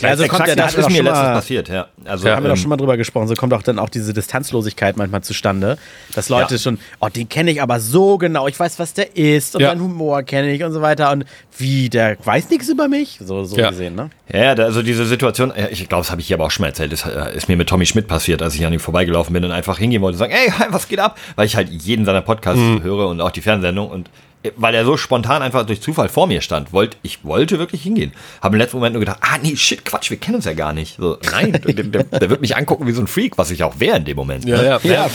[0.00, 1.86] Ja, also kommt ja, da das ist doch mir schon letztens mal- passiert, ja.
[2.04, 3.26] Also, Da haben wir doch ähm, schon mal drüber gesprochen.
[3.28, 5.76] So kommt auch dann auch diese Distanzlosigkeit manchmal zustande,
[6.14, 6.58] dass Leute Ja.
[6.60, 9.70] schon, oh, den kenne ich aber so genau, ich weiß, was der ist und Ja.
[9.70, 11.24] seinen Humor kenne ich und so weiter und
[11.56, 13.18] wie, der weiß nichts über mich?
[13.22, 13.70] So, so Ja.
[13.70, 14.10] gesehen, ne?
[14.32, 16.62] Ja, ja, also diese Situation, ja, ich glaube, das habe ich hier aber auch schon
[16.62, 19.32] mal erzählt, das äh, ist mir mit Tommy Schmidt passiert, als ich an ihm vorbeigelaufen
[19.32, 21.18] bin und einfach hingehen wollte und sagen, ey, was geht ab?
[21.34, 22.82] Weil ich halt jeden seiner Podcasts Mhm.
[22.82, 24.10] höre und auch die Fernsehsendung und
[24.56, 28.12] weil er so spontan einfach durch Zufall vor mir stand, wollte ich wollte wirklich hingehen.
[28.40, 30.72] Habe im letzten Moment nur gedacht, ah nee, shit, Quatsch, wir kennen uns ja gar
[30.72, 30.96] nicht.
[30.98, 33.80] So, nein, der, der, der wird mich angucken wie so ein Freak, was ich auch
[33.80, 34.44] wäre in dem Moment.
[34.44, 34.78] ne?
[34.82, 35.10] Ja, ja.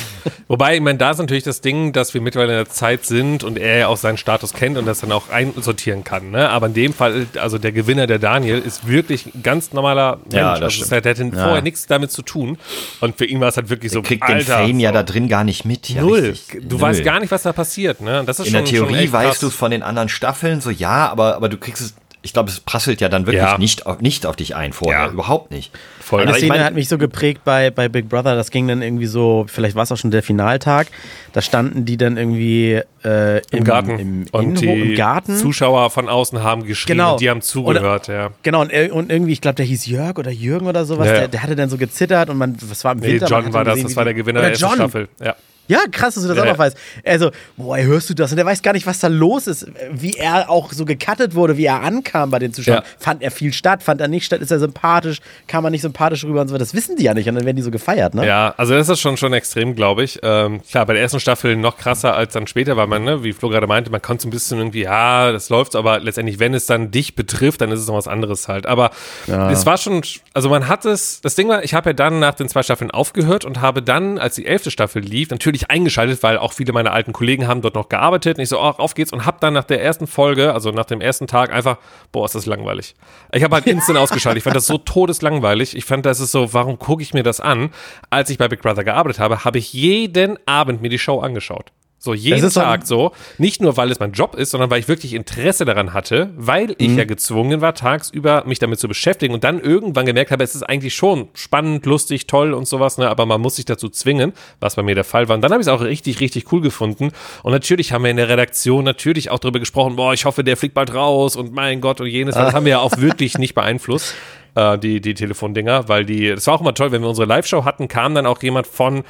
[0.47, 3.43] Wobei, ich meine, da ist natürlich das Ding, dass wir mittlerweile in der Zeit sind
[3.43, 6.31] und er ja auch seinen Status kennt und das dann auch einsortieren kann.
[6.31, 6.49] Ne?
[6.49, 10.35] Aber in dem Fall, also der Gewinner, der Daniel, ist wirklich ein ganz normaler Mensch.
[10.35, 12.57] Ja, das also hat- der hatte vorher nichts damit zu tun.
[12.99, 14.93] Und für ihn war es halt wirklich so, Kriegt den Alter, Fame ja so.
[14.95, 15.89] da drin gar nicht mit.
[15.89, 16.19] Ja, Null.
[16.19, 16.61] richtig.
[16.67, 16.81] Du Null.
[16.81, 18.01] weißt gar nicht, was da passiert.
[18.01, 18.23] Ne?
[18.25, 20.69] Das ist In schon, der Theorie schon weißt du es von den anderen Staffeln, so
[20.69, 21.95] ja, aber, aber du kriegst es,
[22.25, 23.57] ich glaube, es prasselt ja dann wirklich Ja.
[23.57, 25.07] nicht, auf, nicht auf dich ein vorher.
[25.07, 25.11] Ja.
[25.11, 25.73] Überhaupt nicht.
[25.99, 26.21] Voll.
[26.21, 28.65] Eine Aber ich Szene mein- hat mich so geprägt bei, bei Big Brother, das ging
[28.65, 30.87] dann irgendwie so, vielleicht war es auch schon der Finaltag,
[31.33, 33.99] da standen die dann irgendwie äh, Im Garten.
[33.99, 35.35] im, und Innenhof- die im Garten.
[35.35, 37.11] Zuschauer von außen haben geschrien Genau.
[37.13, 38.07] und die haben zugehört.
[38.07, 38.29] ja.
[38.41, 41.13] Genau, und, ir- und irgendwie, ich glaube, der hieß Jörg oder Jürgen oder sowas, Ja,
[41.13, 43.27] der, der hatte dann so gezittert und man, was war im Nee, Winter?
[43.27, 44.73] John war das, gesehen, das war der Gewinner der ersten.
[44.75, 45.09] Staffel.
[45.21, 45.35] Ja.
[45.67, 46.51] Ja, krass, dass du das Ja, auch ja.
[46.53, 46.77] noch weißt.
[47.05, 48.31] Also, boah, hörst du das?
[48.31, 49.65] Und er weiß gar nicht, was da los ist.
[49.91, 52.83] Wie er auch so gecuttet wurde, wie er ankam bei den Zuschauern.
[52.83, 52.89] Ja.
[52.99, 56.23] Fand er viel statt, fand er nicht statt, ist er sympathisch, kam er nicht sympathisch
[56.25, 56.63] rüber und so weiter.
[56.63, 58.25] Das wissen die ja nicht und dann werden die so gefeiert, ne?
[58.27, 60.19] Ja, also das ist schon, schon extrem, glaube ich.
[60.21, 63.31] Ähm, klar, bei der ersten Staffel noch krasser als dann später, weil man, ne, wie
[63.33, 66.53] Flo gerade meinte, man konnte so ein bisschen irgendwie, ja, das läuft, aber letztendlich, wenn
[66.53, 68.65] es dann dich betrifft, dann ist es noch was anderes halt.
[68.65, 68.91] Aber
[69.27, 70.01] es war schon,
[70.33, 72.91] also man hat es, das Ding war, ich habe ja dann nach den zwei Staffeln
[72.91, 76.91] aufgehört und habe dann, als die elfte Staffel lief, natürlich eingeschaltet, weil auch viele meiner
[76.91, 78.37] alten Kollegen haben dort noch gearbeitet.
[78.37, 80.85] Und ich so, ach, auf geht's und habe dann nach der ersten Folge, also nach
[80.85, 81.77] dem ersten Tag einfach,
[82.11, 82.95] boah, ist das langweilig.
[83.31, 84.39] Ich habe halt instant ausgeschaltet.
[84.39, 85.75] Ich fand das so todeslangweilig.
[85.75, 87.69] Ich fand, das ist so, warum gucke ich mir das an?
[88.09, 91.71] Als ich bei Big Brother gearbeitet habe, habe ich jeden Abend mir die Show angeschaut.
[92.03, 93.13] So jeden Tag so.
[93.37, 96.75] Nicht nur, weil es mein Job ist, sondern weil ich wirklich Interesse daran hatte, weil
[96.77, 100.53] ich ja gezwungen war, tagsüber mich damit zu beschäftigen und dann irgendwann gemerkt habe, es
[100.53, 103.09] ist eigentlich schon spannend, lustig, toll und sowas, ne?
[103.09, 105.35] aber man muss sich dazu zwingen, was bei mir der Fall war.
[105.35, 107.11] Und dann habe ich es auch richtig, richtig cool gefunden.
[107.41, 110.57] Und natürlich haben wir in der Redaktion natürlich auch darüber gesprochen, boah, ich hoffe, der
[110.57, 112.35] fliegt bald raus und mein Gott und jenes.
[112.35, 114.13] Das haben wir ja auch wirklich nicht beeinflusst.
[114.55, 117.65] Äh, die, die Telefondinger, weil die, das war auch immer toll, wenn wir unsere Live-Show
[117.65, 119.03] hatten, kam dann auch jemand von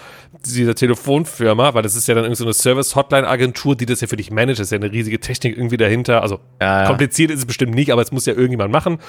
[0.46, 4.16] dieser Telefonfirma, weil das ist ja dann irgendwie so eine Service-Hotline-Agentur, die das ja für
[4.16, 6.88] dich managt, das ist ja eine riesige Technik irgendwie dahinter, also Ja, ja.
[6.88, 9.00] kompliziert ist es bestimmt nicht, aber es muss ja irgendjemand machen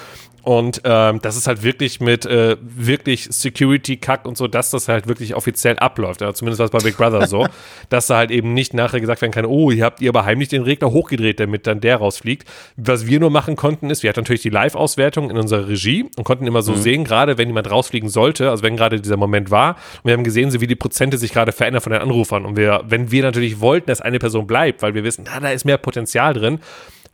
[0.43, 5.07] und ähm, das ist halt wirklich mit äh, wirklich Security-Kack und so, dass das halt
[5.07, 7.47] wirklich offiziell abläuft, ja, zumindest war es bei Big Brother so,
[7.89, 10.49] dass da halt eben nicht nachher gesagt werden kann, oh, hier habt ihr aber heimlich
[10.49, 12.47] den Regler hochgedreht, damit dann der rausfliegt.
[12.75, 16.24] Was wir nur machen konnten, ist, wir hatten natürlich die Live-Auswertung in unserer Regie und
[16.25, 16.77] konnten immer so Mhm.
[16.77, 20.25] sehen, gerade wenn jemand rausfliegen sollte, also wenn gerade dieser Moment war, und wir haben
[20.25, 22.43] gesehen, so wie die Prozente sich gerade verändern von den Anrufern.
[22.45, 25.49] Und wir, wenn wir natürlich wollten, dass eine Person bleibt, weil wir wissen, na, da
[25.51, 26.59] ist mehr Potenzial drin,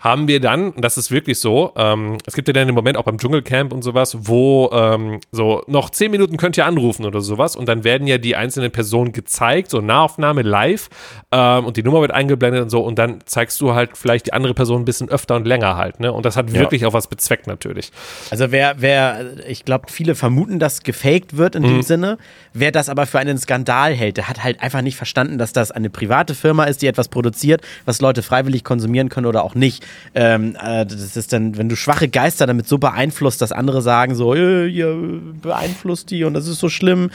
[0.02, 2.98] haben wir dann, und das ist wirklich so, ähm, es gibt ja dann den Moment
[2.98, 7.22] auch beim Dschungelcamp und sowas, wo ähm, so noch zehn Minuten könnt ihr anrufen oder
[7.22, 10.90] sowas und dann werden ja die einzelnen Personen gezeigt, so Nahaufnahme live
[11.32, 14.34] ähm, und die Nummer wird eingeblendet und so und dann zeigst du halt vielleicht die
[14.34, 16.12] andere Person ein bisschen öfter und länger halt, ne?
[16.12, 17.92] Und das hat wirklich auch was bezweckt natürlich.
[18.32, 21.68] Also wer, wer, ich glaube, viele vermuten, dass gefaked wird in Mhm.
[21.68, 22.18] dem Sinne.
[22.54, 25.72] Wer das aber für einen Skandal hält, der hat halt einfach nicht verstanden, dass das
[25.72, 29.86] eine private Firma ist, die etwas produziert, was Leute freiwillig konsumieren können oder auch nicht.
[30.14, 34.16] Ähm, äh, das ist dann, wenn du schwache Geister damit so beeinflusst, dass andere sagen
[34.16, 34.96] so, äh, ihr
[35.42, 37.12] beeinflusst die und das ist so schlimm.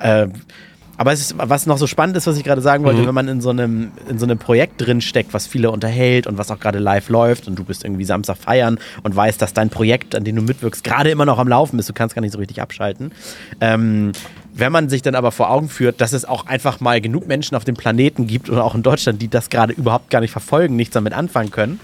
[0.00, 0.28] Äh,
[1.02, 3.26] aber es ist, was noch so spannend ist, was ich gerade sagen wollte, wenn man
[3.26, 6.60] in so einem, in so einem Projekt drin steckt, was viele unterhält und was auch
[6.60, 10.22] gerade live läuft und du bist irgendwie Samstag feiern und weißt, dass dein Projekt, an
[10.22, 12.60] dem du mitwirkst, gerade immer noch am Laufen ist, du kannst gar nicht so richtig
[12.60, 13.10] abschalten.
[13.60, 14.12] Ähm,
[14.54, 17.56] wenn man sich dann aber vor Augen führt, dass es auch einfach mal genug Menschen
[17.56, 20.76] auf dem Planeten gibt oder auch in Deutschland, die das gerade überhaupt gar nicht verfolgen,
[20.76, 21.80] nichts damit anfangen können,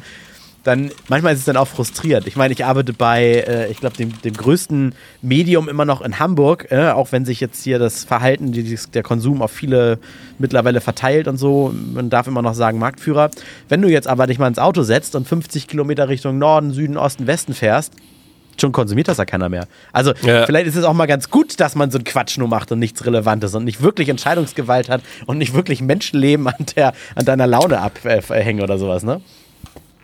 [0.69, 2.27] dann manchmal ist es dann auch frustriert.
[2.27, 6.19] Ich meine, ich arbeite bei, äh, ich glaube, dem, dem größten Medium immer noch in
[6.19, 9.99] Hamburg, äh, auch wenn sich jetzt hier das Verhalten, die, der Konsum auf viele
[10.39, 11.75] mittlerweile verteilt und so.
[11.95, 13.31] Man darf immer noch sagen Marktführer.
[13.69, 16.97] Wenn du jetzt aber dich mal ins Auto setzt und 50 Kilometer Richtung Norden, Süden,
[16.99, 17.95] Osten, Westen fährst,
[18.61, 19.67] schon konsumiert das ja keiner mehr.
[19.93, 20.45] Also Ja.
[20.45, 22.79] vielleicht ist es auch mal ganz gut, dass man so einen Quatsch nur macht und
[22.79, 27.47] nichts Relevantes und nicht wirklich Entscheidungsgewalt hat und nicht wirklich Menschenleben an, der, an deiner
[27.47, 29.23] Laune abhängen oder sowas, ne?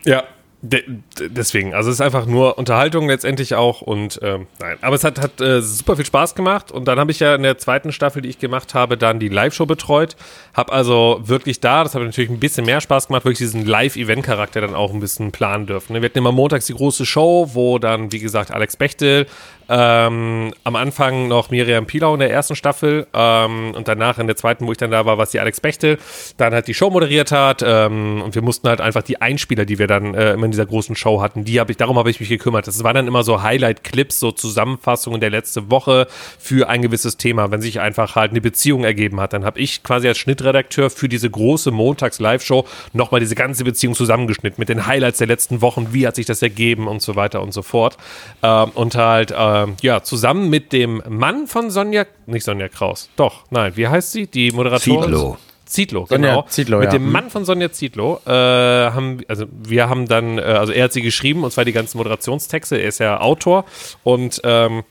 [0.06, 0.22] Ja.
[0.66, 0.82] De
[1.18, 5.04] de- deswegen, also es ist einfach nur Unterhaltung letztendlich auch und ähm, nein, aber es
[5.04, 7.92] hat, hat äh, super viel Spaß gemacht und dann habe ich ja in der zweiten
[7.92, 10.16] Staffel, die ich gemacht habe, dann die Live-Show betreut,
[10.54, 14.62] habe also wirklich da, das hat natürlich ein bisschen mehr Spaß gemacht, wirklich diesen Live-Event-Charakter
[14.62, 15.94] dann auch ein bisschen planen dürfen.
[15.94, 19.26] Wir hatten immer montags die große Show, wo dann, wie gesagt, Alex Bechtel,
[19.68, 24.36] ähm, am Anfang noch Miriam Pilau in der ersten Staffel ähm, und danach in der
[24.36, 25.98] zweiten, wo ich dann da war, war es die Alex Bechtel,
[26.36, 29.78] dann halt die Show moderiert hat ähm, und wir mussten halt einfach die Einspieler, die
[29.78, 32.20] wir dann äh, immer in dieser großen Show hatten, die habe ich, darum habe ich
[32.20, 32.66] mich gekümmert.
[32.66, 36.06] Das waren dann immer so Highlight-Clips, so Zusammenfassungen der letzte Woche
[36.38, 37.50] für ein gewisses Thema.
[37.50, 41.08] Wenn sich einfach halt eine Beziehung ergeben hat, dann habe ich quasi als Schnittredakteur für
[41.08, 46.06] diese große Montags-Live-Show nochmal diese ganze Beziehung zusammengeschnitten mit den Highlights der letzten Wochen, wie
[46.06, 47.96] hat sich das ergeben und so weiter und so fort.
[48.42, 53.44] Ähm, und halt, ähm, ja, zusammen mit dem Mann von Sonja, nicht Sonja Kraus, doch,
[53.50, 54.26] nein, wie heißt sie?
[54.26, 55.02] Die Moderatorin?
[55.04, 55.36] Zietlow.
[55.66, 56.46] Zietlow, Sonja genau.
[56.48, 56.92] Zietlow, Mit ja.
[56.92, 57.12] dem Mhm.
[57.12, 61.02] Mann von Sonja Zietlow äh, haben, also wir haben dann, äh, also er hat sie
[61.02, 63.64] geschrieben und zwar die ganzen Moderationstexte, er ist ja Autor
[64.02, 64.84] und ähm,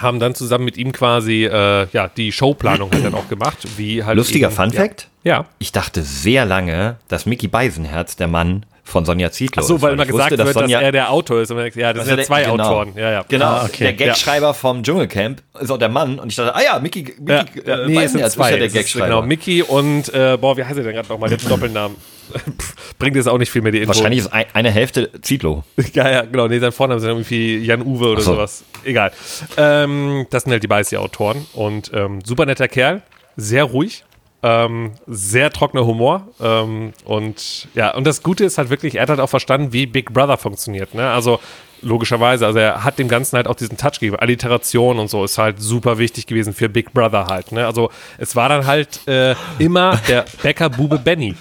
[0.00, 4.04] haben dann zusammen mit ihm quasi äh, ja die Showplanung halt dann auch gemacht, wie
[4.04, 4.80] halt Lustiger eben, Fun ja.
[4.80, 5.08] Fact.
[5.24, 5.46] Ja.
[5.58, 9.82] Ich dachte sehr lange, dass Mickey Beisenherz der Mann von Sonja Zietlow Ach so, ist.
[9.82, 11.50] weil immer ich wusste, gesagt wird, Sonja- dass er der Autor ist.
[11.50, 12.64] Man denkt, ja, das Also sind ja zwei genau.
[12.64, 12.92] Autoren.
[12.96, 13.24] Ja, ja.
[13.28, 13.92] Genau, Ah, okay.
[13.92, 16.18] der Gagschreiber vom Dschungelcamp ist auch der Mann.
[16.20, 18.44] Und ich dachte, ah ja, Mickey, Mickey Ja, äh, ja, nee, es sind zwei.
[18.46, 19.06] ist ja der ist, Gagschreiber.
[19.06, 21.28] Genau, Mickey und, äh, boah, wie heißt er denn gerade nochmal?
[21.28, 21.96] Der Doppelnamen.
[22.98, 23.88] Bringt jetzt auch nicht viel mehr die Info.
[23.88, 25.64] Wahrscheinlich ist ein, eine Hälfte Zietlow.
[25.92, 26.46] Ja, ja, genau.
[26.48, 28.32] Nee, sein Vorname sind irgendwie Jan Uwe oder so.
[28.34, 28.64] sowas.
[28.84, 29.12] Egal.
[29.56, 31.46] Ähm, das sind halt die Beißi-Autoren.
[31.54, 33.02] Und ähm, super netter Kerl,
[33.36, 34.04] sehr ruhig.
[34.48, 36.28] Ähm, sehr trockener Humor.
[36.40, 39.86] Ähm, und ja, und das Gute ist halt wirklich, er hat halt auch verstanden, wie
[39.86, 40.94] Big Brother funktioniert.
[40.94, 41.10] Ne?
[41.10, 41.40] Also
[41.82, 44.14] logischerweise, also er hat dem Ganzen halt auch diesen Touch gegeben.
[44.14, 47.50] Alliteration und so ist halt super wichtig gewesen für Big Brother halt.
[47.50, 47.66] Ne?
[47.66, 51.34] Also es war dann halt äh, immer der Bäcker-Bube Benny.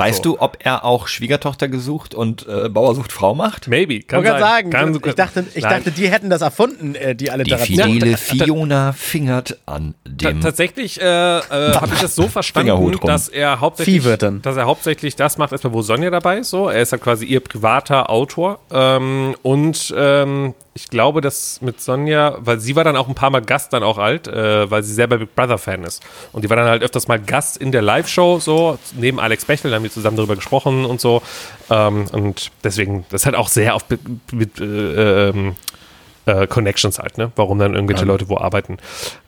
[0.00, 3.68] Weißt du, ob er auch Schwiegertochter gesucht und äh, Bauer sucht Frau macht?
[3.68, 4.00] Maybe.
[4.00, 4.70] Kann Ich wollte sein.
[4.70, 5.72] gerade sagen, Kann- ich dachte, ich Nein.
[5.78, 7.90] dachte, die hätten das erfunden, äh, die Die Alliteration.
[7.92, 10.40] fidele Fiona fingert an dem.
[10.40, 11.40] tatsächlich äh, äh,
[11.74, 14.02] habe ich das so verstanden, dass er hauptsächlich,
[14.42, 16.50] dass er hauptsächlich das macht, erstmal wo Sonja dabei ist.
[16.50, 21.80] So, er ist halt quasi ihr privater Autor ähm, und ähm, ich glaube, dass mit
[21.80, 24.82] Sonja, weil sie war dann auch ein paar Mal Gast dann auch alt, äh, weil
[24.82, 26.02] sie selber Big Brother Fan ist
[26.32, 29.70] und die war dann halt öfters mal Gast in der Live-Show so neben Alex Bechtel,
[29.70, 31.22] da haben wir zusammen darüber gesprochen und so
[31.70, 33.84] ähm, und deswegen das halt auch sehr auf
[34.32, 35.56] mit, äh, ähm,
[36.26, 37.32] äh, Connections halt, ne?
[37.36, 38.78] Warum dann irgendwelche Leute wo arbeiten.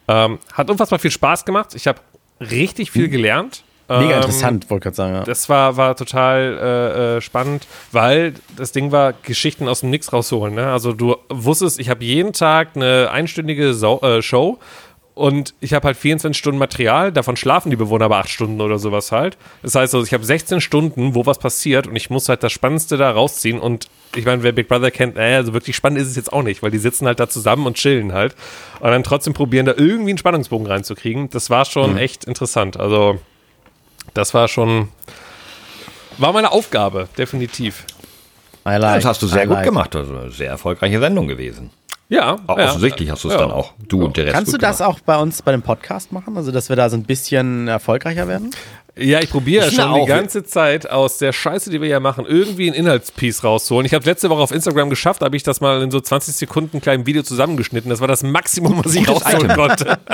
[0.08, 1.74] Ähm, hat unfassbar viel Spaß gemacht.
[1.74, 2.00] Ich habe
[2.40, 3.64] richtig viel gelernt.
[4.00, 5.14] Mega Ähm, interessant, wollte gerade sagen.
[5.14, 5.24] Ja.
[5.24, 10.12] Das war, war total äh, äh, spannend, weil das Ding war, Geschichten aus dem Nix
[10.12, 10.54] rausholen.
[10.54, 10.70] Ne?
[10.70, 14.58] Also du wusstest, ich habe jeden Tag eine einstündige Sau äh, Show
[15.14, 18.78] und ich habe halt 24 Stunden Material, davon schlafen die Bewohner aber 8 Stunden oder
[18.78, 19.36] sowas halt.
[19.62, 22.52] Das heißt also, ich habe 16 Stunden, wo was passiert und ich muss halt das
[22.52, 26.08] Spannendste da rausziehen und ich meine, wer Big Brother kennt, naja, also wirklich spannend ist
[26.08, 28.34] es jetzt auch nicht, weil die sitzen halt da zusammen und chillen halt
[28.80, 31.28] und dann trotzdem probieren, da irgendwie einen Spannungsbogen reinzukriegen.
[31.28, 32.80] Das war schon echt interessant.
[32.80, 33.18] Also
[34.14, 34.88] das war schon,
[36.18, 37.84] war meine Aufgabe, definitiv.
[38.64, 39.64] Like, Das hast du sehr I gut like.
[39.64, 39.96] gemacht.
[39.96, 41.70] Also eine sehr erfolgreiche Sendung gewesen.
[42.08, 42.68] Ja, Auch ja.
[42.68, 43.40] Offensichtlich hast du es Ja.
[43.40, 43.72] dann auch.
[43.88, 44.34] Du und der Rest.
[44.36, 44.96] Kannst du das gemacht.
[44.96, 46.36] auch bei uns bei dem Podcast machen?
[46.36, 48.50] Also, dass wir da so ein bisschen erfolgreicher werden?
[48.98, 50.06] Ja, ich probiere schon finde die auch.
[50.06, 53.86] ganze Zeit aus der Scheiße, die wir ja machen, irgendwie ein Inhaltspiece rauszuholen.
[53.86, 56.80] Ich habe letzte Woche auf Instagram geschafft, habe ich das mal in so 20 Sekunden
[56.82, 57.88] kleinem Video zusammengeschnitten.
[57.88, 59.56] Das war das Maximum, was ich rausholen Item.
[59.56, 59.98] konnte.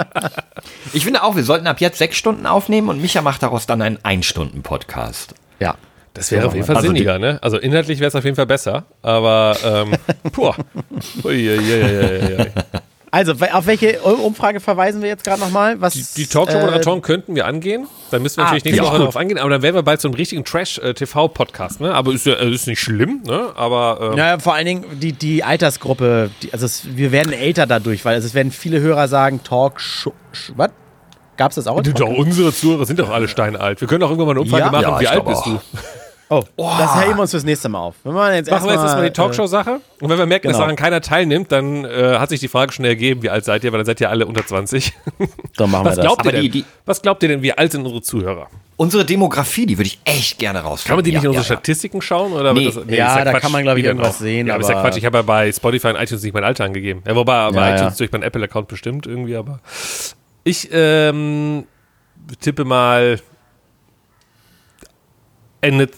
[0.92, 3.82] Ich finde auch, wir sollten ab jetzt sechs Stunden aufnehmen und Micha macht daraus dann
[3.82, 5.34] einen Ein-Stunden-Podcast.
[5.60, 5.74] Ja.
[6.14, 7.38] Das wäre auf jeden Fall Also sinniger, ne?
[7.42, 9.92] Also inhaltlich wäre es auf jeden Fall besser, aber ähm,
[10.32, 10.52] puh.
[11.24, 12.46] Uiuiuiui.
[13.10, 15.80] Also, auf welche Umfrage verweisen wir jetzt gerade nochmal?
[15.80, 17.86] Was, Die, die Talkshow-Moderatoren könnten wir angehen.
[18.10, 19.82] Dann müssen wir Ah, natürlich nächste finde ich Woche darauf angehen, aber dann wären wir
[19.82, 21.94] bald so einem richtigen Trash-TV-Podcast, ne?
[21.94, 23.52] Aber ist, ja, äh, ist nicht schlimm, ne?
[23.54, 27.66] Aber ähm, Naja, vor allen Dingen die, die Altersgruppe, die, also es, wir werden älter
[27.66, 30.12] dadurch, weil es werden viele Hörer sagen, Talkshow,
[30.56, 30.70] was?
[31.36, 31.80] Gab's das auch?
[31.82, 33.80] doch, unsere Zuhörer sind doch alle steinalt.
[33.80, 34.70] Wir können auch irgendwann mal eine Umfrage Ja?
[34.72, 35.60] machen, Ja, wie alt bist du?
[36.30, 37.94] Oh, das heben wir uns fürs nächste Mal auf.
[38.02, 39.80] Wir machen jetzt Machen wir jetzt erstmal die äh, Talkshow-Sache.
[40.00, 40.64] Und wenn wir merken, dass genau.
[40.64, 43.72] daran keiner teilnimmt, dann äh, hat sich die Frage schon ergeben, wie alt seid ihr,
[43.72, 44.92] weil dann seid ihr alle unter 20.
[45.56, 46.04] Dann machen wir Was das.
[46.04, 46.42] glaubt ihr Aber denn?
[46.42, 48.48] die- die- Was glaubt ihr denn, wie alt sind unsere Zuhörer?
[48.76, 50.88] Unsere Demografie, die würde ich echt gerne rausfinden.
[50.88, 51.56] Kann man die nicht in Ja, unsere ja, ja.
[51.56, 52.32] Statistiken schauen?
[52.32, 52.66] Oder Nee.
[52.66, 54.18] das, Ja, ist da kann man, glaub ich, Wieder irgendwas drauf.
[54.18, 54.98] sehen, Ja, aber ist ja Quatsch.
[54.98, 57.02] Ich habe ja bei Spotify und iTunes nicht mein Alter angegeben.
[57.06, 57.98] Ja, wobei bei Ja, iTunes ja.
[57.98, 59.60] durch meinen Apple-Account bestimmt irgendwie, aber
[60.44, 61.64] ich ähm,
[62.40, 63.18] tippe mal
[65.60, 65.88] Ende,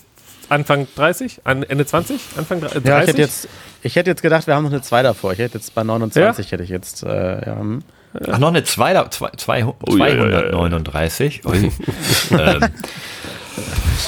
[0.50, 1.40] Anfang 30?
[1.44, 2.20] An, Ende 20?
[2.36, 2.84] Anfang 30?
[2.84, 3.48] Ja, ich hätte, jetzt,
[3.82, 5.32] ich hätte jetzt gedacht, wir haben noch eine 2 davor.
[5.32, 6.52] Ich hätte jetzt bei 29, Ja?
[6.52, 7.82] hätte ich jetzt, äh, ja, hm.
[8.28, 10.50] Ach, noch eine zwei, zwei, zwei, ja, ja, ja.
[10.50, 11.42] 239.
[11.46, 11.70] Ui.
[12.32, 12.64] ähm,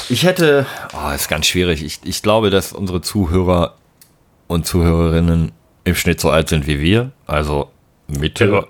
[0.09, 1.85] ich hätte, oh, ist ganz schwierig.
[1.85, 3.77] Ich, ich glaube, dass unsere Zuhörer
[4.49, 5.53] und Zuhörerinnen
[5.85, 7.13] im Schnitt so alt sind wie wir.
[7.27, 7.71] Also
[8.09, 8.67] Mitte.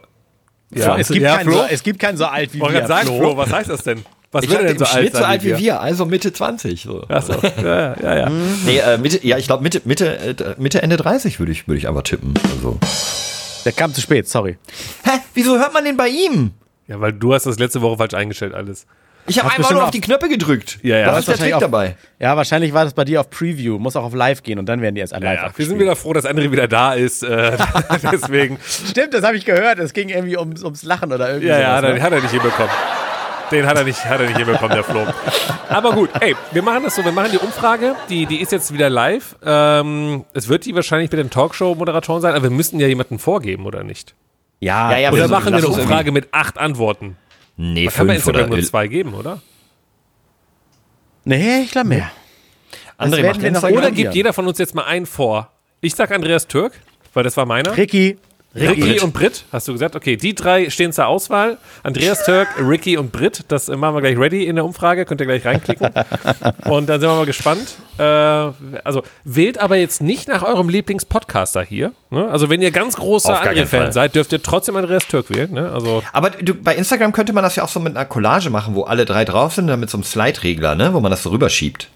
[0.74, 3.06] Ja, es, gibt ja, keinen so, es gibt keinen so alt wie wir, gerade sagen,
[3.06, 3.18] Flo.
[3.18, 4.04] Flo, was heißt das denn?
[4.32, 6.82] Was Ich hatte denn so alt Schnitt so alt wie wir, also Mitte 20.
[6.82, 7.02] So.
[7.08, 8.30] Achso, ja, ja, ja.
[8.64, 11.78] Nee, äh, Mitte, ja, ich glaube Mitte, Mitte, äh, Mitte, Ende 30 würde ich, würde
[11.78, 12.32] ich aber tippen.
[12.56, 12.78] Also.
[13.66, 14.56] Der kam zu spät, sorry.
[15.04, 15.18] Hä?
[15.34, 16.52] Wieso hört man den bei ihm?
[16.88, 18.86] Ja, weil du hast das letzte Woche falsch eingestellt alles.
[19.28, 20.78] Ich habe bestimmt nur auf auf- die Knöpfe gedrückt.
[20.82, 21.06] Ja, ja.
[21.06, 21.96] Da Du ist der Trick wahrscheinlich dabei.
[22.18, 23.78] Ja, wahrscheinlich war das bei dir auf Preview.
[23.78, 25.52] Muss auch auf Live gehen und dann werden die erst Ja, live ja.
[25.54, 27.22] Wir sind wieder froh, dass André wieder da ist.
[27.22, 27.56] Äh,
[28.12, 28.58] deswegen.
[28.88, 29.78] Stimmt, das habe ich gehört.
[29.78, 32.02] Es ging irgendwie ums, ums Lachen oder irgendwie Ja, ja, sowas, hat er, ne?
[32.02, 32.70] hat er nicht hinbekommen.
[33.53, 35.07] Den hat er nicht, hat er nicht hinbekommen, der Flo.
[35.68, 38.72] Aber gut, ey, wir machen das so, wir machen die Umfrage, die, die ist jetzt
[38.72, 39.36] wieder live.
[39.44, 43.66] Ähm, es wird die wahrscheinlich mit den Talkshow-Moderatoren sein, aber wir müssen ja jemanden vorgeben,
[43.66, 44.14] oder nicht?
[44.61, 47.16] Ja, Ja, ja, Oder wir- machen wir eine Umfrage mit acht Antworten?
[47.57, 49.40] Nee, Kann bei fünf Instagram oder nur zwei geben, oder?
[51.24, 52.11] Nee, ich glaube mehr.
[52.98, 53.78] André macht wir noch- Instagram.
[53.78, 55.50] Oder gibt jeder von uns jetzt mal einen vor?
[55.80, 56.72] Ich sag Andreas Türk,
[57.14, 57.76] weil das war meiner.
[57.76, 58.18] Ricky.
[58.55, 59.96] Ricky und Brit, hast du gesagt?
[59.96, 61.57] Okay, die drei stehen zur Auswahl.
[61.82, 63.44] Andreas Türk, Ricky und Brit.
[63.48, 65.07] Das machen wir gleich ready in der Umfrage.
[65.07, 65.88] Könnt ihr gleich reinklicken.
[66.68, 67.76] Und dann sind wir mal gespannt.
[67.98, 71.92] Äh, also wählt aber jetzt nicht nach eurem Lieblingspodcaster hier.
[72.11, 72.28] Ne?
[72.28, 73.36] Also wenn ihr ganz großer
[73.66, 73.92] Fall.
[73.92, 75.53] seid, dürft ihr trotzdem Andreas Türk wählen.
[75.53, 75.70] Ne?
[75.70, 78.74] Also Aber du, bei Instagram könnte man das ja auch so mit einer Collage machen,
[78.74, 80.92] wo alle drei drauf sind, dann mit so einem Slide-Regler, ne?
[80.92, 81.88] wo man das so rüberschiebt.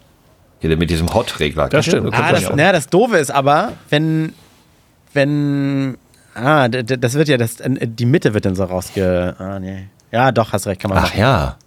[0.59, 1.69] Hier mit diesem Hot-Regler.
[1.69, 2.13] Das stimmt.
[2.13, 4.33] Ah, das, na, das Doofe ist aber, wenn,
[5.13, 5.97] wenn,
[6.37, 9.87] ah, das wird ja, das, äh, die Mitte wird dann so rausge, ah, nee.
[10.11, 11.19] Ja, doch, hast recht, kann man Ach machen.
[11.19, 11.57] ja.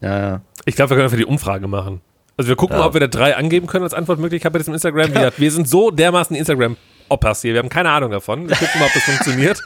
[0.00, 0.40] Ja, ja.
[0.64, 2.00] ich glaube, wir können einfach die Umfrage machen.
[2.36, 2.80] Also wir gucken Ja.
[2.80, 5.10] mal, ob wir da drei angeben können als Antwortmöglichkeit bei diesem Instagram.
[5.36, 6.76] Wir sind so dermaßen Instagram
[7.42, 7.52] Hier.
[7.54, 8.48] Wir haben keine Ahnung davon.
[8.48, 9.62] Wir gucken mal, ob das funktioniert.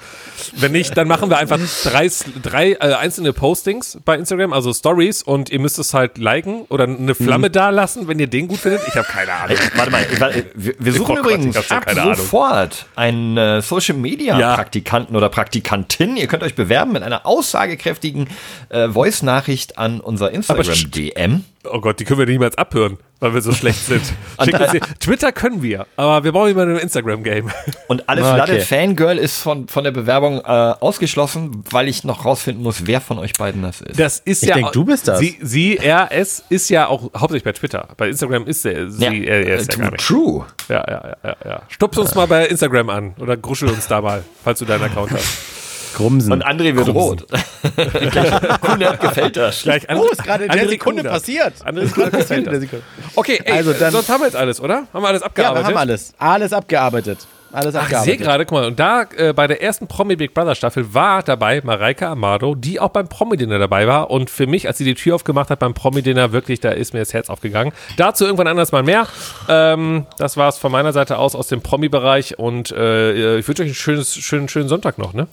[0.57, 2.11] Wenn nicht, dann machen wir einfach drei,
[2.43, 6.85] drei äh, einzelne Postings bei Instagram, also Stories, und ihr müsst es halt liken oder
[6.85, 7.15] eine Mhm.
[7.15, 8.83] Flamme da lassen, wenn ihr den gut findet.
[8.87, 9.57] Ich habe keine Ahnung.
[9.75, 11.85] Warte mal, ich- warte, wir, wir suchen übrigens ich ab
[12.17, 14.55] sofort einen äh, Social Media Ja.
[14.55, 16.17] Praktikanten oder Praktikantin.
[16.17, 18.29] Ihr könnt euch bewerben mit einer aussagekräftigen
[18.69, 21.45] äh, Voice-Nachricht an unser Instagram st- DM.
[21.73, 24.03] Oh Gott, die können wir niemals abhören, weil wir so schlecht sind.
[24.45, 27.51] Die, Twitter können wir, aber wir brauchen immer ein Instagram-Game.
[27.89, 28.37] Und alles Okay.
[28.37, 33.01] Latte Fangirl ist von, von der Bewerbung äh, ausgeschlossen, weil ich noch rausfinden muss, wer
[33.01, 33.99] von euch beiden das ist.
[33.99, 34.57] Das ist Ich ja.
[34.57, 35.19] denk, du bist das.
[35.19, 37.89] Sie, sie, er, es ist ja auch hauptsächlich bei Twitter.
[37.97, 40.07] Bei Instagram ist er, sie, ja, er, er ist äh, ja gar nicht.
[40.07, 40.47] True.
[40.69, 41.63] Ja, ja, ja, ja, ja.
[41.69, 45.13] Stups uns mal bei Instagram an oder gruschel uns da mal, falls du deinen Account
[45.13, 45.27] hast.
[45.97, 46.33] Grumsen.
[46.33, 47.27] Und André wird rot.
[48.61, 49.63] Kunert gefällt das.
[49.63, 51.55] Gleich Oh, ist gerade in der Sekunde passiert.
[51.65, 52.61] André Ist gerade passiert in gefällt der das.
[52.61, 52.85] Sekunde.
[53.15, 54.87] Okay, ey, Also dann- sonst haben wir jetzt alles, oder?
[54.93, 55.69] Haben wir alles Ja, abgearbeitet?
[55.69, 56.15] wir haben alles.
[56.19, 57.19] Alles abgearbeitet.
[57.53, 58.21] Alles Ach, ich sehe abgearbeitet.
[58.27, 61.63] gerade, guck mal, und da äh, bei der ersten Promi Big Brother Staffel war dabei
[61.65, 64.11] Mareike Amado, die auch beim Promi-Dinner dabei war.
[64.11, 66.99] Und für mich, als sie die Tür aufgemacht hat beim Promi-Dinner, wirklich, da ist mir
[67.01, 67.73] das Herz aufgegangen.
[67.97, 69.07] Dazu irgendwann anders mal mehr.
[69.49, 72.39] Ähm, das war es von meiner Seite aus, aus dem Promi-Bereich.
[72.39, 75.27] Und äh, ich wünsche euch einen schönes, schönen, schönen Sonntag noch, ne?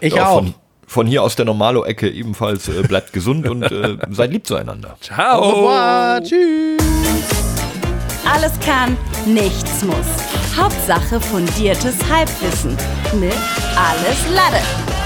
[0.00, 0.38] Ich Ja, auch.
[0.38, 0.54] Von,
[0.86, 4.96] von hier aus der Normalo-Ecke ebenfalls äh, bleibt gesund und äh, seid lieb zueinander.
[5.00, 5.40] Ciao.
[5.42, 6.22] Au revoir.
[6.22, 6.80] Tschüss.
[8.32, 8.96] Alles kann,
[9.26, 9.96] nichts muss.
[10.56, 12.76] Hauptsache fundiertes Halbwissen
[13.18, 13.34] mit
[13.76, 14.99] Alles Lade.